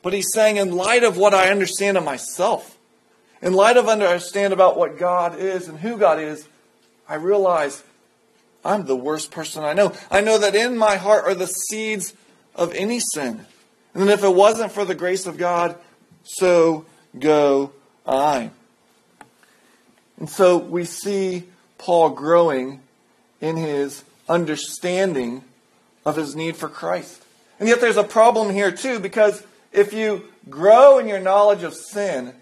But 0.04 0.14
he's 0.14 0.32
saying, 0.32 0.58
in 0.58 0.76
light 0.76 1.04
of 1.04 1.18
what 1.18 1.34
I 1.34 1.49
understand 1.49 1.97
of 1.97 2.04
myself, 2.04 2.78
in 3.41 3.54
light 3.54 3.78
of 3.78 3.88
understand 3.88 4.54
about 4.54 4.78
what 4.78 4.99
God 4.99 5.39
is 5.39 5.68
and 5.68 5.80
who 5.80 5.97
God 5.97 6.20
is, 6.20 6.47
I 7.10 7.16
realize 7.16 7.82
I'm 8.64 8.86
the 8.86 8.95
worst 8.95 9.32
person 9.32 9.64
I 9.64 9.74
know. 9.74 9.93
I 10.09 10.22
know 10.22 10.38
that 10.38 10.55
in 10.55 10.78
my 10.78 10.97
heart 10.97 11.26
are 11.26 11.36
the 11.36 11.47
seeds 11.47 12.14
of 12.55 12.74
any 12.74 12.99
sin. 13.14 13.45
And 13.93 14.09
if 14.09 14.24
it 14.24 14.34
wasn't 14.34 14.72
for 14.72 14.86
the 14.86 14.95
grace 14.95 15.26
of 15.26 15.38
God, 15.38 15.76
so 16.24 16.86
go 17.18 17.72
I. 18.05 18.51
And 20.18 20.30
so 20.30 20.57
we 20.57 20.86
see 20.86 21.43
Paul 21.78 22.12
growing 22.12 22.82
in 23.41 23.57
his 23.57 24.03
understanding 24.30 25.43
of 26.05 26.16
his 26.16 26.36
need 26.36 26.55
for 26.55 26.70
Christ. 26.70 27.24
And 27.59 27.68
yet 27.68 27.82
there's 27.82 27.97
a 27.97 28.03
problem 28.03 28.53
here 28.53 28.72
too, 28.72 28.99
because 28.99 29.43
if 29.72 29.93
you 29.93 30.24
grow 30.49 30.99
in 30.99 31.07
your 31.07 31.20
knowledge 31.20 31.64
of 31.64 31.74
sin, 31.76 32.34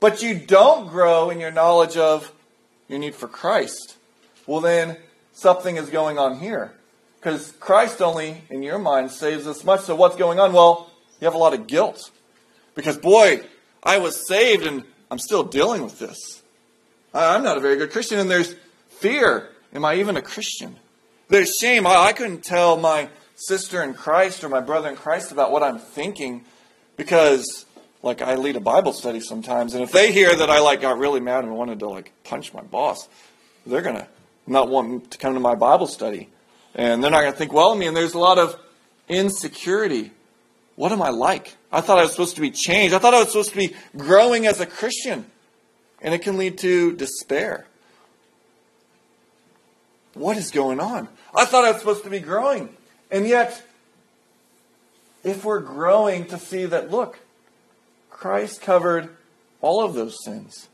but 0.00 0.22
you 0.22 0.38
don't 0.38 0.88
grow 0.88 1.30
in 1.30 1.40
your 1.40 1.50
knowledge 1.50 1.96
of 1.96 2.32
your 2.88 2.98
need 2.98 3.14
for 3.14 3.28
Christ, 3.28 3.96
well, 4.46 4.60
then 4.60 4.96
something 5.36 5.76
is 5.76 5.90
going 5.90 6.18
on 6.18 6.38
here. 6.38 6.72
Because 7.16 7.52
Christ 7.60 8.00
only, 8.02 8.42
in 8.50 8.62
your 8.62 8.78
mind, 8.78 9.10
saves 9.10 9.46
us 9.46 9.64
much. 9.64 9.82
So 9.82 9.94
what's 9.94 10.16
going 10.16 10.40
on? 10.40 10.52
Well, 10.52 10.90
you 11.20 11.26
have 11.26 11.34
a 11.34 11.38
lot 11.38 11.54
of 11.54 11.66
guilt. 11.66 12.10
Because, 12.74 12.96
boy, 12.96 13.42
I 13.82 13.98
was 13.98 14.26
saved 14.26 14.66
and 14.66 14.84
I'm 15.10 15.18
still 15.18 15.44
dealing 15.44 15.82
with 15.82 15.98
this. 15.98 16.42
I'm 17.14 17.42
not 17.42 17.56
a 17.56 17.60
very 17.60 17.76
good 17.76 17.90
Christian. 17.90 18.18
And 18.18 18.30
there's 18.30 18.54
fear. 18.88 19.48
Am 19.74 19.84
I 19.84 19.96
even 19.96 20.16
a 20.16 20.22
Christian? 20.22 20.76
There's 21.28 21.54
shame. 21.56 21.86
I, 21.86 22.12
couldn't 22.12 22.44
tell 22.44 22.76
my 22.76 23.08
sister 23.34 23.82
in 23.82 23.94
Christ 23.94 24.44
or 24.44 24.48
my 24.48 24.60
brother 24.60 24.88
in 24.88 24.96
Christ 24.96 25.32
about 25.32 25.50
what 25.50 25.62
I'm 25.62 25.78
thinking 25.78 26.44
because, 26.96 27.66
like, 28.02 28.22
I 28.22 28.36
lead 28.36 28.56
a 28.56 28.60
Bible 28.60 28.92
study 28.92 29.20
sometimes. 29.20 29.74
And 29.74 29.82
if 29.82 29.92
they 29.92 30.12
hear 30.12 30.34
that 30.34 30.48
I, 30.48 30.60
like, 30.60 30.80
got 30.80 30.98
really 30.98 31.20
mad 31.20 31.44
and 31.44 31.54
wanted 31.56 31.80
to, 31.80 31.88
like, 31.88 32.12
punch 32.24 32.54
my 32.54 32.62
boss, 32.62 33.08
they're 33.66 33.82
going 33.82 33.96
to 33.96 34.06
not 34.46 34.68
want 34.68 35.10
to 35.10 35.18
come 35.18 35.34
to 35.34 35.40
my 35.40 35.54
Bible 35.54 35.86
study. 35.86 36.28
And 36.74 37.02
they're 37.02 37.10
not 37.10 37.22
going 37.22 37.32
to 37.32 37.38
think 37.38 37.52
well 37.52 37.72
of 37.72 37.78
me. 37.78 37.86
And 37.86 37.96
there's 37.96 38.14
a 38.14 38.18
lot 38.18 38.38
of 38.38 38.58
insecurity. 39.08 40.12
What 40.74 40.92
am 40.92 41.00
I 41.00 41.10
like? 41.10 41.56
I 41.72 41.80
thought 41.80 41.98
I 41.98 42.02
was 42.02 42.12
supposed 42.12 42.36
to 42.36 42.40
be 42.40 42.50
changed. 42.50 42.94
I 42.94 42.98
thought 42.98 43.14
I 43.14 43.20
was 43.20 43.28
supposed 43.28 43.50
to 43.50 43.56
be 43.56 43.74
growing 43.96 44.46
as 44.46 44.60
a 44.60 44.66
Christian. 44.66 45.26
And 46.02 46.12
it 46.12 46.22
can 46.22 46.36
lead 46.36 46.58
to 46.58 46.92
despair. 46.92 47.66
What 50.14 50.36
is 50.36 50.50
going 50.50 50.80
on? 50.80 51.08
I 51.34 51.44
thought 51.44 51.64
I 51.64 51.72
was 51.72 51.80
supposed 51.80 52.04
to 52.04 52.10
be 52.10 52.20
growing. 52.20 52.68
And 53.10 53.26
yet, 53.26 53.62
if 55.24 55.44
we're 55.44 55.60
growing 55.60 56.26
to 56.26 56.38
see 56.38 56.66
that, 56.66 56.90
look, 56.90 57.18
Christ 58.10 58.62
covered 58.62 59.10
all 59.60 59.84
of 59.84 59.94
those 59.94 60.16
sins. 60.24 60.68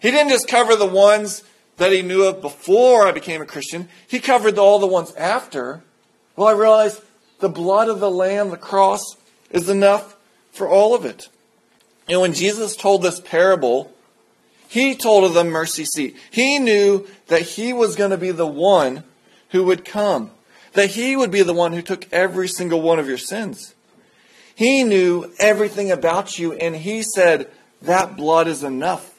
He 0.00 0.10
didn't 0.10 0.30
just 0.30 0.48
cover 0.48 0.76
the 0.76 0.86
ones 0.86 1.42
that 1.76 1.92
he 1.92 2.02
knew 2.02 2.24
of 2.24 2.40
before 2.40 3.06
I 3.06 3.12
became 3.12 3.42
a 3.42 3.46
Christian, 3.46 3.88
he 4.06 4.20
covered 4.20 4.58
all 4.58 4.78
the 4.78 4.86
ones 4.86 5.14
after. 5.16 5.82
Well, 6.36 6.48
I 6.48 6.52
realized 6.52 7.02
the 7.40 7.48
blood 7.48 7.88
of 7.88 8.00
the 8.00 8.10
Lamb, 8.10 8.50
the 8.50 8.56
cross, 8.56 9.16
is 9.50 9.68
enough 9.68 10.16
for 10.52 10.68
all 10.68 10.94
of 10.94 11.04
it. 11.04 11.28
And 12.08 12.20
when 12.20 12.32
Jesus 12.32 12.76
told 12.76 13.02
this 13.02 13.20
parable, 13.20 13.92
he 14.68 14.94
told 14.94 15.24
of 15.24 15.34
the 15.34 15.44
mercy 15.44 15.84
seat. 15.84 16.16
He 16.30 16.58
knew 16.58 17.06
that 17.28 17.42
he 17.42 17.72
was 17.72 17.96
going 17.96 18.10
to 18.10 18.18
be 18.18 18.30
the 18.30 18.46
one 18.46 19.04
who 19.50 19.64
would 19.64 19.84
come, 19.84 20.30
that 20.72 20.90
he 20.90 21.16
would 21.16 21.30
be 21.30 21.42
the 21.42 21.54
one 21.54 21.72
who 21.72 21.82
took 21.82 22.12
every 22.12 22.48
single 22.48 22.82
one 22.82 22.98
of 22.98 23.08
your 23.08 23.18
sins. 23.18 23.74
He 24.54 24.84
knew 24.84 25.32
everything 25.38 25.90
about 25.90 26.38
you, 26.38 26.52
and 26.52 26.76
he 26.76 27.02
said, 27.02 27.50
That 27.82 28.16
blood 28.16 28.46
is 28.46 28.62
enough 28.62 29.13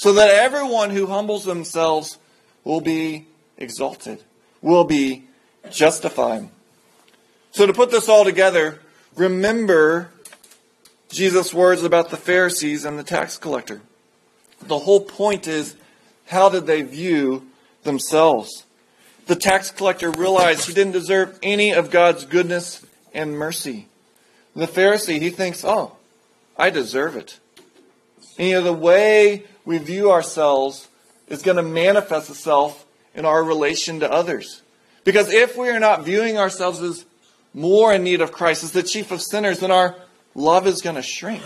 so 0.00 0.14
that 0.14 0.30
everyone 0.30 0.88
who 0.88 1.06
humbles 1.08 1.44
themselves 1.44 2.16
will 2.64 2.80
be 2.80 3.26
exalted, 3.58 4.24
will 4.62 4.84
be 4.84 5.24
justified. 5.70 6.48
So, 7.50 7.66
to 7.66 7.74
put 7.74 7.90
this 7.90 8.08
all 8.08 8.24
together, 8.24 8.80
remember 9.14 10.10
Jesus' 11.10 11.52
words 11.52 11.82
about 11.82 12.08
the 12.08 12.16
Pharisees 12.16 12.86
and 12.86 12.98
the 12.98 13.02
tax 13.02 13.36
collector. 13.36 13.82
The 14.62 14.78
whole 14.78 15.02
point 15.02 15.46
is 15.46 15.76
how 16.28 16.48
did 16.48 16.66
they 16.66 16.80
view 16.80 17.46
themselves? 17.82 18.64
The 19.26 19.36
tax 19.36 19.70
collector 19.70 20.10
realized 20.10 20.66
he 20.66 20.72
didn't 20.72 20.94
deserve 20.94 21.38
any 21.42 21.74
of 21.74 21.90
God's 21.90 22.24
goodness 22.24 22.86
and 23.12 23.38
mercy. 23.38 23.86
The 24.56 24.66
Pharisee, 24.66 25.20
he 25.20 25.28
thinks, 25.28 25.62
oh, 25.62 25.96
I 26.56 26.70
deserve 26.70 27.16
it. 27.16 27.38
And 28.38 28.48
you 28.48 28.54
know, 28.54 28.62
the 28.62 28.72
way 28.72 29.44
we 29.64 29.78
view 29.78 30.10
ourselves 30.10 30.88
is 31.28 31.42
going 31.42 31.56
to 31.56 31.62
manifest 31.62 32.30
itself 32.30 32.86
in 33.14 33.24
our 33.24 33.42
relation 33.42 34.00
to 34.00 34.10
others. 34.10 34.62
Because 35.04 35.32
if 35.32 35.56
we 35.56 35.68
are 35.68 35.80
not 35.80 36.04
viewing 36.04 36.38
ourselves 36.38 36.80
as 36.80 37.04
more 37.54 37.92
in 37.92 38.04
need 38.04 38.20
of 38.20 38.32
Christ, 38.32 38.64
as 38.64 38.72
the 38.72 38.82
chief 38.82 39.10
of 39.10 39.22
sinners, 39.22 39.60
then 39.60 39.70
our 39.70 39.96
love 40.34 40.66
is 40.66 40.82
going 40.82 40.96
to 40.96 41.02
shrink. 41.02 41.42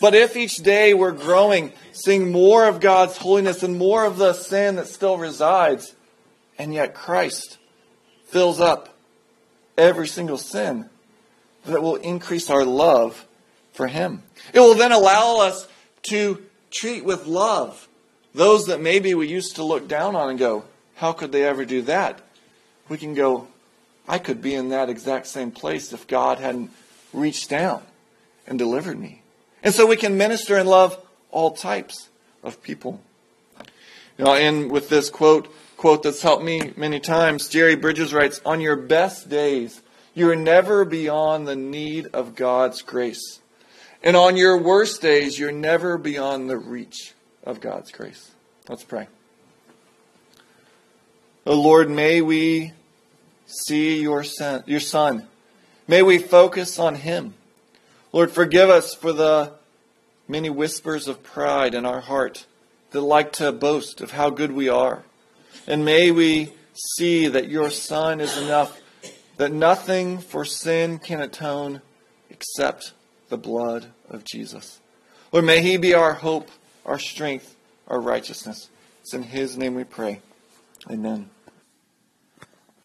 But 0.00 0.14
if 0.14 0.36
each 0.36 0.56
day 0.56 0.94
we're 0.94 1.12
growing, 1.12 1.72
seeing 1.92 2.32
more 2.32 2.66
of 2.66 2.80
God's 2.80 3.16
holiness 3.16 3.62
and 3.62 3.78
more 3.78 4.04
of 4.04 4.18
the 4.18 4.32
sin 4.32 4.76
that 4.76 4.88
still 4.88 5.16
resides, 5.16 5.94
and 6.58 6.74
yet 6.74 6.94
Christ 6.94 7.58
fills 8.26 8.60
up 8.60 8.96
every 9.78 10.08
single 10.08 10.38
sin, 10.38 10.88
that 11.66 11.82
will 11.82 11.96
increase 11.96 12.50
our 12.50 12.64
love 12.64 13.26
for 13.72 13.86
Him. 13.86 14.22
It 14.52 14.60
will 14.60 14.74
then 14.74 14.92
allow 14.92 15.40
us 15.40 15.68
to 16.04 16.42
treat 16.72 17.04
with 17.04 17.26
love 17.26 17.88
those 18.34 18.66
that 18.66 18.80
maybe 18.80 19.14
we 19.14 19.28
used 19.28 19.56
to 19.56 19.64
look 19.64 19.86
down 19.88 20.16
on 20.16 20.30
and 20.30 20.38
go, 20.38 20.64
how 20.96 21.12
could 21.12 21.32
they 21.32 21.44
ever 21.44 21.64
do 21.64 21.82
that? 21.82 22.20
We 22.88 22.96
can 22.96 23.14
go, 23.14 23.48
I 24.08 24.18
could 24.18 24.40
be 24.40 24.54
in 24.54 24.70
that 24.70 24.88
exact 24.88 25.26
same 25.26 25.50
place 25.50 25.92
if 25.92 26.06
God 26.06 26.38
hadn't 26.38 26.70
reached 27.12 27.50
down 27.50 27.82
and 28.46 28.58
delivered 28.58 28.98
me. 28.98 29.22
And 29.62 29.74
so 29.74 29.86
we 29.86 29.96
can 29.96 30.16
minister 30.16 30.56
and 30.56 30.68
love 30.68 30.98
all 31.30 31.52
types 31.52 32.08
of 32.42 32.62
people. 32.62 33.00
You 34.18 34.24
know, 34.24 34.34
and 34.34 34.70
with 34.70 34.88
this 34.88 35.10
quote, 35.10 35.52
quote 35.76 36.02
that's 36.02 36.22
helped 36.22 36.44
me 36.44 36.72
many 36.76 37.00
times, 37.00 37.48
Jerry 37.48 37.76
Bridges 37.76 38.12
writes, 38.12 38.40
On 38.44 38.60
your 38.60 38.76
best 38.76 39.28
days, 39.28 39.82
you 40.14 40.30
are 40.30 40.36
never 40.36 40.84
beyond 40.84 41.46
the 41.46 41.56
need 41.56 42.06
of 42.08 42.34
God's 42.34 42.82
grace. 42.82 43.40
And 44.02 44.16
on 44.16 44.36
your 44.36 44.58
worst 44.58 45.00
days, 45.00 45.38
you're 45.38 45.52
never 45.52 45.96
beyond 45.96 46.50
the 46.50 46.58
reach 46.58 47.14
of 47.44 47.60
God's 47.60 47.92
grace. 47.92 48.32
Let's 48.68 48.84
pray. 48.84 49.06
Oh 51.46 51.60
Lord, 51.60 51.90
may 51.90 52.20
we 52.20 52.72
see 53.46 54.00
your 54.00 54.24
son, 54.24 54.64
your 54.66 54.80
son. 54.80 55.28
May 55.86 56.02
we 56.02 56.18
focus 56.18 56.78
on 56.78 56.96
him. 56.96 57.34
Lord, 58.12 58.30
forgive 58.30 58.70
us 58.70 58.94
for 58.94 59.12
the 59.12 59.52
many 60.28 60.50
whispers 60.50 61.08
of 61.08 61.22
pride 61.22 61.74
in 61.74 61.84
our 61.84 62.00
heart 62.00 62.46
that 62.90 63.00
like 63.00 63.32
to 63.32 63.52
boast 63.52 64.00
of 64.00 64.12
how 64.12 64.30
good 64.30 64.52
we 64.52 64.68
are. 64.68 65.02
And 65.66 65.84
may 65.84 66.10
we 66.10 66.52
see 66.74 67.28
that 67.28 67.48
your 67.48 67.70
Son 67.70 68.20
is 68.20 68.36
enough, 68.38 68.80
that 69.36 69.52
nothing 69.52 70.18
for 70.18 70.44
sin 70.44 70.98
can 70.98 71.20
atone 71.20 71.82
except 72.30 72.92
the 73.32 73.38
blood 73.38 73.86
of 74.10 74.24
Jesus. 74.24 74.78
Lord, 75.32 75.46
may 75.46 75.62
he 75.62 75.78
be 75.78 75.94
our 75.94 76.12
hope, 76.12 76.50
our 76.84 76.98
strength, 76.98 77.56
our 77.88 77.98
righteousness. 77.98 78.68
It's 79.00 79.14
in 79.14 79.22
his 79.22 79.56
name 79.56 79.74
we 79.74 79.84
pray. 79.84 80.20
Amen. 80.90 81.30